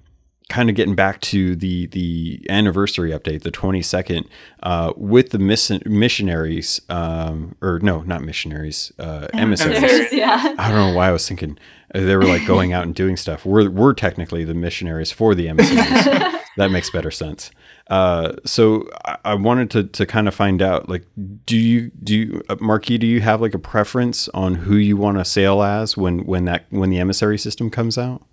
kind 0.52 0.70
of 0.70 0.76
getting 0.76 0.96
back 0.96 1.22
to 1.22 1.56
the 1.56 1.88
the 1.88 2.46
anniversary 2.50 3.12
update, 3.12 3.44
the 3.44 3.52
22nd, 3.52 4.28
uh, 4.62 4.92
with 4.98 5.30
the 5.30 5.40
miss- 5.40 5.72
missionaries, 5.86 6.82
um, 6.90 7.56
or 7.62 7.80
no, 7.82 8.02
not 8.02 8.22
missionaries, 8.22 8.92
uh, 9.00 9.28
emissaries. 9.34 9.78
Emissaries. 9.78 10.14
yeah. 10.14 10.56
I 10.58 10.68
don't 10.70 10.92
know 10.92 10.94
why 10.94 11.08
I 11.08 11.12
was 11.12 11.26
thinking 11.28 11.58
uh, 11.96 12.02
they 12.02 12.18
were 12.18 12.26
like 12.26 12.46
going 12.46 12.74
out 12.74 12.84
and 12.84 12.94
doing 12.94 13.16
stuff. 13.16 13.46
We're 13.46 13.70
we're 13.70 13.94
technically 13.94 14.44
the 14.44 14.54
missionaries 14.54 15.12
for 15.12 15.34
the 15.34 15.48
emissaries. 15.48 16.06
that 16.58 16.70
makes 16.70 16.90
better 16.90 17.12
sense. 17.12 17.52
Uh, 17.92 18.38
so 18.46 18.88
I, 19.04 19.18
I 19.26 19.34
wanted 19.34 19.70
to 19.72 19.84
to 19.84 20.06
kind 20.06 20.30
of 20.30 20.34
find 20.34 20.62
out, 20.62 20.88
like, 20.88 21.06
do 21.46 21.58
you 21.58 21.92
do 22.02 22.18
you, 22.18 22.42
uh, 22.48 22.56
Marquis? 22.62 22.98
Do 22.98 23.06
you 23.06 23.20
have 23.20 23.42
like 23.42 23.54
a 23.54 23.60
preference 23.60 24.30
on 24.30 24.56
who 24.56 24.78
you 24.78 24.96
want 24.96 25.18
to 25.18 25.26
sail 25.26 25.62
as 25.62 25.98
when 25.98 26.20
when 26.26 26.46
that 26.46 26.68
when 26.70 26.90
the 26.90 27.00
emissary 27.00 27.38
system 27.38 27.70
comes 27.70 27.98
out? 27.98 28.24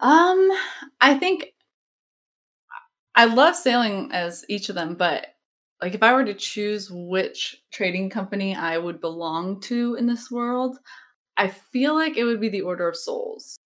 Um, 0.00 0.48
I 1.02 1.18
think 1.18 1.52
I 3.14 3.26
love 3.26 3.54
sailing 3.54 4.08
as 4.12 4.46
each 4.48 4.70
of 4.70 4.76
them, 4.76 4.94
but 4.94 5.26
like 5.82 5.94
if 5.94 6.02
I 6.02 6.14
were 6.14 6.24
to 6.24 6.32
choose 6.32 6.90
which 6.90 7.62
trading 7.70 8.08
company 8.08 8.56
I 8.56 8.78
would 8.78 9.02
belong 9.02 9.60
to 9.62 9.96
in 9.96 10.06
this 10.06 10.30
world, 10.30 10.78
I 11.36 11.48
feel 11.48 11.94
like 11.94 12.16
it 12.16 12.24
would 12.24 12.40
be 12.40 12.48
the 12.48 12.62
Order 12.62 12.88
of 12.88 12.96
Souls. 12.96 13.58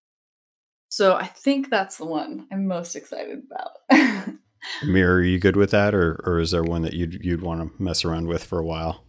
So 0.94 1.16
I 1.16 1.26
think 1.26 1.70
that's 1.70 1.96
the 1.96 2.04
one 2.04 2.46
I'm 2.52 2.68
most 2.68 2.94
excited 2.94 3.42
about. 3.50 4.28
Amir, 4.82 5.14
are 5.14 5.22
you 5.22 5.40
good 5.40 5.56
with 5.56 5.72
that, 5.72 5.92
or 5.92 6.20
or 6.24 6.38
is 6.38 6.52
there 6.52 6.62
one 6.62 6.82
that 6.82 6.92
you'd 6.92 7.14
you'd 7.24 7.42
want 7.42 7.60
to 7.60 7.82
mess 7.82 8.04
around 8.04 8.28
with 8.28 8.44
for 8.44 8.60
a 8.60 8.64
while? 8.64 9.02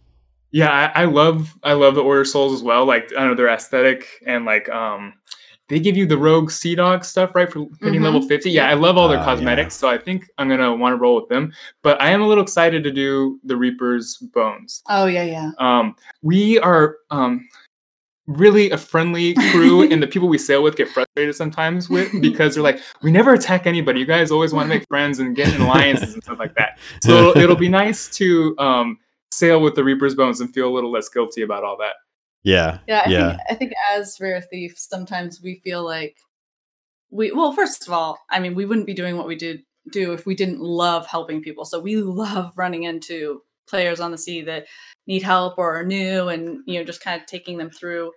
Yeah, 0.50 0.68
I, 0.96 1.02
I 1.02 1.04
love 1.04 1.56
I 1.62 1.74
love 1.74 1.94
the 1.94 2.02
Order 2.02 2.24
Souls 2.24 2.52
as 2.52 2.64
well. 2.64 2.86
Like 2.86 3.12
I 3.12 3.20
don't 3.20 3.28
know 3.28 3.34
their 3.36 3.50
aesthetic 3.50 4.04
and 4.26 4.44
like 4.44 4.68
um 4.68 5.14
they 5.68 5.78
give 5.78 5.96
you 5.96 6.06
the 6.06 6.18
rogue 6.18 6.50
sea 6.50 6.74
dog 6.74 7.04
stuff 7.04 7.36
right 7.36 7.52
for 7.52 7.66
hitting 7.80 8.00
Mhm. 8.00 8.04
level 8.04 8.22
50 8.22 8.50
yeah 8.50 8.68
i 8.68 8.74
love 8.74 8.96
all 8.96 9.08
their 9.08 9.18
Ah, 9.18 9.24
cosmetics 9.24 9.74
so 9.74 9.88
i 9.88 9.98
think 9.98 10.28
i'm 10.38 10.48
gonna 10.48 10.72
want 10.72 10.92
to 10.92 10.96
roll 10.96 11.16
with 11.16 11.28
them 11.28 11.52
but 11.82 12.00
i 12.00 12.08
am 12.10 12.22
a 12.22 12.26
little 12.28 12.44
excited 12.44 12.84
to 12.84 12.92
do 12.92 13.40
the 13.42 13.56
reaper's 13.56 14.16
bones 14.32 14.84
oh 14.88 15.06
yeah, 15.06 15.24
yeah. 15.24 15.50
um 15.58 15.96
we 16.22 16.60
are 16.60 16.98
um 17.10 17.48
really 18.26 18.70
a 18.70 18.76
friendly 18.76 19.34
crew 19.52 19.82
and 19.90 20.02
the 20.02 20.06
people 20.06 20.28
we 20.28 20.38
sail 20.38 20.62
with 20.62 20.76
get 20.76 20.88
frustrated 20.88 21.34
sometimes 21.34 21.88
with 21.88 22.10
because 22.20 22.54
they're 22.54 22.62
like 22.62 22.80
we 23.02 23.10
never 23.10 23.32
attack 23.34 23.66
anybody. 23.66 24.00
You 24.00 24.06
guys 24.06 24.30
always 24.30 24.52
want 24.52 24.66
to 24.66 24.68
make 24.68 24.86
friends 24.88 25.18
and 25.18 25.34
get 25.36 25.54
in 25.54 25.60
alliances 25.60 26.14
and 26.14 26.22
stuff 26.22 26.38
like 26.38 26.54
that. 26.56 26.78
So 27.02 27.30
it'll, 27.30 27.38
it'll 27.38 27.56
be 27.56 27.68
nice 27.68 28.08
to 28.16 28.56
um 28.58 28.98
sail 29.30 29.60
with 29.60 29.74
the 29.74 29.84
reaper's 29.84 30.14
bones 30.14 30.40
and 30.40 30.52
feel 30.52 30.68
a 30.68 30.74
little 30.74 30.90
less 30.90 31.08
guilty 31.08 31.42
about 31.42 31.64
all 31.64 31.76
that. 31.78 31.94
Yeah, 32.42 32.78
Yeah, 32.86 33.02
I 33.04 33.10
yeah, 33.10 33.28
think 33.28 33.40
I 33.50 33.54
think 33.54 33.72
as 33.92 34.18
rare 34.20 34.40
thief, 34.40 34.74
sometimes 34.78 35.40
we 35.42 35.60
feel 35.64 35.84
like 35.84 36.16
we 37.10 37.32
well, 37.32 37.52
first 37.52 37.86
of 37.86 37.92
all, 37.92 38.18
I 38.30 38.38
mean, 38.40 38.54
we 38.54 38.66
wouldn't 38.66 38.86
be 38.86 38.94
doing 38.94 39.16
what 39.16 39.26
we 39.26 39.36
did 39.36 39.62
do 39.90 40.12
if 40.12 40.26
we 40.26 40.34
didn't 40.34 40.60
love 40.60 41.06
helping 41.06 41.42
people. 41.42 41.64
So 41.64 41.80
we 41.80 41.96
love 41.96 42.52
running 42.56 42.84
into 42.84 43.42
players 43.68 44.00
on 44.00 44.10
the 44.10 44.18
sea 44.18 44.42
that 44.42 44.66
need 45.06 45.22
help 45.22 45.58
or 45.58 45.78
are 45.78 45.84
new 45.84 46.28
and 46.28 46.60
you 46.66 46.78
know 46.78 46.84
just 46.84 47.00
kind 47.00 47.20
of 47.20 47.26
taking 47.26 47.58
them 47.58 47.70
through 47.70 48.12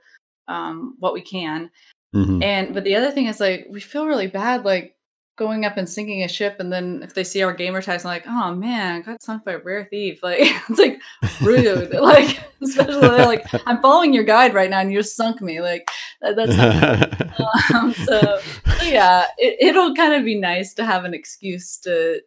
um, 0.48 0.96
what 1.00 1.14
we 1.14 1.22
can. 1.22 1.70
Mhm. 2.16 2.44
And 2.44 2.74
but 2.74 2.84
the 2.84 2.96
other 2.96 3.12
thing 3.12 3.28
is 3.28 3.40
like 3.40 3.68
we 3.70 3.80
feel 3.80 4.08
really 4.08 4.28
bad 4.28 4.66
like 4.66 4.96
going 5.40 5.64
up 5.64 5.78
and 5.78 5.88
sinking 5.88 6.22
a 6.24 6.28
ship 6.28 6.58
and 6.60 6.72
then 6.72 7.00
if 7.02 7.14
they 7.14 7.24
see 7.24 7.42
our 7.44 7.54
gamer 7.54 7.82
tags 7.82 8.04
like, 8.04 8.26
oh 8.28 8.54
man, 8.54 8.98
I 8.98 9.00
got 9.00 9.24
sunk 9.24 9.46
by 9.46 9.54
a 9.54 9.58
rare 9.58 9.88
thief. 9.90 10.20
Like 10.24 10.40
it's 10.42 10.80
like 10.80 11.00
rude. 11.42 11.94
like 11.94 12.40
especially 12.62 13.08
like 13.08 13.46
I'm 13.66 13.82
following 13.82 14.14
your 14.14 14.26
guide 14.26 14.54
right 14.54 14.70
now 14.70 14.80
and 14.80 14.92
you 14.92 15.00
just 15.00 15.16
sunk 15.16 15.42
me. 15.42 15.62
Like 15.62 15.88
that, 16.22 16.36
that's 16.36 17.74
um, 17.74 17.94
so, 17.94 18.20
so 18.20 18.86
yeah, 18.86 19.26
it, 19.38 19.70
it'll 19.70 19.96
kind 19.96 20.14
of 20.14 20.26
be 20.26 20.36
nice 20.36 20.74
to 20.74 20.86
have 20.86 21.06
an 21.06 21.14
excuse 21.14 21.78
to 21.78 22.22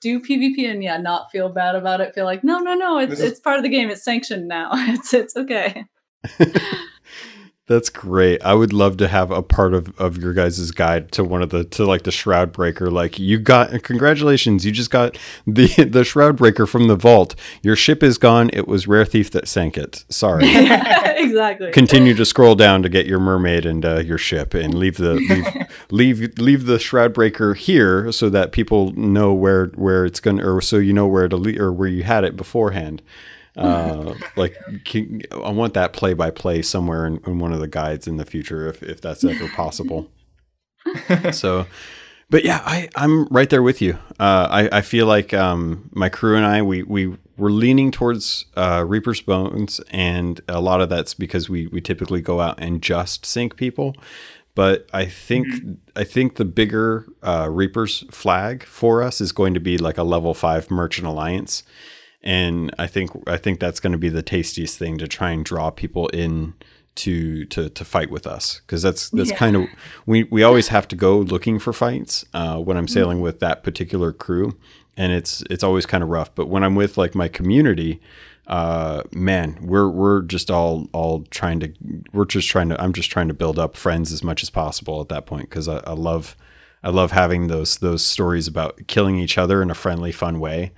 do 0.00 0.20
PvP 0.20 0.70
and 0.70 0.82
yeah, 0.82 0.96
not 0.96 1.30
feel 1.30 1.48
bad 1.48 1.74
about 1.74 2.00
it. 2.00 2.14
Feel 2.14 2.24
like 2.24 2.42
no, 2.44 2.58
no, 2.58 2.74
no, 2.74 2.98
it's 2.98 3.14
is- 3.14 3.20
it's 3.20 3.40
part 3.40 3.56
of 3.58 3.62
the 3.62 3.68
game. 3.68 3.90
It's 3.90 4.04
sanctioned 4.04 4.48
now. 4.48 4.70
It's 4.74 5.12
it's 5.14 5.36
okay. 5.36 5.84
That's 7.70 7.88
great. 7.88 8.42
I 8.42 8.54
would 8.54 8.72
love 8.72 8.96
to 8.96 9.06
have 9.06 9.30
a 9.30 9.44
part 9.44 9.74
of, 9.74 9.96
of 9.96 10.18
your 10.18 10.34
guys' 10.34 10.72
guide 10.72 11.12
to 11.12 11.22
one 11.22 11.40
of 11.40 11.50
the 11.50 11.62
to 11.62 11.86
like 11.86 12.02
the 12.02 12.10
shroud 12.10 12.50
breaker. 12.50 12.90
Like 12.90 13.16
you 13.16 13.38
got 13.38 13.84
congratulations, 13.84 14.66
you 14.66 14.72
just 14.72 14.90
got 14.90 15.16
the 15.46 15.68
the 15.88 16.02
shroud 16.02 16.36
breaker 16.36 16.66
from 16.66 16.88
the 16.88 16.96
vault. 16.96 17.36
Your 17.62 17.76
ship 17.76 18.02
is 18.02 18.18
gone. 18.18 18.50
It 18.52 18.66
was 18.66 18.88
Rare 18.88 19.04
Thief 19.04 19.30
that 19.30 19.46
sank 19.46 19.78
it. 19.78 20.04
Sorry. 20.08 20.46
exactly. 20.48 21.70
Continue 21.70 22.14
to 22.14 22.24
scroll 22.24 22.56
down 22.56 22.82
to 22.82 22.88
get 22.88 23.06
your 23.06 23.20
mermaid 23.20 23.64
and 23.64 23.84
uh, 23.84 24.00
your 24.00 24.18
ship, 24.18 24.52
and 24.52 24.74
leave 24.74 24.96
the 24.96 25.14
leave, 25.14 25.68
leave 26.20 26.38
leave 26.40 26.66
the 26.66 26.80
shroud 26.80 27.14
breaker 27.14 27.54
here 27.54 28.10
so 28.10 28.28
that 28.30 28.50
people 28.50 28.90
know 28.94 29.32
where 29.32 29.66
where 29.76 30.04
it's 30.04 30.18
gonna, 30.18 30.44
or 30.44 30.60
so 30.60 30.78
you 30.78 30.92
know 30.92 31.06
where 31.06 31.28
to 31.28 31.36
le- 31.36 31.56
or 31.56 31.70
where 31.70 31.88
you 31.88 32.02
had 32.02 32.24
it 32.24 32.36
beforehand. 32.36 33.00
Uh, 33.56 34.14
like 34.36 34.56
can, 34.84 35.22
I 35.32 35.50
want 35.50 35.74
that 35.74 35.92
play 35.92 36.14
by 36.14 36.30
play 36.30 36.62
somewhere 36.62 37.06
in, 37.06 37.20
in 37.26 37.38
one 37.38 37.52
of 37.52 37.60
the 37.60 37.68
guides 37.68 38.06
in 38.06 38.16
the 38.16 38.24
future, 38.24 38.68
if 38.68 38.82
if 38.82 39.00
that's 39.00 39.24
ever 39.24 39.48
possible. 39.48 40.10
so 41.32 41.66
but 42.30 42.44
yeah 42.44 42.62
I, 42.64 42.88
i'm 42.96 43.26
right 43.26 43.50
there 43.50 43.62
with 43.62 43.82
you. 43.82 43.98
Uh, 44.18 44.46
I, 44.50 44.78
I 44.78 44.80
feel 44.80 45.06
like 45.06 45.34
um, 45.34 45.90
my 45.92 46.08
crew 46.08 46.36
and 46.36 46.46
i 46.46 46.62
we, 46.62 46.82
we 46.84 47.16
were 47.36 47.50
leaning 47.50 47.90
towards 47.90 48.46
uh, 48.56 48.84
reaper's 48.86 49.20
bones 49.20 49.80
and 49.90 50.40
a 50.48 50.60
lot 50.60 50.80
of 50.80 50.88
that's 50.88 51.14
because 51.14 51.48
we, 51.48 51.66
we 51.68 51.80
typically 51.80 52.20
go 52.20 52.40
out 52.40 52.58
and 52.58 52.82
just 52.82 53.26
sink 53.26 53.56
people. 53.56 53.96
But 54.54 54.88
i 54.92 55.06
think 55.06 55.46
i 55.96 56.04
think 56.04 56.36
the 56.36 56.44
bigger 56.44 57.06
uh, 57.22 57.48
reaper's 57.50 58.04
flag 58.10 58.64
for 58.64 59.02
us 59.02 59.20
is 59.20 59.32
going 59.32 59.54
to 59.54 59.60
be 59.60 59.76
like 59.76 59.98
a 59.98 60.02
level 60.02 60.34
5 60.34 60.70
merchant 60.70 61.06
alliance 61.06 61.62
and 62.22 62.70
i 62.78 62.86
think 62.86 63.10
i 63.26 63.36
think 63.36 63.58
that's 63.60 63.80
going 63.80 63.92
to 63.92 63.98
be 63.98 64.08
the 64.10 64.22
tastiest 64.22 64.78
thing 64.78 64.98
to 64.98 65.08
try 65.08 65.30
and 65.30 65.44
draw 65.44 65.70
people 65.70 66.08
in 66.08 66.52
to 66.96 67.44
to 67.46 67.68
to 67.70 67.84
fight 67.84 68.10
with 68.10 68.26
us 68.26 68.60
because 68.66 68.82
that's 68.82 69.08
that's 69.10 69.30
Yeah. 69.30 69.36
kind 69.36 69.56
of 69.56 69.64
we 70.06 70.24
we 70.24 70.42
always 70.42 70.68
have 70.68 70.86
to 70.88 70.96
go 70.96 71.18
looking 71.18 71.58
for 71.58 71.72
fights 71.72 72.24
uh, 72.34 72.58
when 72.58 72.76
I'm 72.76 72.88
sailing 72.88 73.20
with 73.20 73.38
that 73.40 73.62
particular 73.62 74.12
crew, 74.12 74.58
and 74.96 75.12
it's 75.12 75.42
it's 75.48 75.62
always 75.62 75.86
kind 75.86 76.02
of 76.02 76.10
rough. 76.10 76.34
But 76.34 76.48
when 76.48 76.64
I'm 76.64 76.74
with 76.74 76.98
like 76.98 77.14
my 77.14 77.28
community, 77.28 78.00
uh, 78.48 79.04
man, 79.12 79.56
we're 79.62 79.88
we're 79.88 80.22
just 80.22 80.50
all 80.50 80.88
all 80.92 81.22
trying 81.30 81.60
to 81.60 81.72
we're 82.12 82.24
just 82.26 82.48
trying 82.48 82.68
to 82.70 82.82
I'm 82.82 82.92
just 82.92 83.10
trying 83.10 83.28
to 83.28 83.34
build 83.34 83.58
up 83.58 83.76
friends 83.76 84.12
as 84.12 84.24
much 84.24 84.42
as 84.42 84.50
possible 84.50 85.00
at 85.00 85.08
that 85.10 85.26
point 85.26 85.48
because 85.48 85.68
I, 85.68 85.78
I 85.86 85.92
love 85.92 86.36
I 86.82 86.90
love 86.90 87.12
having 87.12 87.46
those 87.46 87.78
those 87.78 88.04
stories 88.04 88.48
about 88.48 88.80
killing 88.88 89.16
each 89.16 89.38
other 89.38 89.62
in 89.62 89.70
a 89.70 89.74
friendly, 89.74 90.10
fun 90.12 90.40
way. 90.40 90.72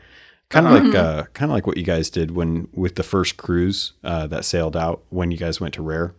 Kind 0.53 0.67
of 0.67 0.85
like 0.85 0.95
uh, 0.95 1.25
kind 1.35 1.51
of 1.51 1.55
like 1.55 1.67
what 1.67 1.77
you 1.77 1.83
guys 1.83 2.11
did 2.11 2.31
when 2.33 2.69
with 2.73 2.95
the 2.97 3.03
first 3.03 3.37
cruise 3.37 3.93
uh, 4.05 4.27
that 4.29 4.45
sailed 4.45 4.77
out 4.77 5.03
when 5.11 5.31
you 5.31 5.37
guys 5.39 5.61
went 5.61 5.75
to 5.75 5.83
Rare 5.83 6.15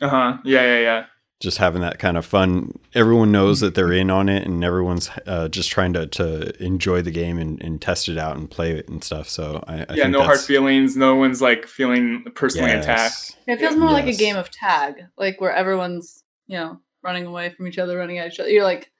uh-huh 0.00 0.38
yeah 0.44 0.62
yeah 0.62 0.80
yeah 0.80 1.04
just 1.40 1.56
having 1.56 1.80
that 1.80 1.98
kind 1.98 2.18
of 2.18 2.26
fun. 2.26 2.78
Everyone 2.94 3.32
knows 3.32 3.60
that 3.60 3.74
they're 3.74 3.94
in 3.94 4.10
on 4.10 4.28
it, 4.28 4.46
and 4.46 4.62
everyone's 4.62 5.08
uh, 5.26 5.48
just 5.48 5.70
trying 5.70 5.94
to, 5.94 6.06
to 6.08 6.62
enjoy 6.62 7.00
the 7.00 7.10
game 7.10 7.38
and, 7.38 7.58
and 7.62 7.80
test 7.80 8.10
it 8.10 8.18
out 8.18 8.36
and 8.36 8.50
play 8.50 8.72
it 8.72 8.90
and 8.90 9.02
stuff. 9.02 9.26
So 9.26 9.64
I, 9.66 9.74
I 9.74 9.76
yeah 9.78 9.94
think 10.04 10.10
no 10.10 10.22
hard 10.22 10.40
feelings 10.40 10.98
no 10.98 11.14
one's 11.16 11.40
like 11.40 11.66
feeling 11.66 12.24
personally 12.34 12.68
Yes. 12.72 12.84
attacked 12.84 13.38
It 13.46 13.58
feels 13.58 13.74
more 13.76 13.90
like 13.90 14.06
a 14.06 14.12
game 14.12 14.36
of 14.36 14.50
tag, 14.50 14.96
like 15.16 15.40
where 15.40 15.52
everyone's 15.54 16.22
you 16.46 16.58
know 16.58 16.78
running 17.02 17.24
away 17.24 17.48
from 17.48 17.66
each 17.66 17.78
other, 17.78 17.96
running 17.96 18.18
at 18.18 18.32
each 18.32 18.38
other. 18.40 18.50
You're 18.50 18.64
like, 18.64 18.90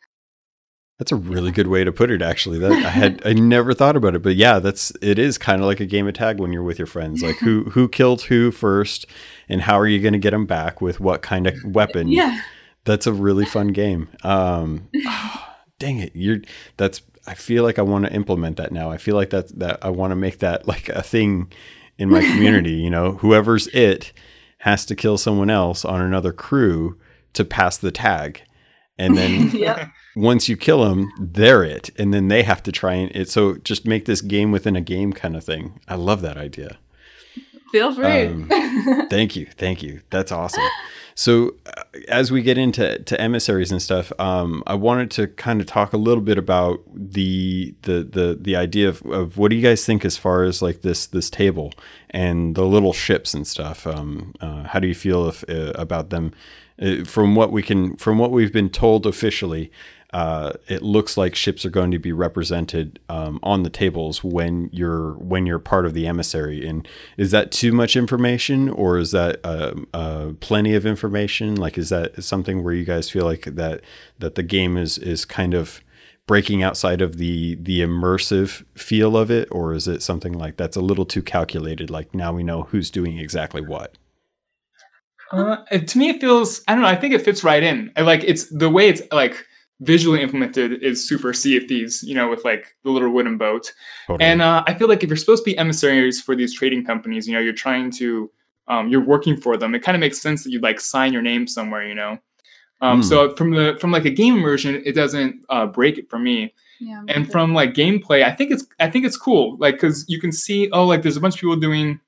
That's 1.01 1.13
a 1.13 1.17
really 1.17 1.51
good 1.51 1.69
way 1.69 1.83
to 1.83 1.93
put 1.93 2.11
it. 2.11 2.21
Actually, 2.21 2.59
that 2.59 2.73
I 2.73 2.91
had 2.91 3.23
I 3.25 3.33
never 3.33 3.73
thought 3.73 3.97
about 3.97 4.15
it, 4.15 4.23
but 4.23 4.37
yeah, 4.37 4.59
that's 4.59 4.93
it 5.01 5.19
is 5.19 5.39
kind 5.39 5.63
of 5.63 5.67
like 5.67 5.81
a 5.81 5.87
game 5.87 6.07
of 6.07 6.13
tag 6.13 6.39
when 6.39 6.53
you're 6.53 6.63
with 6.63 6.79
your 6.79 6.87
friends. 6.87 7.23
Like 7.23 7.39
who 7.39 7.65
who 7.71 7.89
killed 7.89 8.21
who 8.21 8.51
first, 8.51 9.07
and 9.49 9.63
how 9.63 9.81
are 9.81 9.87
you 9.87 9.99
going 9.99 10.13
to 10.13 10.19
get 10.19 10.33
them 10.33 10.45
back 10.45 10.83
with 10.83 11.01
what 11.01 11.23
kind 11.23 11.47
of 11.47 11.55
weapon? 11.65 12.09
yeah, 12.09 12.43
that's 12.85 13.07
a 13.07 13.15
really 13.15 13.47
fun 13.47 13.69
game. 13.69 14.11
Um, 14.25 14.91
ah, 15.07 15.57
dang 15.79 16.01
it, 16.01 16.15
you're 16.15 16.43
that's. 16.77 17.01
I 17.27 17.33
feel 17.33 17.65
like 17.65 17.79
I 17.79 17.83
want 17.83 18.05
to 18.05 18.13
implement 18.13 18.59
that 18.59 18.71
now. 18.71 18.91
I 18.91 18.99
feel 18.99 19.15
like 19.15 19.31
that 19.31 19.59
that 19.59 19.79
I 19.81 19.89
want 19.89 20.11
to 20.11 20.17
make 20.17 20.41
that 20.41 20.69
like 20.69 20.91
a 20.91 21.03
thing 21.03 21.51
in 21.97 22.11
my 22.11 22.21
community. 22.21 22.73
you 22.73 22.91
know, 22.91 23.13
whoever's 23.23 23.69
it 23.69 24.13
has 24.59 24.85
to 24.85 24.95
kill 24.95 25.17
someone 25.17 25.49
else 25.49 25.83
on 25.83 26.03
another 26.03 26.35
crew 26.35 26.99
to 27.33 27.43
pass 27.43 27.79
the 27.79 27.91
tag, 27.91 28.43
and 28.99 29.17
then 29.17 29.51
yep. 29.55 29.89
Once 30.21 30.49
you 30.49 30.57
kill 30.57 30.85
them, 30.85 31.13
they're 31.19 31.65
it, 31.65 31.91
and 31.99 32.13
then 32.13 32.29
they 32.29 32.43
have 32.43 32.63
to 32.65 32.73
try 32.73 32.95
and 32.95 33.15
it. 33.15 33.29
So 33.29 33.57
just 33.57 33.87
make 33.87 34.05
this 34.05 34.21
game 34.21 34.53
within 34.53 34.77
a 34.77 34.81
game 34.81 35.13
kind 35.13 35.37
of 35.37 35.45
thing. 35.45 35.81
I 35.89 35.95
love 35.95 36.23
that 36.23 36.37
idea. 36.37 36.79
Feel 37.73 37.95
free. 37.95 38.27
Um, 38.27 38.49
thank 39.11 39.37
you, 39.37 39.47
thank 39.57 39.83
you. 39.83 40.01
That's 40.11 40.33
awesome. 40.33 40.65
So, 41.15 41.55
uh, 41.67 41.83
as 42.09 42.33
we 42.33 42.43
get 42.43 42.59
into 42.59 42.99
to 42.99 43.21
emissaries 43.21 43.71
and 43.71 43.81
stuff, 43.81 44.13
um, 44.19 44.63
I 44.67 44.75
wanted 44.75 45.11
to 45.13 45.29
kind 45.29 45.61
of 45.61 45.67
talk 45.67 45.93
a 45.93 45.97
little 45.97 46.23
bit 46.23 46.39
about 46.39 46.81
the 46.93 47.75
the 47.83 48.03
the 48.03 48.39
the 48.41 48.57
idea 48.57 48.89
of, 48.89 49.03
of 49.03 49.37
what 49.37 49.51
do 49.51 49.57
you 49.57 49.63
guys 49.63 49.85
think 49.85 50.05
as 50.05 50.17
far 50.17 50.43
as 50.45 50.63
like 50.63 50.83
this 50.83 51.07
this 51.07 51.31
table 51.31 51.73
and 52.09 52.55
the 52.55 52.65
little 52.65 52.93
ships 52.93 53.35
and 53.35 53.47
stuff. 53.47 53.87
Um, 53.87 54.35
uh, 54.41 54.65
how 54.65 54.81
do 54.81 54.89
you 54.89 54.95
feel 54.95 55.29
if 55.29 55.45
uh, 55.49 55.73
about 55.75 56.11
them? 56.11 56.33
Uh, 56.81 57.05
from 57.05 57.35
what 57.35 57.53
we 57.53 57.63
can, 57.63 57.95
from 57.99 58.19
what 58.19 58.31
we've 58.31 58.55
been 58.55 58.71
told 58.71 59.07
officially, 59.07 59.71
uh, 60.13 60.53
it 60.67 60.83
looks 60.83 61.17
like 61.17 61.35
ships 61.35 61.65
are 61.65 61.71
going 61.71 61.91
to 61.93 61.99
be 61.99 62.13
represented 62.13 62.99
um, 63.09 63.39
on 63.43 63.63
the 63.63 63.71
tables 63.71 64.25
when 64.25 64.69
you're 64.73 65.13
when 65.15 65.47
you're 65.47 65.61
part 65.61 65.87
of 65.87 65.95
the 65.95 66.07
emissary. 66.07 66.67
And 66.67 66.87
is 67.17 67.31
that 67.31 67.53
too 67.53 67.73
much 67.73 67.95
information, 67.97 68.69
or 68.69 68.99
is 68.99 69.13
that 69.13 69.41
uh, 69.45 69.75
uh, 69.95 70.33
plenty 70.41 70.75
of 70.75 70.85
information? 70.85 71.55
Like, 71.55 71.79
is 71.79 71.91
that 71.91 72.23
something 72.25 72.65
where 72.65 72.75
you 72.75 72.85
guys 72.85 73.09
feel 73.09 73.25
like 73.25 73.45
that 73.45 73.83
that 74.19 74.35
the 74.35 74.43
game 74.43 74.77
is 74.77 74.99
is 74.99 75.25
kind 75.25 75.55
of 75.55 75.81
breaking 76.27 76.63
outside 76.63 77.01
of 77.01 77.17
the 77.17 77.55
the 77.57 77.81
immersive 77.81 78.65
feel 78.75 79.17
of 79.17 79.31
it, 79.31 79.47
or 79.53 79.75
is 79.75 79.87
it 79.87 80.03
something 80.03 80.33
like 80.33 80.57
that's 80.57 80.77
a 80.77 80.81
little 80.81 81.05
too 81.05 81.23
calculated? 81.23 81.89
Like 81.89 82.15
now 82.15 82.33
we 82.33 82.43
know 82.43 82.65
who's 82.65 82.91
doing 82.91 83.19
exactly 83.19 83.61
what. 83.61 83.97
Uh, 85.31 85.59
to 85.79 85.99
me, 85.99 86.09
it 86.09 86.21
feels 86.21 86.63
I 86.67 86.75
don't 86.75 86.83
know. 86.83 86.89
I 86.89 86.97
think 86.97 87.15
it 87.15 87.23
fits 87.23 87.45
right 87.45 87.63
in. 87.63 87.93
Like 87.97 88.25
it's 88.25 88.47
the 88.47 88.69
way 88.69 88.89
it's 88.89 89.03
like 89.13 89.47
visually 89.81 90.21
implemented 90.21 90.83
is 90.83 91.07
super 91.07 91.33
Sea 91.33 91.57
of 91.57 91.65
Thieves, 91.65 92.03
you 92.03 92.15
know, 92.15 92.29
with 92.29 92.45
like 92.45 92.77
the 92.85 92.91
little 92.91 93.11
wooden 93.11 93.39
boat. 93.39 93.73
Totally. 94.07 94.29
And 94.29 94.43
uh, 94.43 94.63
I 94.67 94.75
feel 94.75 94.89
like 94.89 95.03
if 95.03 95.09
you're 95.09 95.17
supposed 95.17 95.45
to 95.45 95.51
be 95.51 95.59
emissaries 95.59 96.21
for 96.21 96.37
these 96.37 96.55
trading 96.55 96.85
companies, 96.85 97.27
you 97.27 97.35
know, 97.35 97.41
you're 97.41 97.53
trying 97.53 97.91
to, 97.93 98.31
um, 98.69 98.89
you're 98.89 99.05
working 99.05 99.37
for 99.37 99.57
them. 99.57 99.75
It 99.75 99.83
kind 99.83 99.97
of 99.97 100.01
makes 100.01 100.21
sense 100.21 100.45
that 100.45 100.51
you'd 100.51 100.63
like 100.63 100.81
sign 100.81 101.13
your 101.13 101.23
name 101.23 101.47
somewhere, 101.47 101.87
you 101.87 101.95
know. 101.95 102.19
Um, 102.83 103.01
mm. 103.01 103.05
So 103.05 103.35
from 103.35 103.51
the 103.51 103.77
from 103.81 103.91
like 103.91 104.05
a 104.05 104.11
game 104.11 104.37
immersion, 104.37 104.83
it 104.85 104.93
doesn't 104.93 105.45
uh, 105.49 105.67
break 105.67 105.99
it 105.99 106.09
for 106.09 106.19
me. 106.19 106.55
Yeah, 106.79 107.03
and 107.09 107.31
from 107.31 107.53
like 107.53 107.75
gameplay, 107.75 108.25
I 108.25 108.33
think 108.33 108.51
it's 108.51 108.65
I 108.79 108.89
think 108.89 109.05
it's 109.05 109.17
cool. 109.17 109.57
Like 109.59 109.75
because 109.75 110.07
you 110.09 110.19
can 110.19 110.33
see, 110.33 110.71
oh, 110.71 110.87
like 110.87 111.03
there's 111.03 111.17
a 111.17 111.21
bunch 111.21 111.35
of 111.35 111.41
people 111.41 111.57
doing 111.57 112.01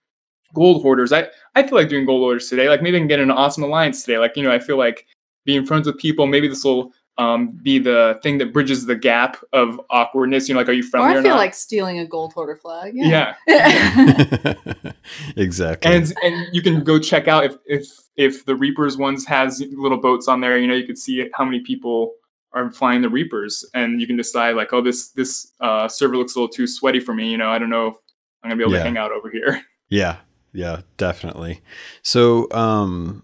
gold 0.55 0.83
hoarders. 0.83 1.13
I 1.13 1.29
I 1.55 1.63
feel 1.63 1.77
like 1.77 1.91
doing 1.91 2.07
gold 2.07 2.21
hoarders 2.21 2.49
today. 2.49 2.71
Like 2.71 2.81
maybe 2.81 2.97
I 2.97 3.01
can 3.01 3.09
get 3.09 3.21
an 3.21 3.31
awesome 3.31 3.65
alliance 3.65 4.03
today. 4.03 4.19
Like 4.19 4.35
you 4.35 4.43
know, 4.43 4.53
I 4.53 4.59
feel 4.59 4.79
like 4.79 5.07
being 5.45 5.67
friends 5.67 5.87
with 5.87 5.99
people. 5.99 6.27
Maybe 6.27 6.49
this 6.49 6.65
will 6.65 6.93
um, 7.19 7.49
be 7.63 7.79
the 7.79 8.19
thing 8.23 8.39
that 8.39 8.53
bridges 8.53 8.87
the 8.87 8.97
gap 8.97 9.37
of 9.53 9.81
awkwardness. 9.91 10.49
You 10.49 10.55
know, 10.55 10.61
like, 10.61 10.69
are 10.69 10.73
you 10.73 10.83
friendly 10.83 11.15
or, 11.15 11.19
I 11.19 11.23
feel 11.23 11.31
not? 11.33 11.39
like 11.39 11.55
stealing 11.55 11.99
a 11.99 12.07
gold 12.07 12.33
hoarder 12.33 12.57
flag. 12.57 12.93
Yeah, 12.95 13.35
yeah. 13.47 14.55
exactly. 15.37 15.91
And 15.95 16.13
and 16.23 16.47
you 16.55 16.63
can 16.63 16.83
go 16.83 16.99
check 16.99 17.29
out 17.29 17.45
if 17.45 17.57
if 17.67 17.87
if 18.17 18.45
the 18.45 18.57
Reapers 18.57 18.97
ones 18.97 19.27
has 19.27 19.63
little 19.73 19.99
boats 19.99 20.29
on 20.29 20.41
there. 20.41 20.59
You 20.59 20.67
know, 20.67 20.75
you 20.75 20.87
could 20.87 20.99
see 20.99 21.29
how 21.35 21.45
many 21.45 21.61
people 21.61 22.15
are 22.55 22.71
flying 22.71 23.03
the 23.03 23.09
Reapers, 23.09 23.65
and 23.75 24.01
you 24.01 24.07
can 24.07 24.17
decide 24.17 24.57
like, 24.57 24.73
oh, 24.73 24.83
this 24.83 25.11
this 25.11 25.53
uh, 25.61 25.89
server 25.89 26.17
looks 26.17 26.35
a 26.35 26.39
little 26.39 26.53
too 26.53 26.67
sweaty 26.67 27.01
for 27.01 27.15
me. 27.15 27.31
You 27.31 27.39
know, 27.39 27.51
I 27.51 27.59
don't 27.59 27.71
know 27.71 27.89
if 27.89 27.95
I'm 28.43 28.51
gonna 28.51 28.57
be 28.57 28.63
able 28.65 28.73
yeah. 28.73 28.79
to 28.79 28.85
hang 28.85 28.99
out 28.99 29.13
over 29.13 29.31
here. 29.31 29.63
Yeah, 29.89 30.21
yeah, 30.55 30.81
definitely. 30.97 31.61
So, 32.01 32.51
um, 32.51 33.23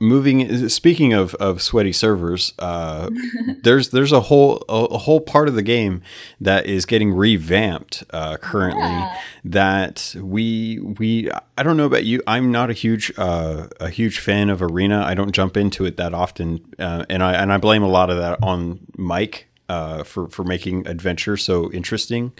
moving 0.00 0.68
speaking 0.68 1.12
of, 1.12 1.34
of 1.36 1.60
sweaty 1.60 1.92
servers 1.92 2.54
uh, 2.60 3.10
there's 3.62 3.90
there's 3.90 4.12
a 4.12 4.20
whole 4.22 4.64
a, 4.68 4.84
a, 4.84 4.98
whole 4.98 5.20
part 5.20 5.48
of 5.48 5.54
the 5.54 5.62
game 5.62 6.02
that 6.40 6.66
is 6.66 6.86
getting 6.86 7.12
revamped 7.12 8.04
uh, 8.10 8.36
currently 8.36 8.82
yeah. 8.82 9.20
that 9.44 10.14
we 10.20 10.78
we 10.78 11.28
I 11.56 11.62
don't 11.64 11.76
know 11.76 11.86
about 11.86 12.04
you 12.04 12.22
I'm 12.26 12.52
not 12.52 12.70
a 12.70 12.74
huge 12.74 13.12
uh, 13.16 13.66
a 13.80 13.90
huge 13.90 14.20
fan 14.20 14.50
of 14.50 14.62
arena 14.62 15.02
I 15.02 15.14
don't 15.14 15.32
jump 15.32 15.56
into 15.56 15.84
it 15.84 15.96
that 15.96 16.14
often 16.14 16.64
uh, 16.78 17.04
and 17.10 17.22
I 17.22 17.34
and 17.34 17.52
I 17.52 17.58
blame 17.58 17.82
a 17.82 17.88
lot 17.88 18.10
of 18.10 18.18
that 18.18 18.38
on 18.42 18.78
Mike 18.96 19.48
uh, 19.68 20.04
for 20.04 20.28
for 20.28 20.44
making 20.44 20.86
adventure 20.86 21.36
so 21.36 21.72
interesting 21.72 22.32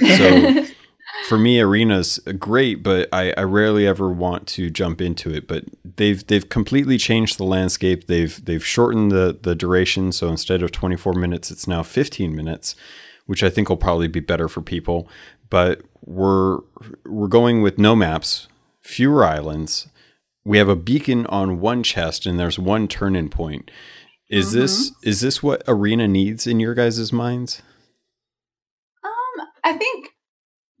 so 0.00 0.64
for 1.28 1.38
me, 1.38 1.60
arena's 1.60 2.18
great, 2.38 2.82
but 2.82 3.08
I, 3.12 3.32
I 3.36 3.42
rarely 3.42 3.86
ever 3.86 4.10
want 4.10 4.46
to 4.48 4.70
jump 4.70 5.00
into 5.00 5.32
it. 5.32 5.46
But 5.46 5.64
they've 5.96 6.26
they've 6.26 6.48
completely 6.48 6.98
changed 6.98 7.38
the 7.38 7.44
landscape. 7.44 8.06
They've 8.06 8.44
they've 8.44 8.64
shortened 8.64 9.12
the 9.12 9.38
the 9.40 9.54
duration, 9.54 10.12
so 10.12 10.28
instead 10.28 10.62
of 10.62 10.72
24 10.72 11.14
minutes, 11.14 11.50
it's 11.50 11.66
now 11.66 11.82
15 11.82 12.34
minutes, 12.34 12.74
which 13.26 13.42
I 13.42 13.50
think 13.50 13.68
will 13.68 13.76
probably 13.76 14.08
be 14.08 14.20
better 14.20 14.48
for 14.48 14.60
people. 14.60 15.08
But 15.50 15.82
we're 16.04 16.58
we're 17.06 17.28
going 17.28 17.62
with 17.62 17.78
no 17.78 17.94
maps, 17.94 18.48
fewer 18.80 19.24
islands. 19.24 19.88
We 20.44 20.58
have 20.58 20.68
a 20.68 20.76
beacon 20.76 21.26
on 21.26 21.60
one 21.60 21.82
chest, 21.82 22.26
and 22.26 22.38
there's 22.38 22.58
one 22.58 22.88
turn-in 22.88 23.28
point. 23.28 23.70
Is 24.28 24.48
mm-hmm. 24.48 24.60
this 24.60 24.92
is 25.02 25.20
this 25.20 25.42
what 25.42 25.62
arena 25.68 26.08
needs 26.08 26.46
in 26.46 26.58
your 26.58 26.74
guys' 26.74 27.12
minds? 27.12 27.62
Um, 29.04 29.46
I 29.62 29.74
think 29.74 30.12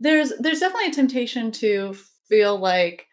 there's 0.02 0.32
there's 0.38 0.60
definitely 0.60 0.88
a 0.88 0.94
temptation 0.94 1.52
to 1.52 1.94
feel 2.28 2.58
like 2.58 3.06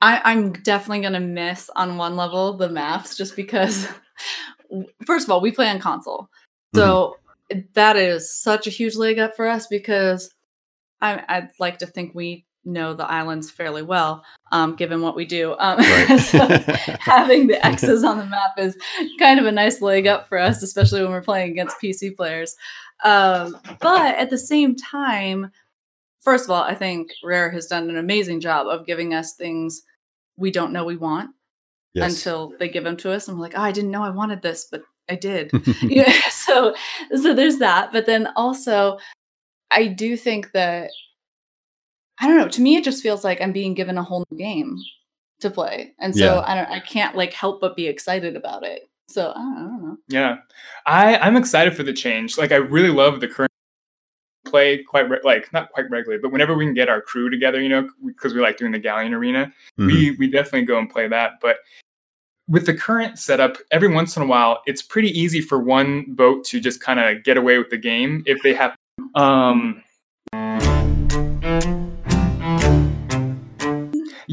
I, 0.00 0.32
am 0.32 0.52
definitely 0.52 1.02
gonna 1.02 1.20
miss 1.20 1.68
on 1.76 1.96
one 1.96 2.16
level 2.16 2.56
the 2.56 2.68
maps 2.68 3.16
just 3.16 3.36
because 3.36 3.88
first 5.06 5.26
of 5.26 5.30
all 5.30 5.40
we 5.40 5.52
play 5.52 5.68
on 5.68 5.80
console 5.80 6.28
so 6.74 7.16
mm-hmm. 7.52 7.60
that 7.74 7.96
is 7.96 8.32
such 8.32 8.66
a 8.66 8.70
huge 8.70 8.96
leg 8.96 9.18
up 9.18 9.36
for 9.36 9.46
us 9.46 9.66
because 9.66 10.32
I, 11.00 11.22
i'd 11.28 11.50
like 11.58 11.78
to 11.80 11.86
think 11.86 12.14
we 12.14 12.46
know 12.64 12.94
the 12.94 13.04
islands 13.04 13.50
fairly 13.50 13.82
well 13.82 14.24
um, 14.52 14.76
given 14.76 15.00
what 15.02 15.16
we 15.16 15.24
do 15.24 15.56
um, 15.58 15.78
right. 15.78 16.16
so 16.20 16.38
having 17.00 17.48
the 17.48 17.66
x's 17.66 18.04
on 18.04 18.18
the 18.18 18.26
map 18.26 18.52
is 18.56 18.76
kind 19.18 19.40
of 19.40 19.46
a 19.46 19.52
nice 19.52 19.82
leg 19.82 20.06
up 20.06 20.28
for 20.28 20.38
us 20.38 20.62
especially 20.62 21.02
when 21.02 21.10
we're 21.10 21.22
playing 21.22 21.50
against 21.50 21.76
pc 21.82 22.14
players 22.16 22.54
um, 23.02 23.56
but 23.80 24.16
at 24.16 24.30
the 24.30 24.38
same 24.38 24.76
time 24.76 25.50
first 26.22 26.44
of 26.44 26.50
all, 26.50 26.62
I 26.62 26.74
think 26.74 27.12
Rare 27.22 27.50
has 27.50 27.66
done 27.66 27.90
an 27.90 27.98
amazing 27.98 28.40
job 28.40 28.66
of 28.66 28.86
giving 28.86 29.12
us 29.12 29.34
things 29.34 29.82
we 30.36 30.50
don't 30.50 30.72
know 30.72 30.84
we 30.84 30.96
want 30.96 31.30
yes. 31.94 32.12
until 32.12 32.54
they 32.58 32.68
give 32.68 32.84
them 32.84 32.96
to 32.98 33.12
us, 33.12 33.28
and 33.28 33.36
we're 33.36 33.42
like, 33.42 33.54
oh, 33.56 33.62
I 33.62 33.72
didn't 33.72 33.90
know 33.90 34.02
I 34.02 34.10
wanted 34.10 34.42
this, 34.42 34.66
but 34.70 34.82
I 35.08 35.16
did. 35.16 35.50
yeah, 35.82 36.12
so 36.30 36.74
so 37.14 37.34
there's 37.34 37.58
that, 37.58 37.92
but 37.92 38.06
then 38.06 38.28
also, 38.36 38.98
I 39.70 39.86
do 39.86 40.16
think 40.16 40.52
that 40.52 40.90
I 42.18 42.28
don't 42.28 42.38
know. 42.38 42.48
To 42.48 42.62
me, 42.62 42.76
it 42.76 42.84
just 42.84 43.02
feels 43.02 43.24
like 43.24 43.40
I'm 43.40 43.52
being 43.52 43.74
given 43.74 43.98
a 43.98 44.02
whole 44.02 44.24
new 44.30 44.38
game 44.38 44.78
to 45.40 45.50
play, 45.50 45.92
and 45.98 46.14
so 46.16 46.36
yeah. 46.36 46.44
I 46.46 46.54
don't. 46.54 46.70
I 46.70 46.80
can't 46.80 47.16
like 47.16 47.32
help 47.32 47.60
but 47.60 47.76
be 47.76 47.86
excited 47.86 48.36
about 48.36 48.64
it. 48.64 48.88
So 49.08 49.30
I 49.30 49.40
don't, 49.40 49.56
I 49.56 49.60
don't 49.60 49.82
know. 49.82 49.96
Yeah, 50.08 50.36
I 50.86 51.16
I'm 51.18 51.36
excited 51.36 51.76
for 51.76 51.82
the 51.82 51.92
change. 51.92 52.38
Like 52.38 52.52
I 52.52 52.56
really 52.56 52.90
love 52.90 53.20
the 53.20 53.28
current 53.28 53.51
play 54.52 54.82
quite 54.82 55.08
re- 55.08 55.20
like 55.24 55.52
not 55.52 55.70
quite 55.72 55.90
regularly, 55.90 56.20
but 56.20 56.30
whenever 56.30 56.54
we 56.54 56.66
can 56.66 56.74
get 56.74 56.88
our 56.88 57.00
crew 57.00 57.30
together, 57.30 57.60
you 57.60 57.70
know, 57.70 57.88
because 58.06 58.34
we 58.34 58.40
like 58.40 58.58
doing 58.58 58.70
the 58.70 58.78
Galleon 58.78 59.14
Arena, 59.14 59.46
mm-hmm. 59.46 59.86
we 59.86 60.10
we 60.18 60.30
definitely 60.30 60.66
go 60.66 60.78
and 60.78 60.88
play 60.88 61.08
that. 61.08 61.32
But 61.40 61.56
with 62.48 62.66
the 62.66 62.74
current 62.74 63.18
setup, 63.18 63.56
every 63.70 63.88
once 63.88 64.16
in 64.16 64.22
a 64.22 64.26
while, 64.26 64.62
it's 64.66 64.82
pretty 64.82 65.08
easy 65.18 65.40
for 65.40 65.58
one 65.58 66.04
boat 66.08 66.44
to 66.44 66.60
just 66.60 66.80
kind 66.80 67.00
of 67.00 67.24
get 67.24 67.36
away 67.38 67.56
with 67.56 67.70
the 67.70 67.78
game 67.78 68.22
if 68.26 68.42
they 68.42 68.52
have. 68.52 68.76
Um, 69.14 69.82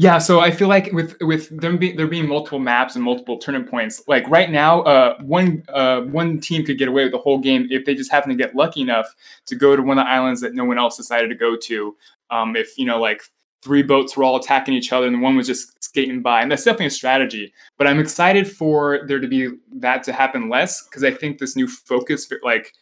Yeah, 0.00 0.16
so 0.16 0.40
I 0.40 0.50
feel 0.50 0.68
like 0.68 0.90
with 0.92 1.14
with 1.20 1.60
them 1.60 1.78
there 1.78 2.06
being 2.06 2.26
multiple 2.26 2.58
maps 2.58 2.96
and 2.96 3.04
multiple 3.04 3.36
turning 3.36 3.64
points, 3.64 4.02
like 4.08 4.26
right 4.30 4.50
now, 4.50 4.80
uh, 4.84 5.18
one 5.20 5.62
uh, 5.68 6.00
one 6.00 6.40
team 6.40 6.64
could 6.64 6.78
get 6.78 6.88
away 6.88 7.02
with 7.02 7.12
the 7.12 7.18
whole 7.18 7.36
game 7.36 7.68
if 7.68 7.84
they 7.84 7.94
just 7.94 8.10
happen 8.10 8.30
to 8.30 8.34
get 8.34 8.56
lucky 8.56 8.80
enough 8.80 9.14
to 9.44 9.54
go 9.54 9.76
to 9.76 9.82
one 9.82 9.98
of 9.98 10.06
the 10.06 10.10
islands 10.10 10.40
that 10.40 10.54
no 10.54 10.64
one 10.64 10.78
else 10.78 10.96
decided 10.96 11.28
to 11.28 11.34
go 11.34 11.54
to. 11.54 11.94
Um, 12.30 12.56
if 12.56 12.78
you 12.78 12.86
know, 12.86 12.98
like 12.98 13.20
three 13.60 13.82
boats 13.82 14.16
were 14.16 14.24
all 14.24 14.36
attacking 14.36 14.72
each 14.72 14.90
other 14.90 15.06
and 15.06 15.20
one 15.20 15.36
was 15.36 15.46
just 15.46 15.84
skating 15.84 16.22
by, 16.22 16.40
and 16.40 16.50
that's 16.50 16.64
definitely 16.64 16.86
a 16.86 16.90
strategy. 16.90 17.52
But 17.76 17.86
I'm 17.86 18.00
excited 18.00 18.50
for 18.50 19.04
there 19.06 19.20
to 19.20 19.28
be 19.28 19.50
that 19.80 20.02
to 20.04 20.14
happen 20.14 20.48
less 20.48 20.82
because 20.82 21.04
I 21.04 21.10
think 21.10 21.36
this 21.36 21.56
new 21.56 21.68
focus, 21.68 22.26
like 22.42 22.72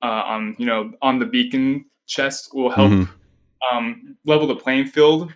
uh, 0.00 0.06
on 0.24 0.56
you 0.58 0.64
know 0.64 0.90
on 1.02 1.18
the 1.18 1.26
beacon 1.26 1.84
chest, 2.06 2.54
will 2.54 2.70
help 2.70 2.92
mm-hmm. 2.92 3.76
um, 3.76 4.16
level 4.24 4.46
the 4.46 4.56
playing 4.56 4.86
field 4.86 5.34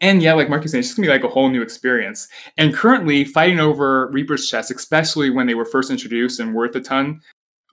and 0.00 0.22
yeah, 0.22 0.34
like 0.34 0.48
Marcus 0.48 0.72
said, 0.72 0.78
it's 0.78 0.88
just 0.88 0.96
gonna 0.96 1.08
be 1.08 1.12
like 1.12 1.24
a 1.24 1.28
whole 1.28 1.48
new 1.48 1.62
experience. 1.62 2.28
And 2.56 2.74
currently, 2.74 3.24
fighting 3.24 3.60
over 3.60 4.08
Reaper's 4.12 4.48
chests, 4.48 4.70
especially 4.70 5.30
when 5.30 5.46
they 5.46 5.54
were 5.54 5.64
first 5.64 5.90
introduced 5.90 6.40
and 6.40 6.54
worth 6.54 6.76
a 6.76 6.80
ton, 6.80 7.20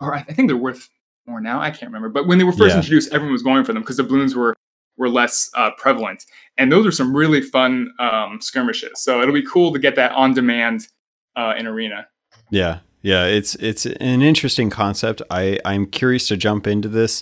or 0.02 0.14
I, 0.14 0.24
think 0.24 0.50
they're 0.50 0.58
worth 0.58 0.90
more 1.28 1.42
now. 1.42 1.62
I 1.62 1.70
can't 1.70 1.92
remember, 1.92 2.10
but 2.10 2.28
when 2.28 2.38
they 2.38 2.44
were 2.44 2.52
first 2.52 2.74
yeah. 2.74 2.78
introduced, 2.78 3.14
everyone 3.14 3.34
was 3.34 3.44
going 3.44 3.64
for 3.64 3.74
them 3.74 3.84
because 3.84 3.98
the 3.98 4.04
balloons 4.04 4.36
were 4.36 4.56
were 4.98 5.10
less 5.10 5.50
uh, 5.56 5.72
prevalent. 5.78 6.26
And 6.58 6.72
those 6.72 6.86
are 6.86 6.92
some 6.92 7.16
really 7.16 7.42
fun 7.42 7.94
um, 8.00 8.40
skirmishes. 8.42 9.02
So 9.02 9.22
it'll 9.22 9.34
be 9.34 9.44
cool 9.44 9.74
to 9.74 9.80
get 9.80 9.96
that 9.96 10.12
on 10.14 10.34
demand 10.34 10.88
uh, 11.36 11.54
in 11.58 11.68
arena. 11.68 12.08
Yeah, 12.50 12.80
Yeah, 13.06 13.26
it's 13.26 13.54
it's 13.58 13.86
an 13.86 14.24
interesting 14.24 14.72
concept. 14.72 15.22
I 15.30 15.60
I'm 15.64 15.86
curious 15.86 16.28
to 16.30 16.38
jump 16.38 16.66
into 16.66 16.90
this. 16.90 17.22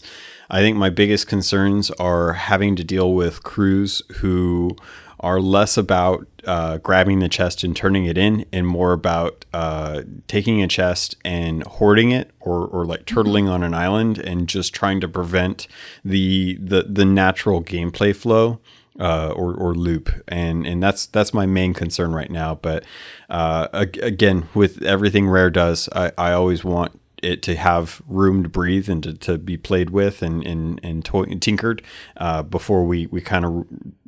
I 0.50 0.62
think 0.62 0.78
my 0.78 0.90
biggest 0.90 1.28
concerns 1.28 1.92
are 1.92 2.32
having 2.32 2.78
to 2.78 2.86
deal 2.86 3.14
with 3.14 3.44
crews 3.44 4.02
who 4.20 4.78
are 5.20 5.42
less 5.42 5.76
about 5.76 6.26
uh, 6.46 6.78
grabbing 6.78 7.20
the 7.20 7.28
chest 7.28 7.66
and 7.66 7.76
turning 7.76 8.06
it 8.06 8.18
in, 8.18 8.46
and 8.54 8.66
more 8.66 8.94
about 8.94 9.44
uh, 9.54 10.04
taking 10.30 10.62
a 10.64 10.70
chest 10.70 11.18
and 11.26 11.64
hoarding 11.64 12.12
it, 12.12 12.32
or, 12.40 12.66
or 12.68 12.86
like 12.86 13.04
turtling 13.04 13.50
on 13.50 13.62
an 13.62 13.74
island 13.74 14.18
and 14.20 14.48
just 14.48 14.74
trying 14.74 15.02
to 15.02 15.10
prevent 15.10 15.68
the 16.06 16.58
the 16.62 16.84
the 16.84 17.04
natural 17.04 17.62
gameplay 17.62 18.16
flow 18.16 18.62
uh, 19.00 19.30
or, 19.30 19.54
or 19.54 19.74
loop, 19.74 20.12
and 20.28 20.66
and 20.66 20.82
that's 20.82 21.06
that's 21.06 21.34
my 21.34 21.46
main 21.46 21.74
concern 21.74 22.14
right 22.14 22.30
now. 22.30 22.56
But 22.56 22.84
uh, 23.30 23.68
again, 23.72 24.48
with 24.54 24.82
everything 24.84 25.28
Rare 25.28 25.50
does, 25.50 25.89
I, 25.96 26.12
I 26.18 26.32
always 26.34 26.64
want 26.64 27.00
it 27.22 27.41
to 27.41 27.56
have 27.56 28.02
room 28.08 28.44
to 28.44 28.50
breathe 28.50 28.89
and 28.89 29.02
to, 29.04 29.14
to 29.14 29.38
be 29.38 29.58
played 29.58 29.89
with 29.89 30.22
and 30.22 30.46
and 30.46 30.80
and 30.84 31.06
to- 31.06 31.26
tinkered 31.39 31.82
uh, 32.18 32.44
before 32.44 32.86
we 32.86 33.08
we 33.08 33.22
kind 33.22 33.46
of 33.46 33.66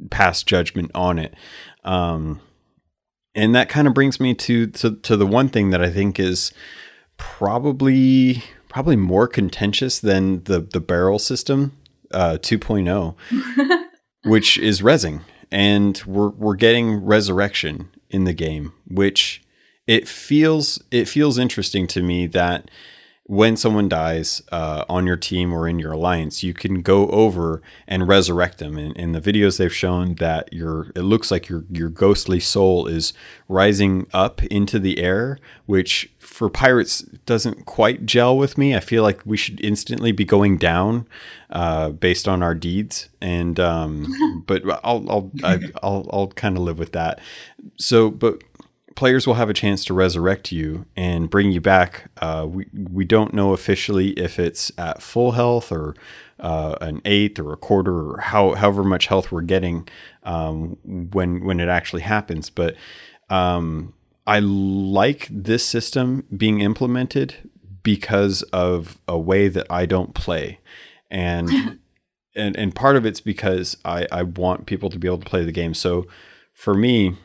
pass 0.10 0.44
judgment 0.44 0.92
on 0.94 1.18
it. 1.20 1.34
Um, 1.84 2.42
and 3.34 3.54
that 3.54 3.70
kind 3.70 3.88
of 3.88 3.94
brings 3.94 4.20
me 4.20 4.34
to, 4.34 4.68
to 4.68 4.96
to 4.98 5.18
the 5.18 5.28
one 5.28 5.50
thing 5.50 5.72
that 5.72 5.82
I 5.82 5.90
think 5.90 6.20
is 6.20 6.54
probably 7.18 8.44
probably 8.70 8.96
more 8.96 9.28
contentious 9.28 10.00
than 10.00 10.44
the 10.44 10.60
the 10.60 10.80
barrel 10.80 11.20
system 11.20 11.78
uh, 12.12 12.38
2.0, 12.42 13.16
which 14.26 14.58
is 14.58 14.82
resing, 14.82 15.22
and 15.52 16.02
we're 16.06 16.30
we're 16.30 16.56
getting 16.56 17.04
resurrection 17.04 17.90
in 18.10 18.24
the 18.24 18.34
game, 18.34 18.74
which 18.88 19.42
it 19.88 20.08
feels 20.08 20.82
it 20.92 21.08
feels 21.08 21.38
interesting 21.38 21.88
to 21.88 22.02
me 22.02 22.28
that 22.28 22.70
when 23.28 23.58
someone 23.58 23.90
dies 23.90 24.44
uh, 24.52 24.86
on 24.88 25.08
your 25.08 25.18
team 25.18 25.52
or 25.52 25.68
in 25.68 25.80
your 25.80 25.94
alliance, 25.94 26.44
you 26.44 26.54
can 26.54 26.84
go 26.84 27.08
over 27.08 27.60
and 27.88 28.08
resurrect 28.08 28.60
them. 28.60 28.78
And 28.78 28.96
in 28.96 29.14
the 29.14 29.22
videos 29.22 29.58
they've 29.58 29.74
shown 29.74 30.16
that 30.16 30.54
your 30.54 30.92
it 30.96 31.02
looks 31.02 31.32
like 31.32 31.50
your 31.50 31.66
your 31.72 31.90
ghostly 31.90 32.40
soul 32.40 32.86
is 32.88 33.14
rising 33.48 34.08
up 34.14 34.44
into 34.44 34.80
the 34.80 35.00
air, 35.00 35.40
which 35.66 36.12
for 36.36 36.50
pirates 36.50 37.00
doesn't 37.26 37.66
quite 37.66 38.06
gel 38.06 38.38
with 38.38 38.58
me. 38.58 38.76
I 38.76 38.82
feel 38.82 39.04
like 39.04 39.22
we 39.26 39.38
should 39.38 39.64
instantly 39.64 40.12
be 40.12 40.26
going 40.26 40.58
down 40.58 41.08
uh, 41.50 41.92
based 41.92 42.28
on 42.28 42.44
our 42.44 42.54
deeds. 42.54 43.08
And 43.22 43.58
um, 43.58 44.44
but 44.46 44.64
I'll 44.84 45.10
I'll 45.10 45.32
I, 45.46 45.56
will 45.56 45.72
i 45.82 45.90
will 45.90 46.10
I'll 46.12 46.28
kind 46.28 46.58
of 46.58 46.64
live 46.64 46.78
with 46.78 46.92
that. 46.92 47.22
So, 47.78 48.12
but 48.12 48.44
players 48.96 49.26
will 49.26 49.36
have 49.36 49.50
a 49.50 49.54
chance 49.54 49.86
to 49.86 49.94
resurrect 49.94 50.52
you 50.52 50.86
and 50.98 51.30
bring 51.30 51.54
you 51.54 51.62
back. 51.62 52.12
Uh, 52.18 52.46
we 52.50 52.66
we 52.74 53.06
don't 53.06 53.34
know 53.34 53.54
officially 53.54 54.10
if 54.10 54.38
it's 54.38 54.74
at 54.78 55.02
full 55.02 55.32
health 55.32 55.72
or 55.72 55.96
uh, 56.42 56.76
an 56.82 57.02
eighth 57.06 57.40
or 57.40 57.54
a 57.54 57.58
quarter 57.58 58.12
or 58.12 58.20
how 58.20 58.56
however 58.56 58.84
much 58.84 59.08
health 59.08 59.32
we're 59.32 59.42
getting 59.42 59.88
um, 60.24 60.76
when 60.84 61.46
when 61.46 61.62
it 61.62 61.70
actually 61.70 62.02
happens. 62.02 62.50
But 62.50 62.76
um, 63.30 63.94
I 64.28 64.40
like 64.40 65.28
this 65.30 65.66
system 65.66 66.26
being 66.36 66.62
implemented 66.62 67.50
because 67.84 68.42
of 68.44 69.00
a 69.08 69.18
way 69.18 69.48
that 69.48 69.68
I 69.70 69.86
don't 69.86 70.14
play, 70.14 70.60
and 71.12 71.50
and 72.36 72.56
and 72.58 72.76
part 72.76 72.96
of 72.96 73.06
it's 73.06 73.22
because 73.22 73.78
I 73.86 74.08
I 74.12 74.24
want 74.24 74.66
people 74.66 74.90
to 74.90 75.00
be 75.00 75.08
able 75.08 75.20
to 75.20 75.30
play 75.30 75.44
the 75.44 75.52
game. 75.52 75.74
So 75.74 76.08
for 76.54 76.74
me 76.74 77.16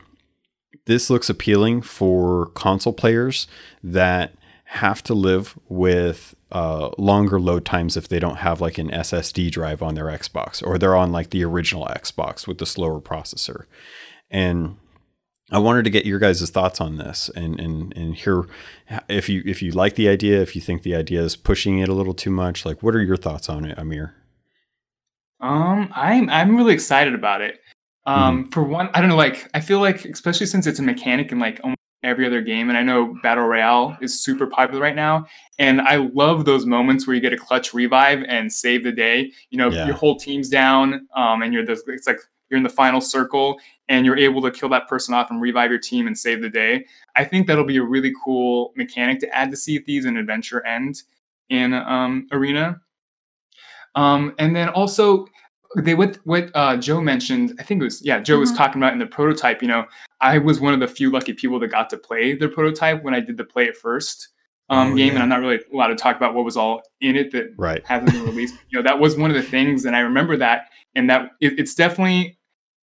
this 0.85 1.09
looks 1.09 1.29
appealing 1.29 1.81
for 1.81 2.47
console 2.47 2.93
players 2.93 3.47
that 3.83 4.33
have 4.65 5.03
to 5.03 5.13
live 5.13 5.57
with 5.67 6.33
uh, 6.51 6.89
longer 6.97 7.39
load 7.39 7.65
times 7.65 7.97
if 7.97 8.07
they 8.07 8.19
don't 8.19 8.37
have 8.37 8.61
like 8.61 8.77
an 8.77 8.89
SSD 8.89 9.51
drive 9.51 9.81
on 9.81 9.95
their 9.95 10.05
Xbox 10.05 10.65
or 10.65 10.77
they're 10.77 10.95
on 10.95 11.11
like 11.11 11.29
the 11.29 11.43
original 11.43 11.85
Xbox 11.87 12.47
with 12.47 12.57
the 12.57 12.65
slower 12.65 12.99
processor. 12.99 13.65
And 14.29 14.77
I 15.51 15.59
wanted 15.59 15.83
to 15.83 15.89
get 15.89 16.05
your 16.05 16.17
guys' 16.17 16.49
thoughts 16.49 16.79
on 16.79 16.97
this 16.97 17.29
and, 17.35 17.59
and, 17.59 17.95
and 17.97 18.15
hear 18.15 18.45
if 19.09 19.27
you 19.27 19.43
if 19.45 19.61
you 19.61 19.71
like 19.71 19.95
the 19.95 20.07
idea, 20.07 20.41
if 20.41 20.55
you 20.55 20.61
think 20.61 20.83
the 20.83 20.95
idea 20.95 21.21
is 21.21 21.35
pushing 21.35 21.79
it 21.79 21.89
a 21.89 21.93
little 21.93 22.13
too 22.13 22.31
much. 22.31 22.65
Like, 22.65 22.81
what 22.81 22.95
are 22.95 23.01
your 23.01 23.17
thoughts 23.17 23.49
on 23.49 23.65
it, 23.65 23.77
Amir? 23.77 24.15
Um, 25.41 25.91
I'm 25.93 26.29
I'm 26.29 26.55
really 26.55 26.73
excited 26.73 27.13
about 27.13 27.41
it. 27.41 27.59
Um, 28.05 28.43
mm-hmm. 28.43 28.49
For 28.51 28.63
one, 28.63 28.89
I 28.93 29.01
don't 29.01 29.09
know, 29.09 29.17
like 29.17 29.49
I 29.53 29.59
feel 29.59 29.79
like 29.79 30.05
especially 30.05 30.45
since 30.45 30.67
it's 30.67 30.79
a 30.79 30.83
mechanic 30.83 31.31
in 31.31 31.39
like 31.39 31.59
almost 31.63 31.79
every 32.03 32.25
other 32.25 32.41
game, 32.41 32.69
and 32.69 32.77
I 32.77 32.83
know 32.83 33.15
battle 33.21 33.45
royale 33.45 33.97
is 34.01 34.23
super 34.23 34.47
popular 34.47 34.81
right 34.81 34.95
now, 34.95 35.25
and 35.59 35.81
I 35.81 35.97
love 35.97 36.45
those 36.45 36.65
moments 36.65 37.05
where 37.05 37.15
you 37.15 37.21
get 37.21 37.33
a 37.33 37.37
clutch 37.37 37.73
revive 37.73 38.23
and 38.27 38.51
save 38.51 38.83
the 38.83 38.91
day. 38.91 39.31
You 39.49 39.57
know, 39.57 39.69
yeah. 39.69 39.85
your 39.85 39.95
whole 39.95 40.17
team's 40.17 40.49
down, 40.49 41.07
um, 41.15 41.41
and 41.41 41.53
you're 41.53 41.65
the 41.65 41.81
it's 41.87 42.07
like 42.07 42.19
you're 42.51 42.57
in 42.57 42.63
the 42.63 42.69
final 42.69 43.01
circle, 43.01 43.59
and 43.89 44.05
you're 44.05 44.17
able 44.17 44.41
to 44.41 44.51
kill 44.51 44.69
that 44.69 44.87
person 44.87 45.13
off 45.13 45.31
and 45.31 45.41
revive 45.41 45.71
your 45.71 45.79
team 45.79 46.05
and 46.05 46.17
save 46.17 46.41
the 46.41 46.49
day. 46.49 46.85
I 47.15 47.25
think 47.25 47.47
that'll 47.47 47.65
be 47.65 47.77
a 47.77 47.83
really 47.83 48.13
cool 48.23 48.73
mechanic 48.75 49.19
to 49.21 49.35
add 49.35 49.49
to 49.51 49.57
Sea 49.57 49.77
of 49.77 49.85
Thieves 49.85 50.05
and 50.05 50.17
Adventure 50.17 50.65
End 50.65 51.01
in 51.49 51.73
um, 51.73 52.27
Arena. 52.31 52.81
Um, 53.95 54.33
and 54.37 54.55
then 54.55 54.69
also 54.69 55.25
they 55.77 55.95
what 55.95 56.19
what 56.25 56.49
uh, 56.53 56.77
Joe 56.77 57.01
mentioned. 57.01 57.55
I 57.59 57.63
think 57.63 57.81
it 57.81 57.85
was 57.85 58.03
yeah. 58.03 58.19
Joe 58.19 58.35
mm-hmm. 58.35 58.41
was 58.41 58.51
talking 58.53 58.81
about 58.81 58.93
in 58.93 58.99
the 58.99 59.05
prototype. 59.05 59.61
You 59.61 59.67
know, 59.67 59.85
I 60.19 60.37
was 60.37 60.59
one 60.59 60.73
of 60.73 60.79
the 60.79 60.87
few 60.87 61.11
lucky 61.11 61.33
people 61.33 61.59
that 61.59 61.69
got 61.69 61.89
to 61.91 61.97
play 61.97 62.35
the 62.35 62.49
prototype 62.49 63.03
when 63.03 63.13
I 63.13 63.19
did 63.19 63.37
the 63.37 63.43
play 63.43 63.65
it 63.65 63.77
first 63.77 64.29
um, 64.69 64.93
oh, 64.93 64.95
game, 64.95 65.07
yeah. 65.07 65.13
and 65.13 65.23
I'm 65.23 65.29
not 65.29 65.41
really 65.41 65.59
allowed 65.73 65.87
to 65.87 65.95
talk 65.95 66.15
about 66.15 66.33
what 66.33 66.45
was 66.45 66.57
all 66.57 66.81
in 67.01 67.15
it 67.15 67.31
that 67.31 67.53
right. 67.57 67.85
hasn't 67.85 68.11
been 68.11 68.25
released. 68.25 68.55
you 68.69 68.79
know, 68.79 68.83
that 68.83 68.99
was 68.99 69.17
one 69.17 69.29
of 69.29 69.35
the 69.35 69.43
things, 69.43 69.85
and 69.85 69.95
I 69.95 69.99
remember 69.99 70.37
that, 70.37 70.69
and 70.95 71.09
that 71.09 71.31
it, 71.41 71.59
it's 71.59 71.75
definitely 71.75 72.37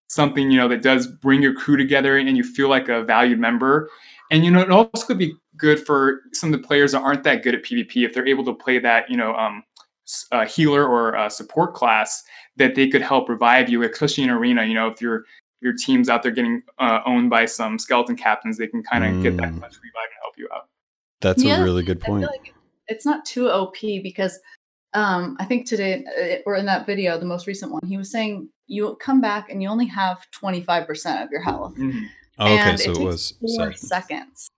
something 0.07 0.49
you 0.51 0.57
know 0.57 0.67
that 0.67 0.81
does 0.81 1.07
bring 1.07 1.41
your 1.41 1.53
crew 1.53 1.77
together, 1.77 2.17
and 2.17 2.37
you 2.37 2.43
feel 2.43 2.69
like 2.69 2.89
a 2.89 3.03
valued 3.03 3.39
member. 3.39 3.89
And 4.31 4.43
you 4.43 4.51
know, 4.51 4.61
it 4.61 4.71
also 4.71 5.05
could 5.05 5.17
be 5.17 5.33
good 5.55 5.85
for 5.85 6.21
some 6.33 6.53
of 6.53 6.61
the 6.61 6.67
players 6.67 6.91
that 6.91 7.01
aren't 7.01 7.23
that 7.23 7.43
good 7.43 7.55
at 7.55 7.63
PvP 7.63 8.05
if 8.05 8.13
they're 8.13 8.27
able 8.27 8.45
to 8.45 8.53
play 8.53 8.79
that 8.79 9.09
you 9.09 9.17
know 9.17 9.33
um, 9.35 9.63
uh, 10.31 10.45
healer 10.45 10.87
or 10.87 11.29
support 11.29 11.73
class 11.73 12.23
that 12.57 12.75
they 12.75 12.87
could 12.87 13.01
help 13.01 13.29
revive 13.29 13.69
you, 13.69 13.83
especially 13.83 14.23
in 14.23 14.29
arena. 14.29 14.65
You 14.65 14.73
know, 14.73 14.87
if 14.87 15.01
your 15.01 15.25
your 15.61 15.73
team's 15.73 16.09
out 16.09 16.23
there 16.23 16.31
getting 16.31 16.61
uh, 16.79 16.99
owned 17.05 17.29
by 17.29 17.45
some 17.45 17.79
skeleton 17.79 18.15
captains, 18.15 18.57
they 18.57 18.67
can 18.67 18.83
kind 18.83 19.03
of 19.03 19.11
mm. 19.11 19.23
get 19.23 19.37
that 19.37 19.49
clutch 19.49 19.75
revive 19.75 20.09
and 20.09 20.21
help 20.21 20.35
you 20.37 20.47
out. 20.53 20.69
That's 21.21 21.43
yeah, 21.43 21.61
a 21.61 21.63
really 21.63 21.83
good 21.83 21.99
point. 21.99 22.25
Like 22.25 22.53
it's 22.87 23.05
not 23.05 23.25
too 23.25 23.49
OP 23.49 23.77
because 23.81 24.39
um, 24.93 25.37
I 25.39 25.45
think 25.45 25.67
today 25.67 26.03
uh, 26.05 26.37
or 26.45 26.55
in 26.55 26.65
that 26.65 26.85
video, 26.85 27.17
the 27.17 27.25
most 27.25 27.47
recent 27.47 27.71
one, 27.71 27.81
he 27.85 27.97
was 27.97 28.11
saying 28.11 28.49
you 28.67 28.95
come 28.99 29.21
back 29.21 29.49
and 29.49 29.61
you 29.61 29.69
only 29.69 29.87
have 29.87 30.25
25% 30.31 31.23
of 31.23 31.31
your 31.31 31.41
health. 31.41 31.75
Mm-hmm. 31.75 32.05
Oh, 32.39 32.53
okay, 32.53 32.77
so 32.77 32.91
it, 32.91 32.97
it 32.97 33.03
was 33.03 33.33
four 33.39 33.73
seconds. 33.73 33.87
seconds. 33.87 34.49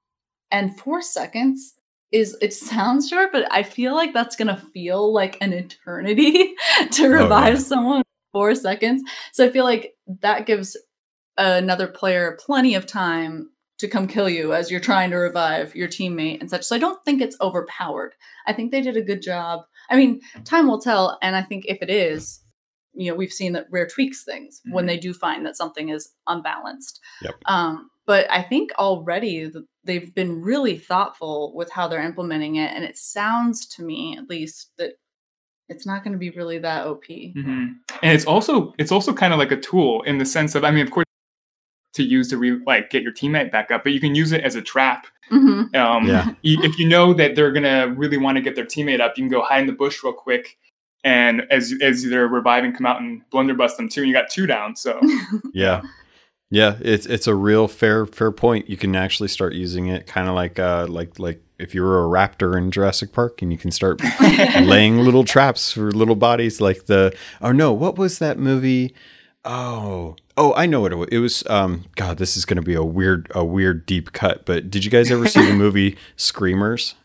And 0.51 0.77
four 0.77 1.01
seconds 1.01 1.75
is 2.11 2.36
it 2.41 2.53
sounds 2.53 3.07
short, 3.07 3.32
but 3.32 3.47
I 3.51 3.63
feel 3.63 3.93
like 3.93 4.13
that's 4.13 4.36
gonna 4.36 4.61
feel 4.73 5.13
like 5.13 5.38
an 5.41 5.53
eternity 5.53 6.55
to 6.91 7.07
revive 7.07 7.53
oh, 7.53 7.57
yeah. 7.57 7.63
someone 7.63 8.03
four 8.32 8.55
seconds. 8.55 9.03
So 9.32 9.45
I 9.45 9.49
feel 9.49 9.63
like 9.63 9.93
that 10.21 10.45
gives 10.45 10.75
another 11.38 11.88
player 11.88 12.38
plenty 12.39 12.75
of 12.75 12.86
time 12.86 13.49
to 13.80 13.88
come 13.88 14.07
kill 14.07 14.30
you 14.30 14.53
as 14.53 14.69
you're 14.69 14.80
trying 14.80 15.09
to 15.11 15.15
revive 15.15 15.73
your 15.73 15.88
teammate 15.88 16.41
and 16.41 16.49
such. 16.49 16.63
So 16.63 16.75
I 16.75 16.80
don't 16.80 17.03
think 17.05 17.21
it's 17.21 17.39
overpowered. 17.39 18.13
I 18.45 18.53
think 18.53 18.71
they 18.71 18.82
did 18.82 18.97
a 18.97 19.01
good 19.01 19.21
job. 19.21 19.61
I 19.89 19.97
mean, 19.97 20.21
time 20.45 20.67
will 20.67 20.81
tell, 20.81 21.17
and 21.21 21.35
I 21.35 21.41
think 21.41 21.65
if 21.67 21.81
it 21.81 21.89
is, 21.89 22.41
you 22.93 23.09
know, 23.09 23.15
we've 23.15 23.33
seen 23.33 23.53
that 23.53 23.67
Rare 23.69 23.87
tweaks 23.87 24.23
things 24.23 24.59
mm-hmm. 24.59 24.73
when 24.73 24.85
they 24.85 24.97
do 24.97 25.13
find 25.13 25.45
that 25.45 25.55
something 25.55 25.89
is 25.89 26.09
unbalanced. 26.27 26.99
Yep. 27.21 27.35
Um, 27.45 27.89
but 28.05 28.29
I 28.31 28.41
think 28.41 28.71
already 28.79 29.51
they've 29.83 30.13
been 30.15 30.41
really 30.41 30.77
thoughtful 30.77 31.53
with 31.55 31.71
how 31.71 31.87
they're 31.87 32.01
implementing 32.01 32.55
it, 32.55 32.71
and 32.73 32.83
it 32.83 32.97
sounds 32.97 33.67
to 33.67 33.83
me, 33.83 34.17
at 34.17 34.29
least, 34.29 34.71
that 34.77 34.93
it's 35.69 35.85
not 35.85 36.03
going 36.03 36.13
to 36.13 36.19
be 36.19 36.31
really 36.31 36.57
that 36.59 36.87
OP. 36.87 37.05
Mm-hmm. 37.05 37.67
And 38.01 38.15
it's 38.15 38.25
also 38.25 38.73
it's 38.77 38.91
also 38.91 39.13
kind 39.13 39.33
of 39.33 39.39
like 39.39 39.51
a 39.51 39.59
tool 39.59 40.01
in 40.03 40.17
the 40.17 40.25
sense 40.25 40.55
of, 40.55 40.63
I 40.63 40.71
mean, 40.71 40.85
of 40.85 40.91
course, 40.91 41.05
to 41.93 42.03
use 42.03 42.29
to 42.29 42.37
re- 42.37 42.61
like 42.65 42.89
get 42.89 43.03
your 43.03 43.13
teammate 43.13 43.51
back 43.51 43.71
up, 43.71 43.83
but 43.83 43.93
you 43.93 43.99
can 43.99 44.15
use 44.15 44.31
it 44.31 44.41
as 44.41 44.55
a 44.55 44.61
trap. 44.61 45.07
Mm-hmm. 45.32 45.75
Um, 45.75 46.07
yeah. 46.07 46.32
if 46.43 46.77
you 46.80 46.88
know 46.88 47.13
that 47.13 47.36
they're 47.36 47.51
gonna 47.51 47.93
really 47.95 48.17
want 48.17 48.38
to 48.38 48.41
get 48.41 48.55
their 48.55 48.65
teammate 48.65 48.99
up, 48.99 49.17
you 49.17 49.23
can 49.23 49.32
go 49.32 49.41
hide 49.41 49.61
in 49.61 49.67
the 49.67 49.73
bush 49.73 50.03
real 50.03 50.13
quick, 50.13 50.57
and 51.03 51.43
as 51.51 51.73
as 51.82 52.03
they're 52.03 52.27
reviving, 52.27 52.73
come 52.73 52.86
out 52.86 53.01
and 53.01 53.21
blunderbuss 53.30 53.75
them 53.75 53.89
too, 53.89 54.01
and 54.01 54.07
you 54.07 54.13
got 54.13 54.30
two 54.30 54.47
down. 54.47 54.75
So 54.75 54.99
yeah. 55.53 55.82
Yeah, 56.51 56.77
it's 56.82 57.05
it's 57.05 57.27
a 57.27 57.36
real 57.36 57.67
fair 57.67 58.07
fair 58.07 58.32
point. 58.32 58.69
You 58.69 58.75
can 58.75 58.95
actually 58.95 59.30
start 59.30 59.53
using 59.53 59.86
it 59.86 60.07
kind 60.07 60.27
of 60.27 60.34
like 60.34 60.57
uh 60.57 60.88
like 60.89 61.19
like 61.19 61.43
if 61.59 61.75
you 61.75 61.84
were 61.84 62.03
a 62.03 62.07
raptor 62.07 62.57
in 62.57 62.71
Jurassic 62.71 63.11
Park 63.13 63.43
and 63.43 63.51
you 63.51 63.57
can 63.57 63.69
start 63.69 64.01
laying 64.61 64.97
little 64.97 65.23
traps 65.23 65.71
for 65.73 65.91
little 65.91 66.15
bodies 66.15 66.59
like 66.59 66.88
the 66.88 67.15
oh 67.39 67.51
no, 67.51 67.71
what 67.71 67.99
was 67.99 68.17
that 68.17 68.39
movie? 68.39 68.95
Oh, 69.45 70.15
Oh, 70.41 70.53
I 70.55 70.67
know 70.67 70.79
what 70.79 70.93
it 70.93 70.95
was. 70.95 71.09
It 71.11 71.17
was 71.19 71.43
um 71.47 71.83
God, 71.97 72.17
this 72.17 72.37
is 72.37 72.45
gonna 72.45 72.61
be 72.61 72.73
a 72.73 72.83
weird 72.83 73.29
a 73.35 73.43
weird 73.43 73.85
deep 73.85 74.13
cut, 74.13 74.45
but 74.45 74.71
did 74.71 74.85
you 74.85 74.89
guys 74.89 75.11
ever 75.11 75.27
see 75.27 75.45
the 75.45 75.53
movie 75.65 75.97
Screamers? 76.15 76.95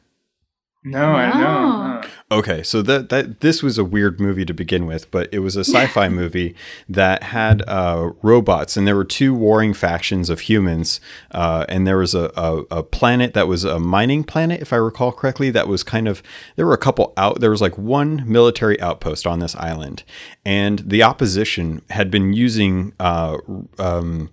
No, 0.87 1.13
I 1.15 1.31
No. 1.33 1.41
know. 1.41 2.01
Okay, 2.31 2.63
so 2.63 2.83
that 2.83 3.09
that 3.09 3.41
this 3.41 3.63
was 3.63 3.79
a 3.79 3.85
weird 3.85 4.21
movie 4.21 4.45
to 4.45 4.53
begin 4.53 4.87
with, 4.87 5.11
but 5.11 5.29
it 5.33 5.39
was 5.39 5.57
a 5.57 5.61
sci-fi 5.65 6.09
movie 6.09 6.55
that 6.89 7.23
had 7.23 7.63
uh, 7.69 8.11
robots, 8.23 8.77
and 8.77 8.87
there 8.87 8.97
were 8.97 9.05
two 9.05 9.33
warring 9.35 9.73
factions 9.73 10.29
of 10.29 10.41
humans, 10.41 11.01
uh, 11.31 11.65
and 11.69 11.87
there 11.87 11.97
was 11.97 12.15
a, 12.15 12.31
a 12.37 12.63
a 12.79 12.83
planet 12.83 13.35
that 13.35 13.47
was 13.49 13.65
a 13.65 13.79
mining 13.79 14.25
planet, 14.25 14.61
if 14.61 14.73
I 14.73 14.77
recall 14.77 15.13
correctly. 15.13 15.51
That 15.51 15.69
was 15.69 15.83
kind 15.83 16.07
of 16.09 16.23
there 16.57 16.67
were 16.67 16.75
a 16.75 16.79
couple 16.79 17.13
out. 17.17 17.41
There 17.41 17.51
was 17.51 17.63
like 17.63 17.79
one 17.79 18.23
military 18.27 18.79
outpost 18.81 19.27
on 19.27 19.39
this 19.39 19.55
island, 19.57 20.03
and 20.45 20.81
the 20.81 21.03
opposition 21.03 21.83
had 21.91 22.11
been 22.11 22.33
using. 22.35 22.93
Uh, 23.01 23.39
um, 23.79 24.31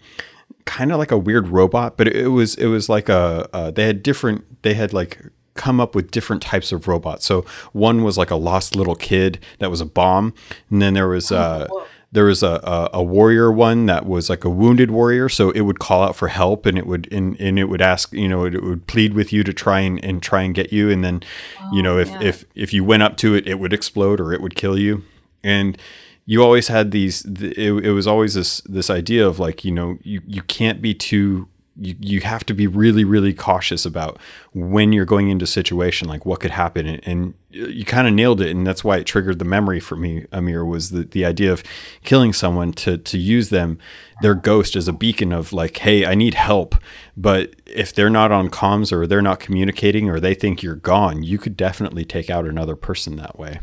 kind 0.66 0.91
of 0.91 0.99
like 0.99 1.12
a 1.12 1.18
weird 1.18 1.47
robot, 1.49 1.97
but 1.97 2.08
it 2.08 2.28
was 2.30 2.56
it 2.56 2.68
was 2.68 2.88
like 2.89 3.10
a 3.10 3.47
uh, 3.54 3.72
they 3.72 3.86
had 3.86 4.02
different 4.04 4.62
they 4.64 4.74
had 4.74 4.93
like 4.93 5.18
come 5.62 5.80
up 5.80 5.95
with 5.95 6.12
different 6.12 6.41
types 6.41 6.72
of 6.72 6.88
robots. 6.88 7.26
So 7.26 7.45
one 7.74 8.03
was 8.03 8.18
like 8.18 8.32
a 8.32 8.36
lost 8.49 8.76
little 8.76 8.95
kid 8.95 9.39
that 9.59 9.70
was 9.70 9.82
a 9.82 9.86
bomb, 9.86 10.34
and 10.70 10.82
then 10.82 10.93
there 10.93 11.07
was 11.07 11.32
uh 11.32 11.68
there 12.12 12.26
was 12.26 12.43
a, 12.43 12.59
a, 12.64 12.89
a 12.95 13.03
warrior 13.03 13.51
one 13.51 13.86
that 13.86 14.05
was 14.05 14.30
like 14.30 14.43
a 14.43 14.49
wounded 14.49 14.91
warrior, 14.91 15.30
so 15.30 15.51
it 15.51 15.62
would 15.62 15.80
call 15.80 16.03
out 16.03 16.16
for 16.16 16.28
help 16.28 16.66
and 16.66 16.78
it 16.78 16.86
would 16.86 17.12
and, 17.12 17.39
and 17.39 17.57
it 17.57 17.66
would 17.66 17.82
ask, 17.82 18.12
you 18.12 18.28
know, 18.28 18.43
it, 18.45 18.53
it 18.53 18.64
would 18.64 18.86
plead 18.86 19.14
with 19.14 19.32
you 19.32 19.43
to 19.43 19.53
try 19.53 19.80
and, 19.80 20.03
and 20.03 20.22
try 20.22 20.41
and 20.41 20.53
get 20.53 20.74
you. 20.74 20.89
And 20.89 21.03
then, 21.03 21.24
you 21.72 21.82
know, 21.82 21.97
if, 21.97 22.09
yeah. 22.09 22.22
if 22.22 22.45
if 22.53 22.74
you 22.74 22.84
went 22.84 23.03
up 23.03 23.16
to 23.18 23.34
it, 23.36 23.47
it 23.47 23.59
would 23.59 23.74
explode 23.74 24.20
or 24.20 24.34
it 24.34 24.41
would 24.41 24.55
kill 24.55 24.78
you. 24.78 25.03
And 25.43 25.78
you 26.26 26.43
always 26.43 26.68
had 26.68 26.91
these 26.91 27.24
it, 27.26 27.57
it 27.57 27.93
was 27.93 28.07
always 28.07 28.34
this 28.34 28.62
this 28.62 28.89
idea 28.89 29.26
of 29.26 29.39
like, 29.39 29.64
you 29.64 29.72
know, 29.72 29.97
you, 30.03 30.22
you 30.28 30.41
can't 30.43 30.82
be 30.82 30.93
too 30.93 31.47
you, 31.82 31.96
you 32.00 32.22
have 32.22 32.46
to 32.46 32.54
be 32.54 32.68
really 32.68 33.04
really 33.04 33.34
cautious 33.34 33.86
about 33.86 34.20
when 34.54 34.94
you're 34.94 35.06
going 35.06 35.30
into 35.30 35.44
a 35.44 35.48
situation 35.48 36.08
like 36.08 36.26
what 36.26 36.40
could 36.40 36.52
happen 36.52 36.86
and, 36.86 37.02
and 37.06 37.34
you 37.50 37.84
kind 37.84 38.08
of 38.08 38.14
nailed 38.14 38.40
it 38.40 38.52
and 38.52 38.66
that's 38.68 38.84
why 38.84 38.98
it 38.98 39.06
triggered 39.06 39.40
the 39.40 39.46
memory 39.46 39.80
for 39.80 39.96
me 39.96 40.26
amir 40.32 40.64
was 40.64 40.92
the, 40.92 41.04
the 41.04 41.26
idea 41.26 41.52
of 41.52 41.64
killing 42.04 42.34
someone 42.34 42.72
to 42.72 42.98
to 42.98 43.18
use 43.18 43.50
them 43.50 43.80
their 44.22 44.36
ghost 44.36 44.76
as 44.76 44.88
a 44.88 44.94
beacon 44.94 45.32
of 45.34 45.52
like 45.54 45.78
hey 45.78 46.06
i 46.06 46.14
need 46.14 46.36
help 46.36 46.76
but 47.18 47.56
if 47.66 47.94
they're 47.96 48.10
not 48.10 48.32
on 48.32 48.50
comms 48.50 48.92
or 48.92 49.08
they're 49.08 49.22
not 49.22 49.40
communicating 49.40 50.10
or 50.10 50.20
they 50.20 50.34
think 50.36 50.62
you're 50.62 50.76
gone 50.76 51.24
you 51.24 51.38
could 51.38 51.58
definitely 51.58 52.06
take 52.06 52.30
out 52.30 52.46
another 52.46 52.76
person 52.76 53.16
that 53.16 53.40
way 53.40 53.60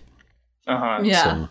Uh 0.67 0.79
huh. 0.79 1.01
Yeah. 1.03 1.23
so, 1.25 1.49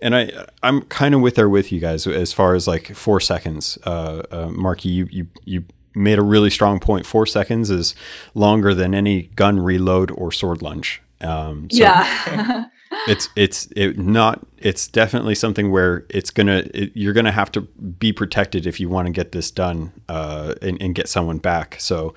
and 0.00 0.14
I, 0.16 0.46
I'm 0.62 0.82
kind 0.82 1.14
of 1.14 1.20
with 1.20 1.36
there 1.36 1.48
with 1.48 1.70
you 1.72 1.78
guys 1.80 2.06
as 2.08 2.32
far 2.32 2.54
as 2.54 2.66
like 2.66 2.94
four 2.94 3.20
seconds. 3.20 3.78
Uh, 3.84 4.22
uh, 4.32 4.48
Marky, 4.50 4.88
you, 4.88 5.06
you, 5.10 5.26
you 5.44 5.64
made 5.94 6.18
a 6.18 6.22
really 6.22 6.50
strong 6.50 6.80
point. 6.80 7.06
Four 7.06 7.26
seconds 7.26 7.70
is 7.70 7.94
longer 8.34 8.74
than 8.74 8.94
any 8.94 9.24
gun 9.34 9.60
reload 9.60 10.10
or 10.10 10.32
sword 10.32 10.62
lunge. 10.62 11.02
Um, 11.20 11.68
so 11.70 11.82
yeah. 11.82 12.66
it's 13.08 13.28
it's 13.36 13.68
it 13.76 13.98
not 13.98 14.46
it's 14.58 14.88
definitely 14.88 15.34
something 15.34 15.70
where 15.70 16.04
it's 16.08 16.30
gonna 16.30 16.64
it, 16.74 16.92
you're 16.94 17.12
gonna 17.12 17.32
have 17.32 17.50
to 17.52 17.62
be 17.62 18.12
protected 18.12 18.66
if 18.66 18.80
you 18.80 18.88
want 18.88 19.06
to 19.06 19.12
get 19.12 19.32
this 19.32 19.50
done 19.50 19.92
uh, 20.08 20.54
and, 20.60 20.80
and 20.80 20.94
get 20.94 21.08
someone 21.08 21.38
back. 21.38 21.76
So, 21.78 22.14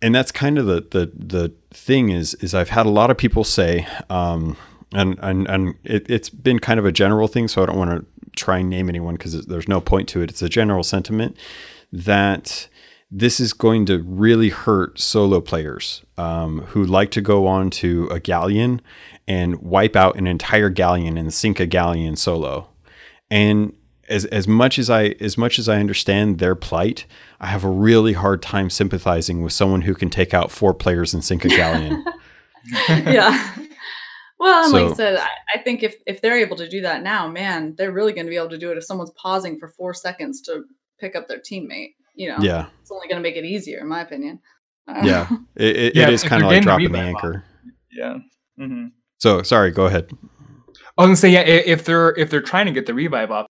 and 0.00 0.14
that's 0.14 0.32
kind 0.32 0.58
of 0.58 0.66
the 0.66 0.80
the 0.80 1.12
the 1.14 1.52
thing 1.70 2.10
is 2.10 2.34
is 2.34 2.54
I've 2.54 2.70
had 2.70 2.86
a 2.86 2.90
lot 2.90 3.10
of 3.10 3.18
people 3.18 3.44
say, 3.44 3.86
um, 4.08 4.56
and 4.92 5.18
and 5.20 5.48
and 5.48 5.74
it, 5.84 6.08
it's 6.08 6.30
been 6.30 6.58
kind 6.58 6.78
of 6.78 6.86
a 6.86 6.92
general 6.92 7.28
thing. 7.28 7.48
So 7.48 7.62
I 7.62 7.66
don't 7.66 7.78
want 7.78 7.90
to 7.90 8.06
try 8.36 8.58
and 8.58 8.70
name 8.70 8.88
anyone 8.88 9.14
because 9.14 9.46
there's 9.46 9.68
no 9.68 9.80
point 9.80 10.08
to 10.10 10.22
it. 10.22 10.30
It's 10.30 10.42
a 10.42 10.48
general 10.48 10.84
sentiment 10.84 11.36
that 11.92 12.68
this 13.10 13.40
is 13.40 13.52
going 13.52 13.86
to 13.86 14.02
really 14.02 14.50
hurt 14.50 14.98
solo 14.98 15.40
players 15.40 16.02
um, 16.18 16.60
who 16.68 16.84
like 16.84 17.10
to 17.12 17.20
go 17.20 17.46
on 17.46 17.70
to 17.70 18.06
a 18.08 18.20
galleon 18.20 18.80
and 19.26 19.56
wipe 19.62 19.96
out 19.96 20.16
an 20.16 20.26
entire 20.26 20.68
galleon 20.68 21.16
and 21.16 21.32
sink 21.32 21.58
a 21.58 21.66
galleon 21.66 22.16
solo. 22.16 22.68
And 23.30 23.74
as, 24.08 24.24
as 24.26 24.46
much 24.46 24.78
as 24.78 24.90
I 24.90 25.14
as 25.20 25.36
much 25.36 25.58
as 25.58 25.68
I 25.68 25.78
understand 25.78 26.38
their 26.38 26.54
plight, 26.54 27.06
I 27.40 27.46
have 27.46 27.64
a 27.64 27.70
really 27.70 28.14
hard 28.14 28.42
time 28.42 28.70
sympathizing 28.70 29.42
with 29.42 29.52
someone 29.52 29.82
who 29.82 29.94
can 29.94 30.10
take 30.10 30.34
out 30.34 30.50
four 30.50 30.74
players 30.74 31.14
and 31.14 31.24
sink 31.24 31.44
a 31.44 31.48
galleon. 31.48 32.04
yeah. 32.88 33.54
Well, 34.38 34.64
and 34.64 34.72
like 34.72 34.92
I 34.92 34.94
said, 34.94 35.16
I, 35.16 35.28
I 35.56 35.58
think 35.62 35.82
if 35.82 35.96
if 36.06 36.20
they're 36.20 36.38
able 36.38 36.56
to 36.56 36.68
do 36.68 36.82
that 36.82 37.02
now, 37.02 37.28
man, 37.28 37.74
they're 37.76 37.92
really 37.92 38.12
going 38.12 38.26
to 38.26 38.30
be 38.30 38.36
able 38.36 38.50
to 38.50 38.58
do 38.58 38.70
it 38.70 38.78
if 38.78 38.84
someone's 38.84 39.12
pausing 39.12 39.58
for 39.58 39.68
four 39.68 39.94
seconds 39.94 40.40
to 40.42 40.64
pick 41.00 41.16
up 41.16 41.28
their 41.28 41.40
teammate. 41.40 41.94
You 42.18 42.28
know, 42.30 42.36
yeah, 42.40 42.66
it's 42.82 42.90
only 42.90 43.06
going 43.06 43.22
to 43.22 43.22
make 43.22 43.36
it 43.36 43.44
easier, 43.44 43.78
in 43.78 43.86
my 43.88 44.00
opinion. 44.02 44.40
Uh, 44.88 45.02
yeah, 45.04 45.28
it, 45.54 45.76
it, 45.76 45.96
Yeah, 45.96 46.08
it 46.08 46.14
is 46.14 46.24
kind 46.24 46.42
of 46.42 46.48
like 46.50 46.62
dropping 46.62 46.86
the 46.86 46.92
the 46.92 46.98
revive 46.98 47.14
anchor. 47.14 47.44
Yeah. 47.92 48.18
hmm 48.58 48.86
So 49.18 49.42
sorry, 49.42 49.70
go 49.70 49.86
ahead. 49.86 50.10
I 50.96 51.02
was 51.02 51.06
gonna 51.06 51.16
say, 51.16 51.30
yeah, 51.30 51.40
if 51.42 51.84
they're 51.84 52.10
if 52.18 52.28
they're 52.28 52.42
trying 52.42 52.66
to 52.66 52.72
get 52.72 52.86
the 52.86 52.94
revive 52.94 53.30
off, 53.30 53.46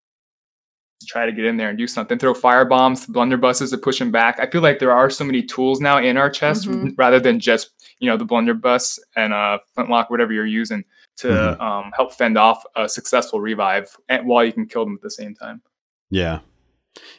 try 1.06 1.24
to 1.24 1.32
get 1.32 1.46
in 1.46 1.56
there 1.56 1.70
and 1.70 1.78
do 1.78 1.86
something. 1.86 2.18
Throw 2.18 2.34
fire 2.34 2.66
bombs, 2.66 3.06
blunderbusses 3.06 3.70
to 3.70 3.78
push 3.78 3.98
them 3.98 4.10
back. 4.10 4.38
I 4.38 4.50
feel 4.50 4.60
like 4.60 4.78
there 4.80 4.92
are 4.92 5.08
so 5.08 5.24
many 5.24 5.42
tools 5.42 5.80
now 5.80 5.96
in 5.98 6.18
our 6.18 6.28
chest 6.28 6.68
Mhm. 6.68 6.92
rather 6.98 7.18
than 7.20 7.40
just 7.40 7.70
you 8.00 8.10
know 8.10 8.18
the 8.18 8.26
blunderbuss 8.26 8.98
and 9.16 9.32
uh 9.32 9.58
flintlock, 9.74 10.10
whatever 10.10 10.32
you're 10.34 10.44
using 10.46 10.84
to 11.18 11.28
Mhm. 11.28 11.60
um, 11.60 11.92
help 11.96 12.12
fend 12.12 12.36
off 12.36 12.62
a 12.76 12.86
successful 12.88 13.40
revive 13.40 13.96
and, 14.10 14.26
while 14.26 14.44
you 14.44 14.52
can 14.52 14.66
kill 14.66 14.84
them 14.84 14.94
at 14.94 15.00
the 15.00 15.10
same 15.10 15.34
time. 15.34 15.62
Yeah. 16.10 16.40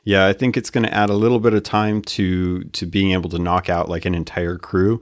Yeah, 0.04 0.26
I 0.26 0.34
think 0.34 0.58
it's 0.58 0.70
going 0.70 0.86
to 0.86 0.94
add 0.94 1.10
a 1.10 1.14
little 1.16 1.40
bit 1.40 1.54
of 1.54 1.64
time 1.64 2.02
to 2.04 2.64
to 2.64 2.86
being 2.86 3.12
able 3.12 3.30
to 3.30 3.40
knock 3.40 3.70
out 3.70 3.90
like 3.90 4.06
an 4.06 4.16
entire 4.16 4.58
crew, 4.58 5.02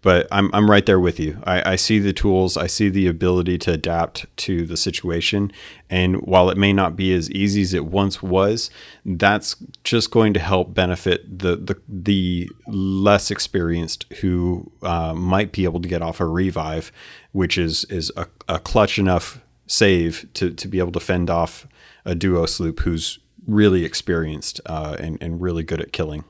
but 0.00 0.26
I'm 0.30 0.50
I'm 0.54 0.70
right 0.70 0.84
there 0.84 1.00
with 1.00 1.20
you. 1.20 1.40
I, 1.44 1.72
I 1.72 1.76
see 1.76 1.98
the 1.98 2.12
tools, 2.12 2.56
I 2.56 2.66
see 2.66 2.88
the 2.88 3.06
ability 3.06 3.58
to 3.58 3.72
adapt 3.72 4.26
to 4.38 4.66
the 4.66 4.76
situation, 4.76 5.52
and 5.90 6.16
while 6.22 6.50
it 6.50 6.58
may 6.58 6.72
not 6.72 6.96
be 6.96 7.12
as 7.14 7.30
easy 7.30 7.62
as 7.62 7.74
it 7.74 7.86
once 7.86 8.22
was, 8.22 8.70
that's 9.04 9.56
just 9.84 10.10
going 10.10 10.34
to 10.34 10.40
help 10.40 10.74
benefit 10.74 11.38
the 11.38 11.56
the 11.56 11.80
the 11.88 12.50
less 12.66 13.30
experienced 13.30 14.06
who 14.20 14.72
uh, 14.82 15.14
might 15.14 15.52
be 15.52 15.64
able 15.64 15.80
to 15.80 15.88
get 15.88 16.02
off 16.02 16.20
a 16.20 16.26
revive, 16.26 16.90
which 17.32 17.58
is 17.58 17.84
is 17.84 18.10
a, 18.16 18.26
a 18.48 18.58
clutch 18.58 18.98
enough 18.98 19.40
save 19.66 20.26
to 20.34 20.50
to 20.50 20.66
be 20.68 20.78
able 20.78 20.92
to 20.92 21.00
fend 21.00 21.28
off 21.28 21.66
a 22.04 22.14
duo 22.14 22.46
sloop 22.46 22.80
who's 22.80 23.18
really 23.48 23.84
experienced 23.84 24.60
uh, 24.66 24.94
and 25.00 25.18
and 25.20 25.40
really 25.40 25.64
good 25.64 25.80
at 25.80 25.92
killing. 25.92 26.24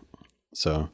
So, 0.55 0.89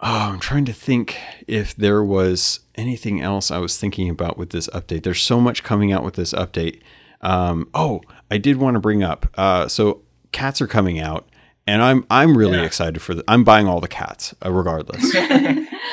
oh, 0.00 0.30
I'm 0.32 0.40
trying 0.40 0.64
to 0.64 0.72
think 0.72 1.16
if 1.46 1.76
there 1.76 2.02
was 2.02 2.60
anything 2.74 3.20
else 3.20 3.50
I 3.50 3.58
was 3.58 3.78
thinking 3.78 4.08
about 4.08 4.36
with 4.36 4.50
this 4.50 4.68
update. 4.68 5.04
There's 5.04 5.22
so 5.22 5.40
much 5.40 5.62
coming 5.62 5.92
out 5.92 6.02
with 6.02 6.14
this 6.14 6.32
update. 6.32 6.80
Um, 7.20 7.68
oh, 7.74 8.00
I 8.30 8.38
did 8.38 8.56
want 8.56 8.74
to 8.74 8.80
bring 8.80 9.02
up. 9.02 9.26
Uh, 9.38 9.68
so 9.68 10.02
cats 10.32 10.60
are 10.60 10.66
coming 10.66 10.98
out, 10.98 11.28
and 11.66 11.82
I'm 11.82 12.04
I'm 12.10 12.36
really 12.36 12.58
Yeah. 12.58 12.64
excited 12.64 13.00
for 13.00 13.14
the. 13.14 13.24
I'm 13.28 13.44
buying 13.44 13.66
all 13.66 13.80
the 13.80 13.88
cats, 13.88 14.34
uh, 14.44 14.52
regardless. 14.52 15.02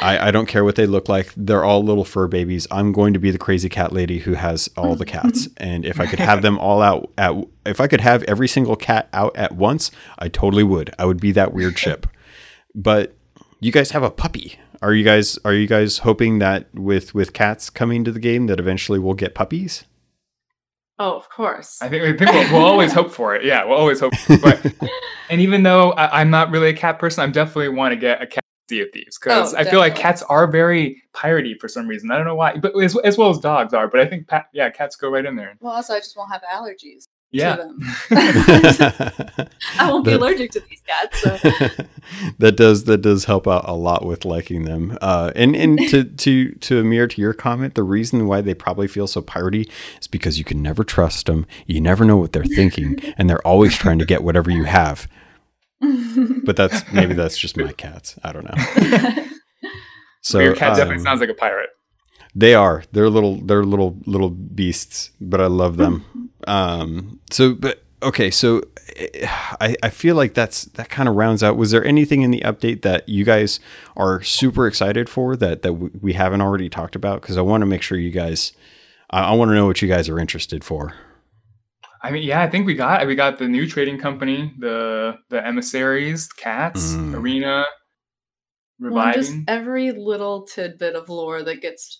I, 0.01 0.27
I 0.27 0.31
don't 0.31 0.47
care 0.47 0.63
what 0.63 0.75
they 0.75 0.85
look 0.85 1.07
like. 1.09 1.31
They're 1.37 1.63
all 1.63 1.83
little 1.83 2.05
fur 2.05 2.27
babies. 2.27 2.65
I'm 2.71 2.91
going 2.91 3.13
to 3.13 3.19
be 3.19 3.29
the 3.31 3.37
crazy 3.37 3.69
cat 3.69 3.91
lady 3.93 4.19
who 4.19 4.33
has 4.33 4.69
all 4.77 4.95
the 4.95 5.05
cats. 5.05 5.47
and 5.57 5.85
if 5.85 5.99
I 5.99 6.05
could 6.07 6.19
have 6.19 6.41
them 6.41 6.57
all 6.59 6.81
out 6.81 7.11
at, 7.17 7.33
if 7.65 7.79
I 7.79 7.87
could 7.87 8.01
have 8.01 8.23
every 8.23 8.47
single 8.47 8.75
cat 8.75 9.09
out 9.13 9.35
at 9.37 9.53
once, 9.53 9.91
I 10.17 10.27
totally 10.29 10.63
would. 10.63 10.93
I 10.97 11.05
would 11.05 11.19
be 11.19 11.31
that 11.33 11.53
weird 11.53 11.75
chip. 11.83 12.07
But 12.73 13.13
you 13.59 13.71
guys 13.71 13.91
have 13.91 14.03
a 14.03 14.09
puppy. 14.11 14.59
Are 14.81 14.93
you 14.93 15.03
guys 15.03 15.37
are 15.45 15.53
you 15.53 15.67
guys 15.67 15.99
hoping 15.99 16.39
that 16.39 16.73
with 16.73 17.13
with 17.13 17.33
cats 17.33 17.69
coming 17.69 18.03
to 18.03 18.11
the 18.11 18.19
game 18.19 18.47
that 18.47 18.59
eventually 18.59 18.97
we'll 18.97 19.13
get 19.13 19.35
puppies? 19.35 19.83
Oh, 21.01 21.15
of 21.15 21.29
course. 21.29 21.81
I 21.81 21.89
think, 21.89 22.03
I 22.03 22.15
think 22.15 22.31
we'll, 22.31 22.53
we'll 22.53 22.65
always 22.71 22.93
hope 22.93 23.11
for 23.11 23.33
it. 23.33 23.43
Yeah, 23.43 23.65
we'll 23.65 23.77
always 23.77 23.99
hope. 23.99 24.15
For 24.15 24.33
it. 24.33 24.41
But 24.43 24.89
and 25.31 25.41
even 25.41 25.63
though 25.63 25.93
I, 25.93 26.21
I'm 26.21 26.29
not 26.29 26.51
really 26.51 26.69
a 26.69 26.75
cat 26.75 26.99
person, 26.99 27.27
I 27.27 27.31
definitely 27.31 27.69
want 27.69 27.91
to 27.93 27.95
get 27.95 28.21
a 28.21 28.27
cat 28.27 28.43
Sea 28.69 28.81
of 28.81 28.91
Thieves 28.93 29.17
because 29.17 29.53
Oh, 29.53 29.57
I 29.57 29.63
feel 29.63 29.79
like 29.79 29.95
cats 29.95 30.21
are 30.23 30.45
very 30.45 31.01
piratey 31.13 31.59
for 31.59 31.67
some 31.67 31.87
reason. 31.87 32.11
I 32.11 32.17
don't 32.17 32.25
know 32.25 32.35
why, 32.35 32.57
but 32.57 32.79
as, 32.79 32.95
as 32.99 33.17
well 33.17 33.31
as 33.31 33.39
dogs 33.39 33.73
are. 33.73 33.87
But 33.87 34.01
I 34.01 34.05
think 34.05 34.29
yeah, 34.53 34.69
cats 34.69 34.95
go 34.95 35.09
right 35.09 35.25
in 35.25 35.35
there. 35.35 35.57
well, 35.59 35.73
also, 35.73 35.95
I 35.95 35.99
just 35.99 36.15
won't 36.15 36.31
have 36.31 36.43
allergies 36.43 37.05
Yeah, 37.33 37.55
to 37.55 37.63
them. 37.63 37.79
I 39.79 39.89
won't 39.89 40.03
be 40.03 40.11
That- 40.11 40.19
allergic 40.19 40.51
to 40.51 40.59
these 40.69 40.81
cats. 40.85 41.21
So. 41.21 41.37
that 42.39 42.57
does 42.57 42.83
that 42.85 42.97
does 42.99 43.25
help 43.25 43.47
out 43.47 43.63
a 43.67 43.73
lot 43.73 44.05
with 44.05 44.25
liking 44.25 44.65
them. 44.65 44.97
Uh, 45.01 45.31
and 45.35 45.55
and 45.55 45.79
to 45.89 46.03
to 46.17 46.51
to 46.51 46.79
Amir, 46.79 47.07
to 47.07 47.21
your 47.21 47.33
comment, 47.33 47.75
the 47.75 47.83
reason 47.83 48.27
why 48.27 48.41
they 48.41 48.53
probably 48.53 48.87
feel 48.87 49.07
so 49.07 49.21
piratey 49.21 49.69
is 49.99 50.07
because 50.07 50.37
you 50.37 50.43
can 50.43 50.61
never 50.61 50.83
trust 50.83 51.25
them. 51.27 51.45
You 51.67 51.79
never 51.79 52.03
know 52.03 52.17
what 52.17 52.33
they're 52.33 52.43
thinking, 52.43 52.99
and 53.17 53.29
they're 53.29 53.45
always 53.47 53.75
trying 53.77 53.99
to 53.99 54.05
get 54.05 54.23
whatever 54.23 54.51
you 54.51 54.65
have. 54.65 55.07
But 56.43 56.57
that's 56.57 56.83
maybe 56.91 57.13
that's 57.13 57.37
just 57.37 57.55
my 57.57 57.71
cats. 57.71 58.19
I 58.23 58.33
don't 58.33 58.43
know. 58.45 59.25
So 60.21 60.39
your 60.39 60.53
cat 60.55 60.75
definitely 60.75 60.97
um, 60.97 61.03
sounds 61.03 61.19
like 61.21 61.29
a 61.29 61.33
pirate. 61.33 61.69
They 62.33 62.53
are. 62.55 62.83
They're 62.91 63.09
little. 63.09 63.37
They're 63.41 63.63
little 63.65 63.97
little 64.05 64.29
beasts, 64.29 65.11
but 65.19 65.41
I 65.41 65.47
love 65.47 65.77
them. 65.77 66.29
um. 66.47 67.19
So, 67.29 67.53
but 67.53 67.83
okay, 68.01 68.31
so 68.31 68.61
eh, 68.95 69.27
I, 69.59 69.75
I 69.83 69.89
feel 69.89 70.15
like 70.15 70.33
that's 70.33 70.63
that 70.65 70.89
kind 70.89 71.09
of 71.09 71.15
rounds 71.15 71.43
out. 71.43 71.57
Was 71.57 71.71
there 71.71 71.83
anything 71.83 72.21
in 72.21 72.31
the 72.31 72.39
update 72.41 72.83
that 72.83 73.07
you 73.09 73.25
guys 73.25 73.59
are 73.97 74.21
super 74.23 74.65
excited 74.65 75.09
for 75.09 75.35
that 75.35 75.61
that 75.63 75.73
we 75.73 76.13
haven't 76.13 76.41
already 76.41 76.69
talked 76.69 76.95
about? 76.95 77.21
Because 77.21 77.37
I 77.37 77.41
want 77.41 77.61
to 77.63 77.65
make 77.65 77.81
sure 77.81 77.97
you 77.97 78.11
guys, 78.11 78.53
I, 79.09 79.23
I 79.23 79.33
want 79.33 79.49
to 79.49 79.55
know 79.55 79.65
what 79.65 79.81
you 79.81 79.87
guys 79.89 80.07
are 80.07 80.17
interested 80.19 80.63
for. 80.63 80.93
I 82.03 82.11
mean, 82.11 82.23
yeah, 82.23 82.41
I 82.41 82.49
think 82.49 82.65
we 82.65 82.73
got 82.75 83.05
we 83.05 83.13
got 83.15 83.39
the 83.39 83.47
new 83.49 83.67
trading 83.67 83.99
company, 83.99 84.53
the 84.57 85.17
the 85.29 85.45
emissaries, 85.45 86.27
cats, 86.29 86.93
Mm. 86.93 87.13
arena, 87.15 87.65
Well, 88.79 89.13
just 89.13 89.33
every 89.47 89.91
little 89.91 90.47
tidbit 90.47 90.95
of 90.95 91.09
lore 91.09 91.43
that 91.43 91.61
gets 91.61 91.99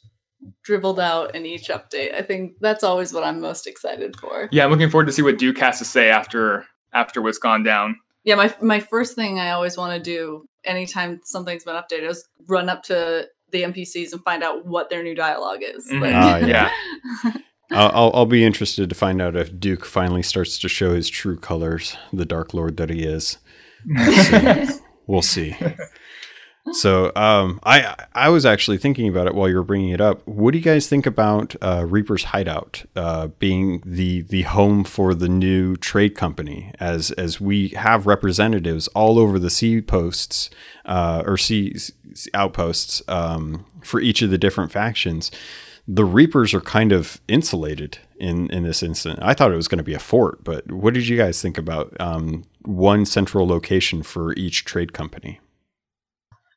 dribbled 0.64 1.00
out 1.00 1.36
in 1.36 1.46
each 1.46 1.70
update. 1.70 2.14
I 2.14 2.22
think 2.22 2.54
that's 2.62 2.84
always 2.84 3.14
what 3.14 3.24
I'm 3.24 3.40
most 3.42 3.68
excited 3.68 4.16
for. 4.20 4.50
yeah, 4.52 4.64
I'm 4.66 4.72
looking 4.72 4.90
forward 4.90 5.06
to 5.08 5.12
see 5.14 5.22
what 5.22 5.38
Duke 5.38 5.58
has 5.60 5.78
to 5.80 5.86
say 5.86 6.10
after 6.10 6.66
after 6.94 7.22
what's 7.22 7.38
gone 7.38 7.64
down. 7.64 7.96
Yeah, 8.24 8.36
my 8.36 8.54
my 8.62 8.80
first 8.80 9.16
thing 9.16 9.40
I 9.40 9.52
always 9.52 9.78
want 9.78 9.94
to 9.96 10.00
do 10.02 10.46
anytime 10.64 11.20
something's 11.24 11.64
been 11.64 11.76
updated 11.76 12.10
is 12.10 12.28
run 12.48 12.70
up 12.70 12.84
to 12.84 13.28
the 13.52 13.64
NPCs 13.64 14.14
and 14.14 14.24
find 14.24 14.44
out 14.44 14.66
what 14.66 14.90
their 14.90 15.04
new 15.04 15.16
dialogue 15.16 15.60
is. 15.62 15.90
Mhm. 15.92 16.02
Like- 16.02 16.14
Ah, 16.16 16.38
yeah. 16.38 16.70
I'll, 17.74 17.92
I'll 17.94 18.12
I'll 18.14 18.26
be 18.26 18.44
interested 18.44 18.90
to 18.90 18.96
find 18.96 19.22
out 19.22 19.36
if 19.38 19.58
Duke 19.60 19.86
finally 19.86 20.22
starts 20.24 20.58
to 20.60 20.68
show 20.70 20.94
his 20.94 21.10
true 21.10 21.38
colors, 21.38 21.96
the 22.12 22.26
Dark 22.26 22.54
Lord 22.54 22.76
that 22.78 22.90
he 22.90 23.04
is. 23.04 23.38
We'll 25.08 25.22
see. 25.22 25.56
So, 26.74 27.12
um, 27.16 27.60
I 27.64 27.96
I 28.14 28.30
was 28.30 28.46
actually 28.46 28.78
thinking 28.78 29.08
about 29.10 29.28
it 29.28 29.34
while 29.34 29.50
you 29.50 29.56
were 29.56 29.64
bringing 29.64 29.90
it 29.90 30.00
up. 30.00 30.26
What 30.28 30.52
do 30.52 30.60
you 30.60 30.64
guys 30.64 30.88
think 30.88 31.06
about 31.06 31.56
uh, 31.62 31.86
Reaper's 31.88 32.26
Hideout 32.26 32.86
uh, 32.96 33.28
being 33.28 33.82
the 33.84 34.22
the 34.22 34.44
home 34.44 34.84
for 34.84 35.16
the 35.16 35.28
new 35.28 35.76
trade 35.76 36.16
company? 36.16 36.72
As 36.80 37.12
as 37.12 37.42
we 37.42 37.70
have 37.70 38.06
representatives 38.06 38.88
all 38.90 39.18
over 39.18 39.40
the 39.40 39.50
sea 39.50 39.82
posts 39.82 40.50
uh, 40.86 41.24
or 41.26 41.36
sea 41.36 41.76
outposts 42.34 43.02
um, 43.08 43.66
for 43.84 44.00
each 44.00 44.22
of 44.22 44.30
the 44.30 44.38
different 44.38 44.72
factions. 44.72 45.32
The 45.88 46.06
Reapers 46.06 46.54
are 46.54 46.62
kind 46.62 46.92
of 46.92 47.20
insulated 47.28 47.98
in 48.20 48.50
in 48.52 48.64
this 48.64 48.84
instance. 48.84 49.20
I 49.22 49.34
thought 49.34 49.52
it 49.52 49.56
was 49.56 49.68
going 49.68 49.80
to 49.80 49.84
be 49.84 49.96
a 49.96 50.00
fort, 50.00 50.44
but 50.44 50.72
what 50.72 50.94
did 50.94 51.08
you 51.08 51.18
guys 51.18 51.42
think 51.42 51.58
about 51.58 52.00
um, 52.00 52.44
one 52.62 53.06
central 53.06 53.48
location 53.48 54.04
for 54.04 54.34
each 54.34 54.64
trade 54.64 54.94
company? 54.94 55.40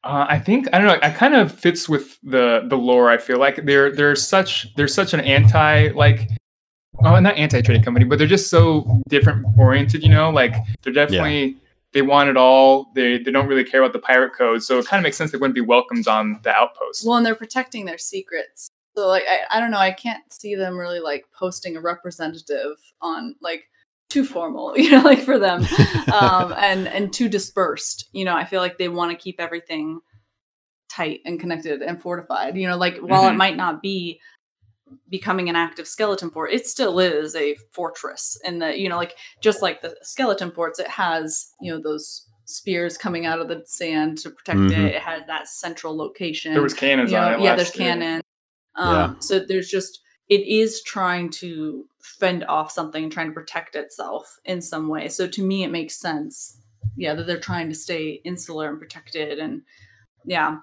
Uh, 0.05 0.27
I 0.29 0.39
think 0.39 0.69
I 0.73 0.79
don't 0.79 0.87
know. 0.87 1.09
It 1.09 1.15
kind 1.15 1.35
of 1.35 1.51
fits 1.51 1.89
with 1.89 2.19
the 2.23 2.67
the 2.69 2.77
lore. 2.77 3.11
I 3.11 3.17
feel 3.17 3.39
like 3.39 3.65
they're 3.65 3.91
they're 3.91 4.15
such 4.15 4.75
they're 4.75 4.87
such 4.87 5.15
an 5.15 5.21
anti 5.21 5.89
like 5.93 6.29
oh 7.03 7.19
not 7.21 7.37
anti 7.37 7.63
trading 7.63 7.83
company, 7.83 8.05
but 8.05 8.19
they're 8.19 8.27
just 8.27 8.51
so 8.51 9.01
different 9.09 9.47
oriented. 9.59 10.03
You 10.03 10.11
know, 10.11 10.31
like 10.31 10.55
they're 10.83 10.93
definitely 10.93 11.57
they 11.95 12.03
want 12.03 12.29
it 12.29 12.37
all. 12.37 12.93
They 12.95 13.19
they 13.19 13.31
don't 13.31 13.47
really 13.47 13.65
care 13.65 13.81
about 13.81 13.95
the 13.95 13.99
pirate 13.99 14.35
code, 14.37 14.63
so 14.63 14.79
it 14.79 14.87
kind 14.87 15.01
of 15.01 15.05
makes 15.05 15.17
sense 15.17 15.33
they 15.33 15.39
wouldn't 15.39 15.55
be 15.55 15.63
welcomed 15.63 16.07
on 16.07 16.39
the 16.43 16.51
outpost. 16.51 17.07
well, 17.07 17.17
and 17.17 17.25
they're 17.25 17.35
protecting 17.35 17.87
their 17.87 17.99
secrets. 17.99 18.69
So 18.97 19.09
like 19.09 19.25
I, 19.29 19.57
I 19.57 19.61
don't 19.61 19.71
know, 19.71 19.79
I 19.79 19.93
can't 19.93 20.23
see 20.31 20.55
them 20.55 20.79
really 20.79 21.01
like 21.01 21.25
posting 21.37 21.77
a 21.77 21.81
representative 21.81 22.77
on 23.01 23.37
like 23.41 23.65
too 24.15 24.25
formal, 24.25 24.79
you 24.83 24.91
know, 24.91 25.03
like 25.03 25.21
for 25.21 25.39
them. 25.39 25.67
um 26.12 26.55
and 26.57 26.89
and 26.89 27.12
too 27.12 27.29
dispersed. 27.29 28.09
You 28.12 28.25
know, 28.25 28.35
I 28.37 28.45
feel 28.45 28.61
like 28.61 28.79
they 28.79 28.89
want 28.89 29.11
to 29.11 29.23
keep 29.25 29.41
everything 29.41 30.01
tight 30.89 31.21
and 31.27 31.41
connected 31.41 31.83
and 31.83 32.01
fortified. 32.01 32.57
You 32.57 32.69
know, 32.69 32.77
like 32.77 32.99
while 32.99 33.27
it 33.29 33.33
Mhm. 33.33 33.37
might 33.45 33.57
not 33.57 33.83
be 33.83 34.21
becoming 35.09 35.49
an 35.49 35.57
active 35.57 35.89
skeleton 35.89 36.31
fort, 36.31 36.53
it 36.53 36.67
still 36.67 37.01
is 37.01 37.35
a 37.35 37.57
fortress. 37.73 38.39
And 38.45 38.62
the 38.62 38.79
you 38.79 38.89
know, 38.89 38.97
like 38.97 39.17
just 39.41 39.61
like 39.62 39.83
the 39.83 39.97
skeleton 40.03 40.51
forts, 40.53 40.79
it 40.79 40.89
has 40.89 41.51
you 41.61 41.73
know 41.73 41.81
those 41.83 42.29
spears 42.47 42.99
coming 42.99 43.25
out 43.27 43.41
of 43.41 43.49
the 43.49 43.62
sand 43.65 44.19
to 44.19 44.31
protect 44.31 44.59
Mhm. 44.61 44.71
it. 44.73 44.95
It 44.97 45.03
has 45.03 45.23
that 45.27 45.49
central 45.49 45.97
location. 45.97 46.53
There 46.53 46.62
was 46.62 46.75
cannons 46.75 47.11
You 47.11 47.17
know, 47.19 47.25
on 47.25 47.33
it. 47.35 47.41
yeah, 47.41 47.51
last 47.51 47.57
there's 47.57 47.77
year. 47.77 47.89
cannon. 47.89 48.21
Um, 48.77 49.17
So 49.21 49.39
there's 49.41 49.69
just 49.69 50.01
it 50.29 50.43
is 50.47 50.83
trying 50.83 51.31
to 51.31 51.87
fend 52.05 52.45
off 52.45 52.71
something, 52.71 53.11
trying 53.11 53.29
to 53.29 53.33
protect 53.33 53.75
itself 53.75 54.39
in 54.45 54.61
some 54.61 54.89
way. 54.89 55.09
So 55.09 55.27
to 55.27 55.43
me, 55.43 55.65
it 55.65 55.71
makes 55.71 55.99
sense. 55.99 56.61
Yeah, 56.97 57.15
that 57.15 57.27
they're 57.27 57.41
trying 57.41 57.71
to 57.71 57.75
stay 57.75 58.21
insular 58.25 58.69
and 58.69 58.79
protected, 58.79 59.39
and 59.39 59.63
yeah, 60.27 60.59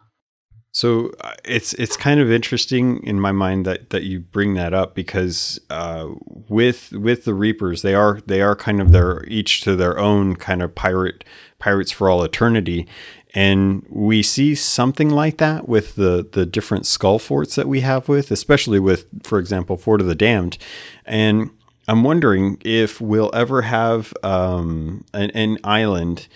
So 0.73 1.11
uh, 1.19 1.33
it's 1.43 1.73
it's 1.73 1.97
kind 1.97 2.21
of 2.21 2.31
interesting 2.31 3.03
in 3.03 3.19
my 3.19 3.33
mind 3.33 3.65
that 3.65 3.89
that 3.89 4.03
you 4.03 4.21
bring 4.21 4.53
that 4.53 4.73
up 4.73 4.95
because 4.95 5.59
uh, 5.69 6.07
with 6.25 6.93
with 6.93 7.25
the 7.25 7.33
Reapers 7.33 7.81
they 7.81 7.93
are 7.93 8.21
they 8.25 8.41
are 8.41 8.55
kind 8.55 8.81
of 8.81 8.91
their 8.93 9.25
each 9.25 9.61
to 9.61 9.75
their 9.75 9.99
own 9.99 10.37
kind 10.37 10.61
of 10.63 10.73
pirate 10.73 11.25
pirates 11.59 11.91
for 11.91 12.09
all 12.09 12.23
eternity, 12.23 12.87
and 13.33 13.85
we 13.89 14.21
see 14.21 14.55
something 14.55 15.09
like 15.09 15.37
that 15.37 15.67
with 15.67 15.95
the 15.95 16.27
the 16.31 16.45
different 16.45 16.85
skull 16.85 17.19
forts 17.19 17.55
that 17.55 17.67
we 17.67 17.81
have 17.81 18.09
with, 18.09 18.31
especially 18.31 18.79
with 18.79 19.05
for 19.23 19.39
example 19.39 19.77
Fort 19.77 20.01
of 20.01 20.07
the 20.07 20.15
Damned, 20.15 20.57
and 21.05 21.49
I'm 21.87 22.03
wondering 22.03 22.57
if 22.63 23.01
we'll 23.01 23.31
ever 23.33 23.63
have 23.63 24.13
um, 24.23 25.03
an, 25.13 25.31
an 25.31 25.57
island 25.63 26.27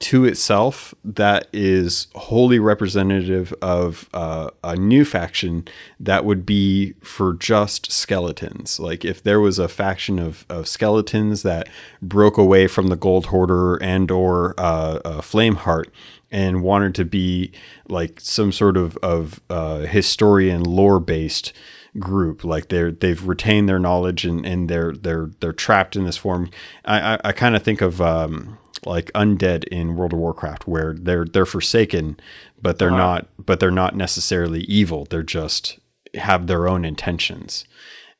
to 0.00 0.24
itself 0.24 0.94
that 1.04 1.46
is 1.52 2.06
wholly 2.14 2.58
representative 2.58 3.52
of 3.60 4.08
uh, 4.14 4.48
a 4.64 4.74
new 4.74 5.04
faction 5.04 5.68
that 5.98 6.24
would 6.24 6.46
be 6.46 6.94
for 7.02 7.34
just 7.34 7.92
skeletons. 7.92 8.80
Like 8.80 9.04
if 9.04 9.22
there 9.22 9.40
was 9.40 9.58
a 9.58 9.68
faction 9.68 10.18
of, 10.18 10.46
of 10.48 10.66
skeletons 10.66 11.42
that 11.42 11.68
broke 12.00 12.38
away 12.38 12.66
from 12.66 12.86
the 12.86 12.96
Gold 12.96 13.26
Hoarder 13.26 13.76
and 13.76 14.10
or 14.10 14.54
uh, 14.56 15.00
uh, 15.04 15.20
Flameheart 15.20 15.88
and 16.30 16.62
wanted 16.62 16.94
to 16.96 17.04
be 17.04 17.52
like 17.88 18.20
some 18.20 18.52
sort 18.52 18.76
of 18.76 18.96
of 18.98 19.40
uh, 19.50 19.80
historian 19.80 20.62
lore 20.62 21.00
based 21.00 21.52
group. 21.98 22.44
Like 22.44 22.68
they're 22.68 22.92
they've 22.92 23.26
retained 23.26 23.68
their 23.68 23.78
knowledge 23.80 24.24
and, 24.24 24.46
and 24.46 24.68
they're 24.68 24.92
they're 24.92 25.30
they're 25.40 25.52
trapped 25.52 25.96
in 25.96 26.04
this 26.04 26.16
form. 26.16 26.50
I 26.84 27.14
i, 27.14 27.20
I 27.24 27.32
kind 27.32 27.56
of 27.56 27.62
think 27.62 27.80
of 27.80 28.00
um 28.00 28.58
like 28.86 29.10
undead 29.12 29.64
in 29.64 29.96
world 29.96 30.12
of 30.14 30.18
warcraft 30.20 30.66
where 30.66 30.94
they're 30.98 31.24
they're 31.26 31.44
forsaken 31.44 32.18
but 32.62 32.78
they're 32.78 32.88
Uh-huh. 32.88 32.96
not 32.96 33.28
but 33.44 33.58
they're 33.60 33.70
not 33.70 33.96
necessarily 33.96 34.60
evil. 34.62 35.04
They're 35.10 35.22
just 35.22 35.78
have 36.14 36.46
their 36.46 36.68
own 36.68 36.84
intentions. 36.84 37.64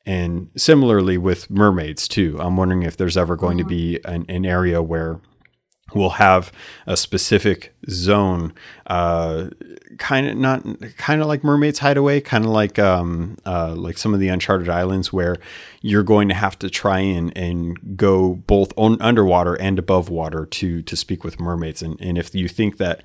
And 0.05 0.49
similarly 0.57 1.17
with 1.17 1.49
mermaids 1.49 2.07
too. 2.07 2.37
I'm 2.39 2.57
wondering 2.57 2.83
if 2.83 2.97
there's 2.97 3.17
ever 3.17 3.35
going 3.35 3.57
to 3.59 3.63
Mhm. 3.63 3.69
be 3.69 3.99
an, 4.05 4.25
an 4.29 4.45
area 4.45 4.81
where 4.81 5.19
we'll 5.93 6.09
have 6.11 6.51
a 6.87 6.95
specific 6.95 7.73
zone 7.89 8.53
uh 8.87 9.49
kind 9.97 10.27
of 10.27 10.37
not 10.37 10.63
kind 10.97 11.21
of 11.21 11.27
like 11.27 11.43
mermaids 11.43 11.79
hideaway 11.79 12.21
kind 12.21 12.45
of 12.45 12.51
like 12.51 12.79
um 12.79 13.37
uh 13.45 13.73
like 13.75 13.97
some 13.97 14.13
of 14.13 14.19
the 14.19 14.27
uncharted 14.27 14.69
islands 14.69 15.11
where 15.11 15.37
you're 15.81 16.03
going 16.03 16.29
to 16.29 16.35
have 16.35 16.57
to 16.59 16.69
try 16.69 16.99
and 16.99 17.35
and 17.37 17.97
go 17.97 18.35
both 18.35 18.71
on 18.77 19.01
underwater 19.01 19.55
and 19.55 19.79
above 19.79 20.09
water 20.09 20.45
to 20.45 20.81
to 20.83 20.95
speak 20.95 21.23
with 21.23 21.39
mermaids. 21.39 21.81
And 21.81 21.99
and 21.99 22.17
if 22.17 22.33
you 22.33 22.47
think 22.47 22.77
that 22.77 23.03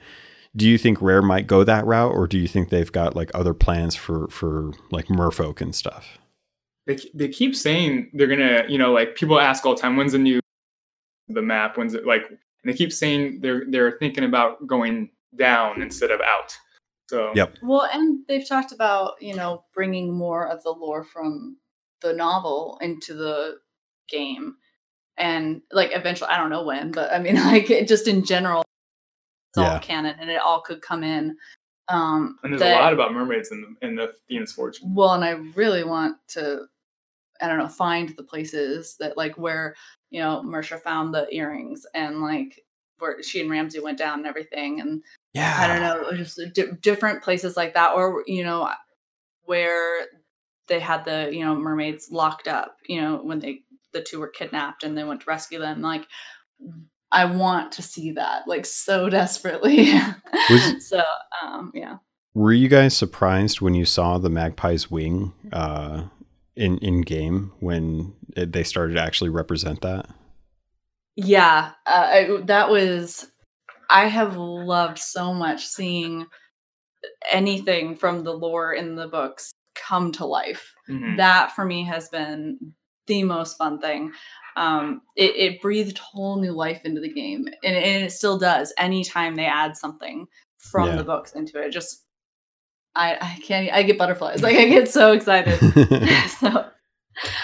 do 0.54 0.68
you 0.68 0.78
think 0.78 1.02
rare 1.02 1.22
might 1.22 1.46
go 1.46 1.64
that 1.64 1.84
route 1.84 2.12
or 2.12 2.26
do 2.26 2.38
you 2.38 2.48
think 2.48 2.70
they've 2.70 2.92
got 2.92 3.16
like 3.16 3.30
other 3.34 3.54
plans 3.54 3.94
for 3.94 4.28
for 4.28 4.72
like 4.90 5.06
merfolk 5.06 5.60
and 5.60 5.74
stuff? 5.74 6.18
They 6.86 6.98
they 7.14 7.28
keep 7.28 7.56
saying 7.56 8.10
they're 8.12 8.26
gonna 8.26 8.64
you 8.68 8.78
know 8.78 8.92
like 8.92 9.16
people 9.16 9.40
ask 9.40 9.64
all 9.64 9.74
the 9.74 9.80
time 9.80 9.96
when's 9.96 10.12
the 10.12 10.18
new 10.18 10.40
the 11.28 11.42
map? 11.42 11.76
When's 11.76 11.94
it 11.94 12.06
like 12.06 12.24
and 12.66 12.74
they 12.74 12.76
keep 12.76 12.92
saying 12.92 13.40
they're 13.40 13.64
they're 13.68 13.92
thinking 13.98 14.24
about 14.24 14.66
going 14.66 15.08
down 15.36 15.80
instead 15.82 16.10
of 16.10 16.20
out. 16.20 16.56
So 17.08 17.32
Yep. 17.36 17.58
well, 17.62 17.88
and 17.92 18.24
they've 18.26 18.46
talked 18.48 18.72
about 18.72 19.14
you 19.22 19.34
know 19.36 19.64
bringing 19.72 20.12
more 20.12 20.48
of 20.48 20.62
the 20.64 20.70
lore 20.72 21.04
from 21.04 21.56
the 22.00 22.12
novel 22.12 22.78
into 22.82 23.14
the 23.14 23.58
game, 24.08 24.56
and 25.16 25.62
like 25.70 25.90
eventually, 25.92 26.28
I 26.30 26.38
don't 26.38 26.50
know 26.50 26.64
when, 26.64 26.90
but 26.90 27.12
I 27.12 27.18
mean, 27.20 27.34
like 27.52 27.70
it 27.70 27.86
just 27.86 28.08
in 28.08 28.24
general, 28.24 28.62
it's 29.52 29.58
Yeah. 29.62 29.74
all 29.74 29.78
canon, 29.78 30.16
and 30.18 30.28
it 30.30 30.40
all 30.40 30.60
could 30.60 30.82
come 30.82 31.04
in. 31.04 31.36
Um, 31.88 32.36
and 32.42 32.52
there's 32.52 32.62
that- 32.62 32.80
a 32.80 32.82
lot 32.82 32.92
about 32.92 33.12
mermaids 33.14 33.52
in 33.52 33.60
the 33.80 33.86
in 33.86 33.94
the 33.94 34.12
Athena's 34.28 34.52
Fortune. 34.52 34.92
Well, 34.92 35.12
and 35.14 35.24
I 35.24 35.30
really 35.54 35.84
want 35.84 36.16
to, 36.30 36.66
I 37.40 37.46
don't 37.46 37.58
know, 37.58 37.68
find 37.68 38.08
the 38.16 38.24
places 38.24 38.96
that 38.98 39.16
like 39.16 39.38
where 39.38 39.76
you 40.10 40.20
know 40.20 40.42
Mercia 40.42 40.78
found 40.78 41.14
the 41.14 41.26
earrings 41.34 41.86
and 41.94 42.20
like 42.20 42.62
where 42.98 43.22
she 43.22 43.40
and 43.40 43.50
Ramsey 43.50 43.80
went 43.80 43.98
down 43.98 44.18
and 44.18 44.26
everything, 44.26 44.80
and 44.80 45.02
yeah 45.34 45.56
I 45.58 45.66
don't 45.66 45.80
know, 45.82 46.16
just 46.16 46.40
di- 46.54 46.72
different 46.80 47.22
places 47.22 47.56
like 47.56 47.74
that, 47.74 47.94
or 47.94 48.24
you 48.26 48.44
know, 48.44 48.70
where 49.44 50.06
they 50.68 50.80
had 50.80 51.04
the 51.04 51.30
you 51.32 51.44
know 51.44 51.54
mermaids 51.54 52.08
locked 52.10 52.48
up, 52.48 52.76
you 52.86 53.00
know, 53.00 53.16
when 53.22 53.40
they 53.40 53.60
the 53.92 54.02
two 54.02 54.20
were 54.20 54.28
kidnapped 54.28 54.82
and 54.82 54.96
they 54.96 55.04
went 55.04 55.20
to 55.22 55.30
rescue 55.30 55.58
them, 55.58 55.82
like. 55.82 56.06
I 57.12 57.24
want 57.24 57.70
to 57.72 57.82
see 57.82 58.10
that 58.12 58.48
like 58.48 58.66
so 58.66 59.08
desperately. 59.10 59.92
Was- 60.50 60.88
so 60.88 61.02
um 61.42 61.70
yeah. 61.72 61.98
Were 62.34 62.52
you 62.52 62.68
guys 62.68 62.94
surprised 62.94 63.62
when 63.62 63.72
you 63.72 63.86
saw 63.86 64.18
the 64.18 64.28
magpie's 64.28 64.90
wing 64.90 65.32
uh, 65.52 66.02
in 66.56 66.78
in 66.78 67.02
game 67.02 67.52
when 67.60 68.14
it, 68.36 68.52
they 68.52 68.62
started 68.64 68.94
to 68.94 69.02
actually 69.02 69.30
represent 69.30 69.82
that? 69.82 70.08
Yeah, 71.16 71.72
uh, 71.86 72.08
I, 72.10 72.40
that 72.44 72.70
was. 72.70 73.30
I 73.88 74.06
have 74.08 74.36
loved 74.36 74.98
so 74.98 75.32
much 75.32 75.64
seeing 75.64 76.26
anything 77.30 77.94
from 77.96 78.24
the 78.24 78.32
lore 78.32 78.72
in 78.72 78.96
the 78.96 79.06
books 79.08 79.52
come 79.74 80.10
to 80.12 80.24
life. 80.26 80.74
Mhm. 80.88 81.16
That 81.18 81.52
for 81.52 81.64
me 81.64 81.84
has 81.84 82.08
been 82.08 82.58
the 83.06 83.22
most 83.22 83.56
fun 83.56 83.78
thing. 83.78 84.12
Um, 84.56 85.02
it, 85.14 85.36
it 85.36 85.62
breathed 85.62 85.98
whole 85.98 86.40
new 86.40 86.52
life 86.52 86.80
into 86.84 87.00
the 87.00 87.12
game, 87.12 87.46
and, 87.62 87.76
and 87.76 88.04
it 88.04 88.10
still 88.10 88.38
does. 88.38 88.72
Anytime 88.78 89.36
they 89.36 89.44
add 89.44 89.76
something 89.76 90.26
from 90.58 90.88
Yeah. 90.88 90.96
the 90.96 91.04
books 91.04 91.32
into 91.32 91.60
it, 91.60 91.70
just 91.70 92.05
I 92.96 93.16
I 93.20 93.40
can't. 93.42 93.70
I 93.72 93.82
get 93.82 93.98
butterflies. 93.98 94.42
Like 94.42 94.56
I 94.56 94.66
get 94.66 94.88
so 94.88 95.12
excited. 95.12 95.58
so 96.40 96.66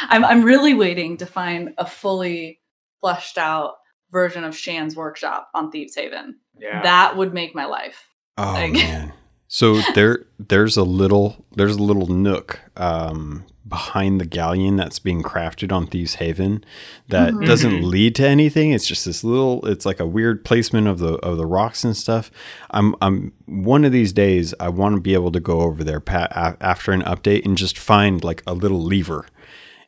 I'm 0.08 0.24
I'm 0.24 0.42
really 0.42 0.74
waiting 0.74 1.18
to 1.18 1.26
find 1.26 1.74
a 1.78 1.86
fully 1.86 2.60
fleshed 3.00 3.38
out 3.38 3.74
version 4.10 4.44
of 4.44 4.56
Shan's 4.56 4.96
workshop 4.96 5.48
on 5.54 5.70
Thieves 5.70 5.94
Haven. 5.94 6.38
Yeah. 6.58 6.82
That 6.82 7.16
would 7.16 7.32
make 7.34 7.54
my 7.54 7.66
life. 7.66 8.06
Oh 8.38 8.52
Like- 8.52 8.72
man. 8.72 9.12
So 9.54 9.82
there 9.94 10.24
there's 10.38 10.78
a 10.78 10.82
little 10.82 11.44
there's 11.54 11.76
a 11.76 11.82
little 11.82 12.06
nook 12.06 12.58
um 12.78 13.44
behind 13.68 14.18
the 14.18 14.24
galleon 14.26 14.76
that's 14.76 14.98
being 14.98 15.22
crafted 15.22 15.70
on 15.72 15.86
Thieves 15.86 16.14
Haven 16.16 16.64
that 17.08 17.32
Mhm. 17.34 17.46
doesn't 17.46 17.82
lead 17.82 18.14
to 18.16 18.26
anything. 18.26 18.72
It's 18.72 18.86
just 18.86 19.04
this 19.04 19.22
little 19.22 19.64
it's 19.66 19.84
like 19.84 20.00
a 20.00 20.06
weird 20.06 20.42
placement 20.46 20.86
of 20.88 21.00
the 21.00 21.16
of 21.16 21.36
the 21.36 21.44
rocks 21.44 21.84
and 21.84 21.94
stuff. 21.94 22.30
I'm 22.70 22.94
I'm 23.02 23.32
one 23.44 23.84
of 23.84 23.92
these 23.92 24.14
days 24.14 24.54
I 24.58 24.70
want 24.70 24.94
to 24.94 25.02
be 25.02 25.12
able 25.12 25.32
to 25.32 25.40
go 25.40 25.60
over 25.60 25.84
there 25.84 26.00
pa- 26.00 26.28
a- 26.30 26.56
after 26.64 26.90
an 26.92 27.02
update 27.02 27.44
and 27.44 27.56
just 27.58 27.76
find 27.78 28.24
like 28.24 28.42
a 28.46 28.54
little 28.54 28.80
lever 28.82 29.26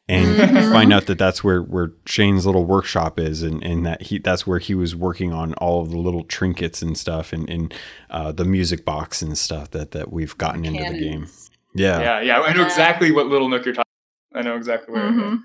and 0.08 0.36
Mhm. 0.36 0.72
find 0.72 0.92
out 0.92 1.06
that 1.06 1.18
that's 1.18 1.42
where 1.42 1.62
where 1.62 1.92
Shane's 2.06 2.44
little 2.46 2.64
workshop 2.66 3.18
is, 3.18 3.42
and, 3.42 3.62
and 3.64 3.86
that 3.86 4.02
he 4.02 4.18
that's 4.18 4.46
where 4.46 4.58
he 4.58 4.74
was 4.74 4.94
working 4.94 5.32
on 5.32 5.54
all 5.54 5.80
of 5.82 5.90
the 5.90 5.96
little 5.98 6.24
trinkets 6.24 6.82
and 6.82 6.96
stuff, 6.98 7.32
and, 7.32 7.48
and 7.48 7.74
uh, 8.10 8.30
the 8.32 8.44
music 8.44 8.84
box 8.84 9.22
and 9.22 9.36
stuff 9.38 9.70
that 9.70 9.92
that 9.92 10.12
we've 10.12 10.36
gotten 10.38 10.64
into 10.64 10.82
the 10.92 10.98
game. 10.98 11.26
Yeah. 11.74 12.00
yeah, 12.00 12.20
yeah. 12.20 12.40
I 12.40 12.52
know 12.52 12.60
Yeah. 12.60 12.66
exactly 12.66 13.10
what 13.12 13.26
little 13.28 13.48
nook 13.48 13.64
you're 13.64 13.74
talking. 13.74 13.90
About. 14.32 14.44
I 14.46 14.48
know 14.48 14.56
exactly 14.56 14.92
where. 14.94 15.06
it 15.06 15.10
is. 15.10 15.16
Mhm. 15.16 15.42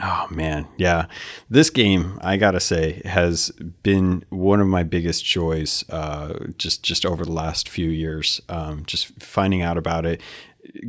Oh 0.00 0.26
man, 0.30 0.68
yeah. 0.76 1.06
This 1.50 1.70
game, 1.70 2.20
I 2.22 2.36
gotta 2.36 2.60
say, 2.60 3.02
has 3.04 3.50
been 3.82 4.24
one 4.30 4.60
of 4.60 4.68
my 4.68 4.84
biggest 4.84 5.24
joys. 5.24 5.84
Uh, 5.90 6.34
just 6.56 6.82
just 6.84 7.04
over 7.04 7.24
the 7.24 7.32
last 7.32 7.68
few 7.68 7.90
years, 7.90 8.40
um, 8.48 8.84
just 8.86 9.08
finding 9.22 9.60
out 9.60 9.76
about 9.76 10.06
it, 10.06 10.20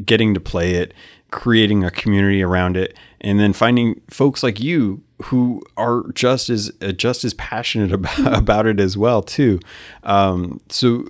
getting 0.06 0.36
to 0.36 0.40
play 0.40 0.76
it, 0.76 0.94
creating 1.32 1.84
a 1.84 1.90
community 1.92 2.44
around 2.44 2.78
it, 2.78 2.96
and 3.22 3.40
then 3.40 3.54
finding 3.54 4.02
folks 4.10 4.44
like 4.44 4.60
you 4.60 5.04
who 5.24 5.62
are 5.78 6.04
just 6.14 6.50
as 6.50 6.72
uh, 6.82 6.92
just 6.92 7.24
as 7.24 7.34
passionate 7.36 7.92
about, 7.94 8.38
about 8.38 8.66
it 8.66 8.80
as 8.80 8.98
well 8.98 9.22
too. 9.22 9.60
Um, 10.04 10.62
so 10.70 11.06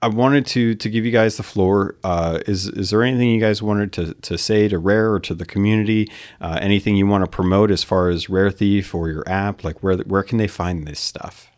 I 0.00 0.08
wanted 0.08 0.46
to 0.46 0.74
to 0.76 0.88
give 0.88 1.04
you 1.04 1.10
guys 1.10 1.36
the 1.36 1.42
floor. 1.42 1.96
Uh, 2.04 2.40
is 2.46 2.68
is 2.68 2.90
there 2.90 3.02
anything 3.02 3.30
you 3.30 3.40
guys 3.40 3.62
wanted 3.62 3.92
to, 3.94 4.14
to 4.14 4.38
say 4.38 4.68
to 4.68 4.78
Rare 4.78 5.12
or 5.12 5.20
to 5.20 5.34
the 5.34 5.46
community? 5.46 6.10
Uh, 6.40 6.58
anything 6.60 6.96
you 6.96 7.06
want 7.06 7.24
to 7.24 7.30
promote 7.30 7.70
as 7.70 7.82
far 7.82 8.08
as 8.08 8.28
Rare 8.28 8.50
Thief 8.50 8.94
or 8.94 9.08
your 9.08 9.28
app? 9.28 9.64
Like 9.64 9.82
where 9.82 9.96
where 9.98 10.22
can 10.22 10.38
they 10.38 10.46
find 10.46 10.86
this 10.86 11.00
stuff? 11.00 11.50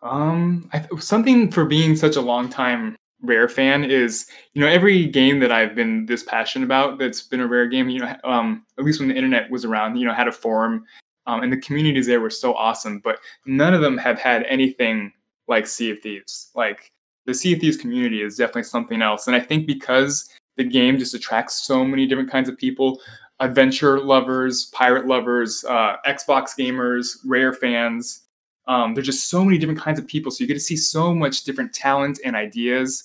Um, 0.00 0.70
th- 0.72 1.02
something 1.02 1.50
for 1.50 1.64
being 1.64 1.96
such 1.96 2.14
a 2.14 2.20
long 2.20 2.48
time 2.48 2.96
rare 3.22 3.48
fan 3.48 3.84
is 3.84 4.26
you 4.52 4.60
know 4.60 4.68
every 4.68 5.06
game 5.06 5.40
that 5.40 5.52
I've 5.52 5.74
been 5.74 6.06
this 6.06 6.22
passionate 6.22 6.64
about 6.64 6.98
that's 6.98 7.22
been 7.22 7.40
a 7.40 7.46
rare 7.46 7.66
game. 7.66 7.88
You 7.88 8.00
know, 8.00 8.16
um, 8.24 8.64
at 8.78 8.84
least 8.84 9.00
when 9.00 9.08
the 9.08 9.16
internet 9.16 9.50
was 9.50 9.64
around, 9.64 9.96
you 9.96 10.06
know, 10.06 10.14
had 10.14 10.28
a 10.28 10.32
forum, 10.32 10.84
um, 11.26 11.42
and 11.42 11.52
the 11.52 11.60
communities 11.60 12.06
there 12.06 12.20
were 12.20 12.30
so 12.30 12.54
awesome. 12.54 13.00
But 13.00 13.18
none 13.46 13.74
of 13.74 13.80
them 13.80 13.98
have 13.98 14.18
had 14.18 14.44
anything 14.44 15.12
like 15.46 15.66
Sea 15.66 15.90
of 15.90 16.00
Thieves. 16.00 16.50
Like 16.54 16.92
the 17.26 17.34
Sea 17.34 17.54
of 17.54 17.60
Thieves 17.60 17.76
community 17.76 18.22
is 18.22 18.36
definitely 18.36 18.64
something 18.64 19.02
else, 19.02 19.26
and 19.26 19.36
I 19.36 19.40
think 19.40 19.66
because 19.66 20.28
the 20.56 20.64
game 20.64 20.98
just 20.98 21.14
attracts 21.14 21.64
so 21.66 21.84
many 21.84 22.06
different 22.06 22.30
kinds 22.30 22.48
of 22.48 22.58
people 22.58 23.00
adventure 23.40 24.00
lovers 24.00 24.66
pirate 24.74 25.06
lovers 25.06 25.64
uh, 25.68 25.94
xbox 26.08 26.58
gamers 26.58 27.18
rare 27.24 27.52
fans 27.52 28.22
um, 28.68 28.94
there's 28.94 29.06
just 29.06 29.28
so 29.28 29.44
many 29.44 29.58
different 29.58 29.80
kinds 29.80 29.98
of 29.98 30.06
people 30.06 30.30
so 30.30 30.42
you 30.42 30.48
get 30.48 30.54
to 30.54 30.60
see 30.60 30.76
so 30.76 31.14
much 31.14 31.44
different 31.44 31.72
talent 31.72 32.20
and 32.24 32.36
ideas. 32.36 33.04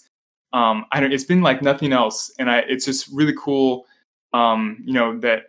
Um, 0.54 0.86
i 0.92 1.00
don't 1.00 1.12
it's 1.12 1.24
been 1.24 1.42
like 1.42 1.64
nothing 1.64 1.94
else 1.94 2.32
and 2.38 2.48
I, 2.48 2.60
it's 2.60 2.86
just 2.86 3.08
really 3.12 3.34
cool 3.36 3.88
um, 4.34 4.84
you 4.86 4.94
know 4.94 5.18
that 5.20 5.46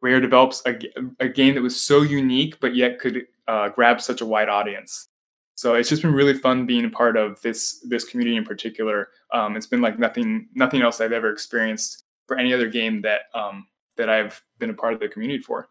rare 0.00 0.20
develops 0.20 0.62
a 0.64 1.28
game 1.28 1.54
that 1.54 1.62
was 1.62 1.78
so 1.78 2.02
unique 2.02 2.58
but 2.60 2.74
yet 2.74 2.98
could 2.98 3.26
uh, 3.48 3.70
grab 3.70 4.00
such 4.00 4.20
a 4.20 4.26
wide 4.26 4.48
audience. 4.48 5.08
So 5.56 5.74
it's 5.74 5.88
just 5.88 6.02
been 6.02 6.14
really 6.14 6.34
fun 6.34 6.66
being 6.66 6.84
a 6.84 6.90
part 6.90 7.16
of 7.16 7.40
this 7.42 7.80
this 7.88 8.04
community 8.04 8.36
in 8.36 8.44
particular. 8.44 9.08
Um, 9.34 9.56
it's 9.56 9.66
been 9.66 9.80
like 9.80 9.98
nothing 9.98 10.48
nothing 10.54 10.82
else 10.82 11.00
i've 11.00 11.12
ever 11.12 11.32
experienced 11.32 12.04
for 12.28 12.38
any 12.38 12.54
other 12.54 12.68
game 12.68 13.02
that 13.02 13.22
um, 13.34 13.66
that 13.96 14.08
i've 14.08 14.40
been 14.58 14.70
a 14.70 14.74
part 14.74 14.92
of 14.94 15.00
the 15.00 15.08
community 15.08 15.42
for. 15.42 15.68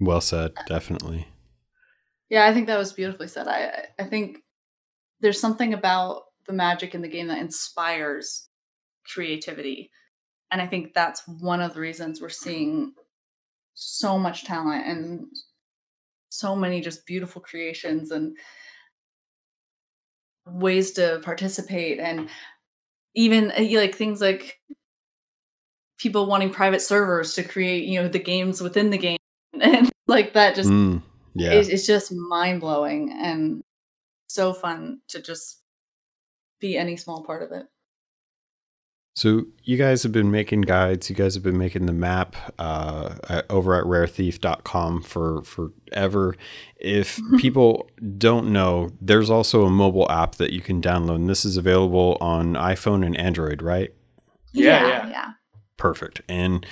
Well 0.00 0.20
said, 0.20 0.52
definitely. 0.66 1.28
Yeah, 2.30 2.46
I 2.46 2.52
think 2.52 2.66
that 2.66 2.78
was 2.78 2.92
beautifully 2.92 3.28
said. 3.28 3.48
I 3.48 3.86
I 3.98 4.04
think 4.04 4.38
there's 5.20 5.40
something 5.40 5.74
about 5.74 6.22
the 6.46 6.52
magic 6.52 6.94
in 6.94 7.02
the 7.02 7.08
game 7.08 7.28
that 7.28 7.38
inspires 7.38 8.48
creativity. 9.12 9.90
And 10.50 10.62
I 10.62 10.66
think 10.66 10.94
that's 10.94 11.22
one 11.26 11.60
of 11.60 11.74
the 11.74 11.80
reasons 11.80 12.20
we're 12.20 12.28
seeing 12.30 12.92
so 13.74 14.18
much 14.18 14.44
talent 14.44 14.86
and 14.86 15.26
so 16.30 16.56
many 16.56 16.80
just 16.80 17.06
beautiful 17.06 17.40
creations 17.40 18.10
and 18.10 18.36
ways 20.46 20.92
to 20.92 21.20
participate 21.22 21.98
and 21.98 22.28
even 23.14 23.50
uh, 23.50 23.66
like 23.78 23.94
things 23.94 24.20
like 24.20 24.58
people 25.98 26.26
wanting 26.26 26.50
private 26.50 26.80
servers 26.80 27.34
to 27.34 27.42
create, 27.42 27.84
you 27.84 28.00
know, 28.00 28.08
the 28.08 28.18
games 28.18 28.60
within 28.60 28.90
the 28.90 28.98
game 28.98 29.18
and 29.60 29.90
like 30.06 30.32
that 30.34 30.54
just 30.54 30.70
Mm, 30.70 31.02
yeah. 31.38 31.52
it, 31.52 31.68
it's 31.68 31.86
just 31.86 32.12
mind 32.12 32.60
blowing 32.60 33.12
and 33.12 33.62
so 34.28 34.52
fun 34.52 35.00
to 35.08 35.20
just 35.22 35.62
be 36.60 36.76
any 36.76 36.96
small 36.96 37.24
part 37.24 37.42
of 37.42 37.52
it. 37.52 37.66
So 39.18 39.46
you 39.64 39.76
guys 39.76 40.04
have 40.04 40.12
been 40.12 40.30
making 40.30 40.60
guides. 40.60 41.10
You 41.10 41.16
guys 41.16 41.34
have 41.34 41.42
been 41.42 41.58
making 41.58 41.86
the 41.86 41.92
map 41.92 42.36
uh, 42.56 43.42
over 43.50 43.74
at 43.74 43.82
rarethief.com 43.82 45.02
for 45.02 45.42
forever. 45.42 46.36
If 46.76 47.18
people 47.38 47.90
don't 48.16 48.52
know, 48.52 48.90
there's 49.00 49.28
also 49.28 49.64
a 49.64 49.70
mobile 49.70 50.08
app 50.08 50.36
that 50.36 50.52
you 50.52 50.60
can 50.60 50.80
download. 50.80 51.16
And 51.16 51.28
this 51.28 51.44
is 51.44 51.56
available 51.56 52.16
on 52.20 52.54
iPhone 52.54 53.04
and 53.04 53.16
Android, 53.16 53.60
right? 53.60 53.92
Yeah, 54.52 54.86
yeah. 54.86 55.08
yeah. 55.08 55.30
Perfect. 55.78 56.20
And 56.28 56.66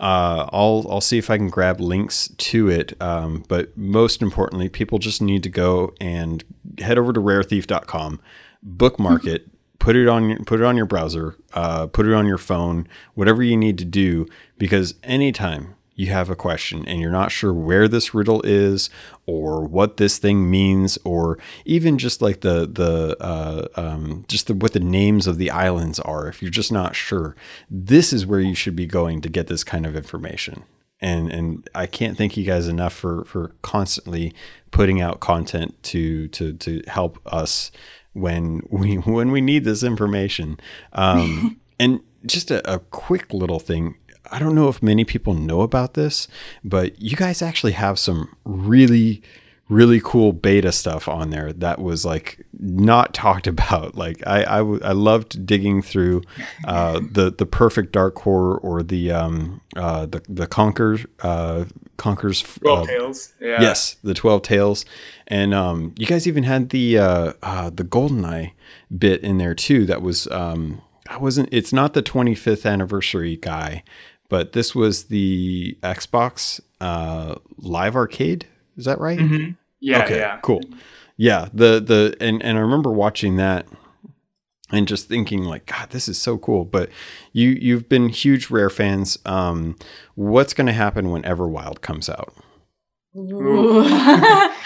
uh, 0.00 0.48
I'll 0.52 0.86
I'll 0.88 1.00
see 1.02 1.18
if 1.18 1.28
I 1.28 1.36
can 1.36 1.50
grab 1.50 1.80
links 1.80 2.28
to 2.28 2.70
it. 2.70 2.94
Um, 3.02 3.44
but 3.48 3.76
most 3.76 4.22
importantly, 4.22 4.68
people 4.70 4.98
just 4.98 5.20
need 5.20 5.42
to 5.42 5.50
go 5.50 5.92
and 6.00 6.42
head 6.78 6.96
over 6.96 7.12
to 7.12 7.20
rarethief.com, 7.20 8.20
bookmark 8.62 9.26
it, 9.26 9.48
put 9.80 9.96
it 9.96 10.06
on 10.06 10.28
your 10.30 10.38
put 10.44 10.60
it 10.60 10.64
on 10.64 10.76
your 10.76 10.86
browser, 10.86 11.36
uh, 11.54 11.88
put 11.88 12.06
it 12.06 12.14
on 12.14 12.24
your 12.24 12.38
phone, 12.38 12.86
whatever 13.14 13.42
you 13.42 13.56
need 13.56 13.78
to 13.78 13.84
do. 13.84 14.26
Because 14.58 14.94
anytime 15.02 15.74
you 15.94 16.06
have 16.06 16.30
a 16.30 16.36
question 16.36 16.86
and 16.86 17.00
you're 17.00 17.10
not 17.10 17.30
sure 17.30 17.52
where 17.52 17.86
this 17.86 18.14
riddle 18.14 18.40
is 18.42 18.88
or 19.26 19.64
what 19.64 19.98
this 19.98 20.18
thing 20.18 20.50
means 20.50 20.98
or 21.04 21.38
even 21.64 21.98
just 21.98 22.22
like 22.22 22.40
the 22.40 22.66
the 22.66 23.16
uh, 23.20 23.66
um, 23.76 24.24
just 24.28 24.46
the, 24.46 24.54
what 24.54 24.72
the 24.72 24.80
names 24.80 25.26
of 25.26 25.38
the 25.38 25.50
islands 25.50 26.00
are 26.00 26.28
if 26.28 26.42
you're 26.42 26.50
just 26.50 26.72
not 26.72 26.96
sure 26.96 27.36
this 27.70 28.12
is 28.12 28.26
where 28.26 28.40
you 28.40 28.54
should 28.54 28.76
be 28.76 28.86
going 28.86 29.20
to 29.20 29.28
get 29.28 29.46
this 29.46 29.64
kind 29.64 29.86
of 29.86 29.96
information. 29.96 30.64
And 31.00 31.32
and 31.32 31.68
I 31.74 31.86
can't 31.86 32.16
thank 32.16 32.36
you 32.36 32.44
guys 32.44 32.68
enough 32.68 32.92
for 32.92 33.24
for 33.24 33.54
constantly 33.62 34.32
putting 34.70 35.00
out 35.00 35.20
content 35.20 35.80
to 35.84 36.28
to 36.28 36.52
to 36.54 36.82
help 36.86 37.18
us 37.26 37.72
when 38.12 38.62
we 38.70 38.96
when 38.96 39.32
we 39.32 39.40
need 39.40 39.64
this 39.64 39.82
information. 39.82 40.58
Um, 40.92 41.60
and 41.80 42.00
just 42.24 42.50
a, 42.52 42.72
a 42.72 42.78
quick 42.78 43.32
little 43.32 43.58
thing 43.58 43.96
I 44.30 44.38
don't 44.38 44.54
know 44.54 44.68
if 44.68 44.82
many 44.82 45.04
people 45.04 45.34
know 45.34 45.62
about 45.62 45.94
this, 45.94 46.28
but 46.64 47.00
you 47.00 47.16
guys 47.16 47.42
actually 47.42 47.72
have 47.72 47.98
some 47.98 48.34
really, 48.44 49.22
really 49.68 50.00
cool 50.02 50.32
beta 50.32 50.70
stuff 50.70 51.08
on 51.08 51.30
there 51.30 51.52
that 51.52 51.80
was 51.80 52.04
like 52.04 52.44
not 52.58 53.12
talked 53.24 53.46
about. 53.46 53.94
Like 53.96 54.22
I, 54.26 54.42
I, 54.44 54.58
w- 54.58 54.80
I 54.84 54.92
loved 54.92 55.44
digging 55.44 55.82
through 55.82 56.22
uh, 56.66 57.00
the 57.00 57.30
the 57.30 57.46
perfect 57.46 57.92
dark 57.92 58.18
horror 58.20 58.56
or 58.58 58.82
the 58.82 59.10
um 59.10 59.60
uh 59.76 60.06
the 60.06 60.22
the 60.28 60.46
Conker 60.46 61.04
uh 61.20 61.64
Conker's 61.98 62.42
Twelve 62.42 62.88
uh, 62.88 62.92
Tales. 62.92 63.32
Yeah. 63.40 63.60
Yes, 63.60 63.96
the 64.02 64.14
Twelve 64.14 64.42
Tales, 64.42 64.84
and 65.28 65.52
um, 65.54 65.94
you 65.96 66.06
guys 66.06 66.26
even 66.26 66.44
had 66.44 66.70
the 66.70 66.98
uh, 66.98 67.32
uh, 67.42 67.70
the 67.70 67.84
Goldeneye 67.84 68.52
bit 68.96 69.22
in 69.22 69.38
there 69.38 69.54
too. 69.54 69.86
That 69.86 70.02
was 70.02 70.26
um, 70.28 70.82
I 71.08 71.18
wasn't. 71.18 71.48
It's 71.52 71.72
not 71.72 71.94
the 71.94 72.02
25th 72.02 72.68
anniversary 72.68 73.36
guy, 73.36 73.84
but 74.32 74.52
this 74.52 74.74
was 74.74 75.04
the 75.08 75.76
Xbox 75.82 76.58
uh, 76.80 77.34
Live 77.58 77.94
Arcade 77.94 78.46
Is 78.78 78.86
that 78.86 78.98
right? 78.98 79.18
Mhm. 79.18 79.58
Yeah, 79.78 80.04
okay, 80.04 80.20
yeah. 80.20 80.38
cool. 80.40 80.62
Yeah, 81.18 81.48
the 81.52 81.80
the 81.80 82.16
and 82.18 82.42
and 82.42 82.56
I 82.56 82.62
remember 82.62 82.90
watching 82.90 83.36
that 83.36 83.66
and 84.70 84.88
just 84.88 85.06
thinking 85.06 85.44
like, 85.44 85.66
God, 85.66 85.90
this 85.90 86.08
is 86.08 86.18
so 86.18 86.38
cool. 86.38 86.64
But 86.64 86.88
you 87.34 87.50
you've 87.50 87.90
been 87.90 88.08
huge 88.08 88.48
Rare 88.48 88.70
fans. 88.70 89.18
Um, 89.26 89.76
what's 90.14 90.54
going 90.54 90.66
to 90.66 90.72
happen 90.72 91.10
when 91.10 91.22
Everwild 91.24 91.82
comes 91.82 92.08
out? 92.08 92.32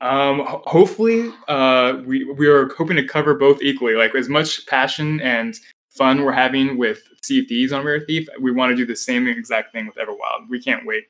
Um, 0.00 0.46
ho- 0.46 0.62
hopefully, 0.64 1.32
uh, 1.48 1.94
we 2.06 2.22
we 2.24 2.46
are 2.46 2.68
hoping 2.74 2.96
to 2.98 3.04
cover 3.04 3.34
both 3.34 3.60
equally. 3.60 3.94
Like 3.94 4.14
as 4.14 4.28
much 4.28 4.64
passion 4.68 5.20
and 5.20 5.58
fun 5.98 6.24
we're 6.24 6.32
having 6.32 6.78
with 6.78 7.02
Sea 7.22 7.40
of 7.40 7.46
Thieves 7.48 7.72
on 7.72 7.84
Rare 7.84 8.00
Thief, 8.00 8.26
we 8.40 8.52
want 8.52 8.70
to 8.70 8.76
do 8.76 8.86
the 8.86 8.96
same 8.96 9.26
exact 9.28 9.72
thing 9.72 9.86
with 9.86 9.96
Everwild. 9.96 10.48
We 10.48 10.62
can't 10.62 10.86
wait. 10.86 11.04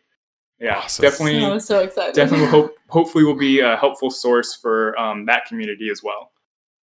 Yeah, 0.60 0.78
Awesome. 0.78 1.02
definitely, 1.04 1.44
I 1.44 1.50
was 1.54 1.64
so 1.66 1.78
excited. 1.80 2.14
definitely. 2.16 2.46
Hope 2.56 2.74
hopefully 2.88 3.22
will 3.22 3.36
be 3.38 3.60
a 3.60 3.76
helpful 3.76 4.10
source 4.10 4.56
for 4.56 4.98
um, 4.98 5.26
that 5.26 5.44
community 5.46 5.88
as 5.90 6.02
well. 6.02 6.32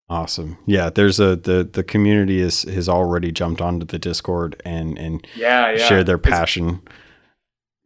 Awesome. 0.10 0.58
Yeah, 0.68 0.90
there's 0.92 1.20
a 1.20 1.36
the 1.36 1.68
the 1.72 1.84
community 1.84 2.40
is 2.40 2.64
has 2.64 2.88
already 2.88 3.32
jumped 3.32 3.62
onto 3.62 3.86
the 3.86 3.98
Discord 3.98 4.62
and 4.64 4.98
and 5.00 5.26
Yeah, 5.36 5.72
yeah. 5.72 5.88
shared 5.88 6.06
their 6.06 6.18
It's- 6.18 6.30
passion. 6.30 6.82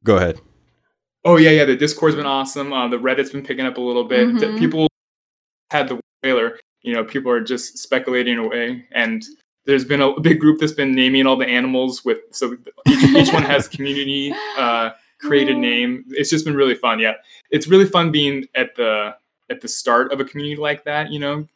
Go 0.03 0.17
ahead. 0.17 0.41
Oh 1.23 1.37
yeah, 1.37 1.51
yeah. 1.51 1.65
The 1.65 1.75
Discord's 1.77 2.15
been 2.15 2.25
awesome. 2.25 2.73
Uh, 2.73 2.87
the 2.89 2.97
Reddit's 2.97 3.29
been 3.31 3.43
picking 3.43 3.65
up 3.65 3.77
a 3.77 3.81
little 3.81 4.03
bit. 4.05 4.39
The 4.39 4.47
Mhm. 4.47 4.59
people 4.59 4.87
had 5.71 5.87
the 5.89 5.99
trailer. 6.23 6.57
You 6.81 6.93
know, 6.95 7.03
people 7.03 7.31
are 7.31 7.41
just 7.41 7.77
speculating 7.77 8.37
away, 8.37 8.85
and 8.91 9.23
there's 9.67 9.85
been 9.85 10.01
a 10.01 10.19
big 10.19 10.39
group 10.39 10.59
that's 10.59 10.71
been 10.71 10.93
naming 10.95 11.27
all 11.27 11.35
the 11.37 11.45
animals 11.45 12.03
with. 12.03 12.17
So 12.31 12.55
each, 12.87 13.03
each 13.03 13.31
one 13.33 13.43
has 13.43 13.67
community 13.67 14.33
uh, 14.57 14.91
created 15.21 15.57
name. 15.57 16.03
It's 16.09 16.29
just 16.31 16.45
been 16.45 16.55
really 16.55 16.75
fun. 16.75 16.99
Yeah, 16.99 17.13
it's 17.51 17.67
really 17.67 17.85
fun 17.85 18.11
being 18.11 18.45
at 18.55 18.75
the 18.75 19.15
at 19.51 19.61
the 19.61 19.67
start 19.67 20.11
of 20.11 20.19
a 20.19 20.25
community 20.25 20.59
like 20.59 20.83
that. 20.85 21.11
You 21.11 21.19
know. 21.19 21.47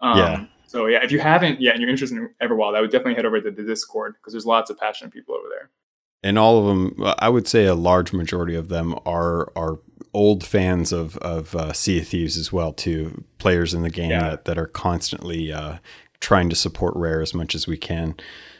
Um, 0.00 0.18
Yeah. 0.18 0.44
So 0.66 0.86
yeah, 0.86 1.02
if 1.02 1.10
you 1.12 1.18
haven't 1.18 1.60
yet 1.62 1.74
and 1.74 1.80
you're 1.80 1.88
interested 1.90 2.18
in 2.18 2.28
Everwild, 2.42 2.76
I 2.76 2.80
would 2.82 2.90
definitely 2.90 3.14
head 3.14 3.24
over 3.24 3.40
to 3.40 3.50
the 3.50 3.62
Discord 3.62 4.14
because 4.14 4.32
there's 4.34 4.44
lots 4.44 4.68
of 4.70 4.76
passionate 4.78 5.12
people 5.14 5.34
over 5.34 5.48
there. 5.48 5.70
and 6.24 6.36
all 6.38 6.58
of 6.58 6.66
them 6.66 6.94
i 7.20 7.28
would 7.28 7.46
say 7.46 7.64
a 7.66 7.74
large 7.76 8.12
majority 8.12 8.54
of 8.56 8.68
them 8.68 8.92
are 9.06 9.52
are 9.56 9.78
old 10.12 10.42
fans 10.44 10.92
of 10.92 11.16
of 11.18 11.54
uh, 11.54 11.72
sea 11.72 12.00
of 12.00 12.08
thieves 12.08 12.36
as 12.36 12.52
well 12.52 12.72
too 12.72 13.24
players 13.38 13.72
in 13.72 13.82
the 13.82 13.90
game 13.90 14.10
Yeah. 14.10 14.30
that, 14.30 14.44
that 14.46 14.58
are 14.58 14.66
constantly 14.66 15.52
uh, 15.52 15.76
trying 16.20 16.50
to 16.50 16.56
support 16.56 16.94
rare 16.96 17.20
as 17.22 17.34
much 17.34 17.54
as 17.54 17.66
we 17.66 17.76
can. 17.76 18.14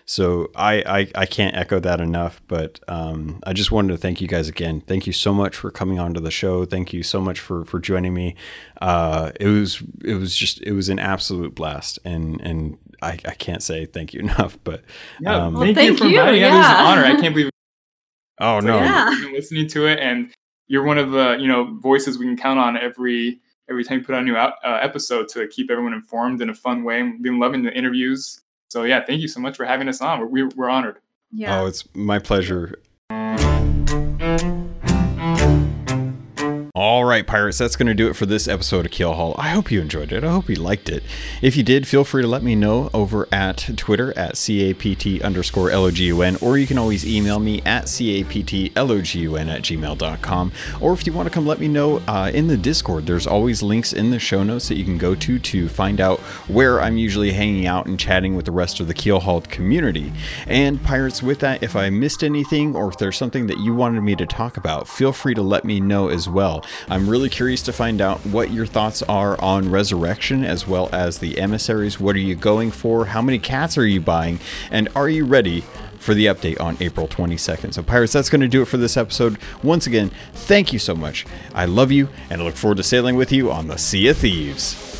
So 0.07 0.51
I, 0.57 0.83
I 1.01 1.11
i 1.17 1.27
can't 1.27 1.55
echo 1.55 1.79
that 1.81 2.01
enough 2.01 2.41
but 2.49 2.81
um, 2.89 3.41
i 3.45 3.53
just 3.53 3.71
wanted 3.71 3.89
to 3.93 3.99
thank 3.99 4.23
you 4.23 4.27
guys 4.29 4.49
again. 4.49 4.81
Thank 4.81 5.07
you 5.07 5.13
so 5.13 5.35
much 5.35 5.55
for 5.55 5.71
coming 5.71 5.99
onto 5.99 6.19
the 6.21 6.31
show. 6.31 6.65
Thank 6.65 6.95
you 6.95 7.03
so 7.03 7.21
much 7.21 7.41
for 7.41 7.67
for 7.67 7.79
joining 7.79 8.15
me. 8.15 8.35
Uh, 8.81 9.33
it 9.39 9.49
was 9.49 9.83
it 10.03 10.15
was 10.15 10.35
just 10.35 10.63
it 10.63 10.73
was 10.73 10.89
an 10.89 10.99
absolute 10.99 11.55
blast 11.55 11.99
and 12.07 12.41
and 12.41 12.79
I, 13.03 13.19
I 13.27 13.35
can't 13.35 13.63
say 13.63 13.85
thank 13.85 14.15
you 14.15 14.21
enough, 14.27 14.57
but 14.65 14.83
Yeah, 15.21 15.37
Um, 15.45 15.53
Well, 15.55 15.63
thank, 15.65 15.77
you 15.77 15.83
thank 15.89 15.99
for 15.99 16.05
you, 16.07 16.19
inviting 16.21 16.41
me. 16.41 16.47
Yeah, 16.47 16.57
this 16.57 16.67
is 16.67 16.73
an 16.73 16.87
honor. 16.87 17.05
I 17.05 17.17
can't 17.21 17.35
believe 17.35 17.51
oh 18.41 18.61
no, 18.61 18.79
Yeah. 18.79 19.11
you've 19.11 19.33
listening 19.33 19.69
to 19.69 19.87
it, 19.89 19.99
and 19.99 20.33
you're 20.69 20.85
one 20.85 20.97
of 20.97 21.11
the 21.11 21.37
you 21.39 21.49
know 21.49 21.77
voices 21.83 22.19
we 22.19 22.25
can 22.25 22.37
count 22.39 22.59
on 22.59 22.79
every 22.79 23.41
every 23.71 23.85
time 23.85 23.99
you 23.99 24.05
put 24.05 24.15
out 24.15 24.23
a 24.23 24.25
new 24.25 24.37
out, 24.37 24.55
uh, 24.65 24.79
episode 24.81 25.29
to 25.31 25.47
keep 25.49 25.71
everyone 25.71 25.93
informed 25.93 26.43
in 26.43 26.51
a 26.51 26.55
fun 26.55 26.85
way. 26.85 27.03
We've 27.03 27.23
been 27.23 27.39
loving 27.39 27.63
the 27.63 27.73
interviews. 27.73 28.41
So 28.69 28.85
yeah, 28.85 29.05
thank 29.05 29.21
you 29.21 29.29
so 29.29 29.41
much 29.41 29.57
for 29.57 29.65
having 29.65 29.89
us 29.89 30.01
on. 30.01 30.21
We're, 30.21 30.27
we're, 30.27 30.49
we're 30.57 30.69
honored. 30.69 30.99
yeah. 31.33 31.61
Oh, 31.61 31.67
it's 31.67 31.85
my 31.95 32.19
pleasure. 32.19 32.81
All 36.81 37.05
right, 37.05 37.27
pirates, 37.27 37.59
that's 37.59 37.75
going 37.75 37.89
to 37.89 37.95
do 37.95 38.09
it 38.09 38.15
for 38.15 38.25
this 38.25 38.47
episode 38.47 38.87
of 38.87 38.93
Keel 38.93 39.15
Haul. 39.15 39.35
I 39.37 39.49
hope 39.49 39.73
you 39.73 39.81
enjoyed 39.81 40.13
it. 40.13 40.23
I 40.23 40.31
hope 40.31 40.49
you 40.49 40.55
liked 40.55 40.89
it. 40.89 41.03
If 41.43 41.57
you 41.57 41.65
did, 41.65 41.89
feel 41.89 42.05
free 42.05 42.23
to 42.23 42.29
let 42.29 42.45
me 42.45 42.55
know 42.55 42.89
over 42.95 43.27
at 43.33 43.71
Twitter 43.77 44.17
at 44.17 44.37
CAPT 44.37 45.21
underscore 45.23 45.71
LOGUN, 45.71 46.41
or 46.41 46.57
you 46.57 46.69
can 46.69 46.79
always 46.79 47.05
email 47.05 47.41
me 47.41 47.61
at 47.63 47.87
CAPTLOGUN 47.87 49.49
at 49.49 49.63
gmail.com. 49.63 50.53
Or 50.81 50.93
if 50.93 51.05
you 51.05 51.13
want 51.13 51.27
to 51.27 51.35
come 51.35 51.49
let 51.49 51.59
me 51.59 51.67
know 51.67 52.01
uh, 52.07 52.31
in 52.33 52.47
the 52.47 52.57
Discord, 52.57 53.07
there's 53.07 53.27
always 53.27 53.61
links 53.61 53.93
in 53.93 54.11
the 54.11 54.21
show 54.21 54.45
notes 54.45 54.69
that 54.69 54.77
you 54.77 54.85
can 54.85 54.99
go 54.99 55.17
to 55.17 55.41
to 55.41 55.69
find 55.69 56.01
out 56.01 56.21
where 56.47 56.81
I'm 56.81 56.97
usually 56.97 57.33
hanging 57.33 57.67
out 57.67 57.87
and 57.87 57.99
chatting 57.99 58.37
with 58.37 58.45
the 58.45 58.53
rest 58.53 58.79
of 58.79 58.87
the 58.87 58.95
Keel 58.95 59.19
Haul 59.19 59.41
community. 59.41 60.13
And 60.47 60.81
pirates, 60.81 61.25
with 61.25 61.41
that, 61.41 61.61
if 61.61 61.75
I 61.75 61.91
missed 61.91 62.23
anything 62.23 62.77
or 62.77 62.89
if 62.89 62.99
there's 62.99 63.17
something 63.17 63.49
that 63.49 63.59
you 63.59 63.75
wanted 63.75 64.03
me 64.03 64.15
to 64.15 64.27
talk 64.27 64.57
about, 64.57 64.87
feel 64.87 65.13
free 65.13 65.35
to 65.35 65.43
let 65.43 65.65
me 65.65 65.81
know 65.81 66.07
as 66.07 66.29
well. 66.29 66.65
I'm 66.89 67.09
really 67.09 67.29
curious 67.29 67.63
to 67.63 67.73
find 67.73 68.01
out 68.01 68.19
what 68.27 68.51
your 68.51 68.67
thoughts 68.67 69.03
are 69.03 69.41
on 69.41 69.71
Resurrection 69.71 70.45
as 70.45 70.67
well 70.67 70.89
as 70.93 71.19
the 71.19 71.39
emissaries. 71.39 72.01
What 72.01 72.17
are 72.17 72.21
you 72.21 72.35
going 72.35 72.71
for? 72.71 73.07
How 73.07 73.23
many 73.23 73.39
cats 73.39 73.79
are 73.79 73.87
you 73.87 74.01
buying? 74.01 74.41
And 74.71 74.89
are 74.95 75.09
you 75.09 75.25
ready? 75.25 75.65
For 75.99 76.15
the 76.15 76.27
update 76.27 76.61
on 76.61 76.77
April 76.81 77.09
22nd. 77.09 77.75
So, 77.75 77.83
Pirates, 77.83 78.13
that's 78.13 78.31
going 78.31 78.41
to 78.41 78.49
do 78.49 78.63
it 78.63 78.67
for 78.67 78.77
this 78.77 78.97
episode. 78.97 79.37
Once 79.65 79.87
again, 79.89 80.13
thank 80.33 80.73
you 80.73 80.79
so 80.79 80.95
much. 80.95 81.27
I 81.53 81.65
love 81.65 81.91
you 81.91 82.09
and 82.31 82.41
I 82.41 82.45
look 82.45 82.55
forward 82.55 82.77
to 82.77 82.85
sailing 82.85 83.17
with 83.17 83.33
you 83.33 83.51
on 83.51 83.67
the 83.67 83.79
Sea 83.79 84.07
of 84.07 84.19
Thieves. 84.19 84.98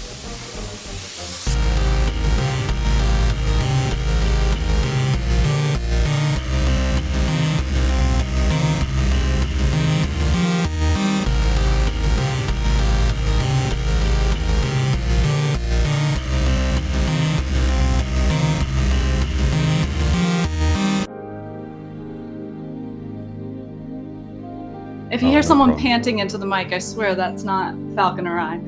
If 25.19 25.23
you 25.23 25.31
Oh, 25.31 25.33
hear 25.33 25.41
no 25.41 25.49
someone 25.49 25.71
problem. 25.71 25.83
panting 25.85 26.19
into 26.21 26.39
the 26.39 26.47
mic, 26.47 26.73
I 26.73 26.79
swear 26.79 27.17
that's 27.17 27.43
not 27.43 27.75
Falcon 27.97 28.25
or 28.29 28.39
I. 28.39 28.61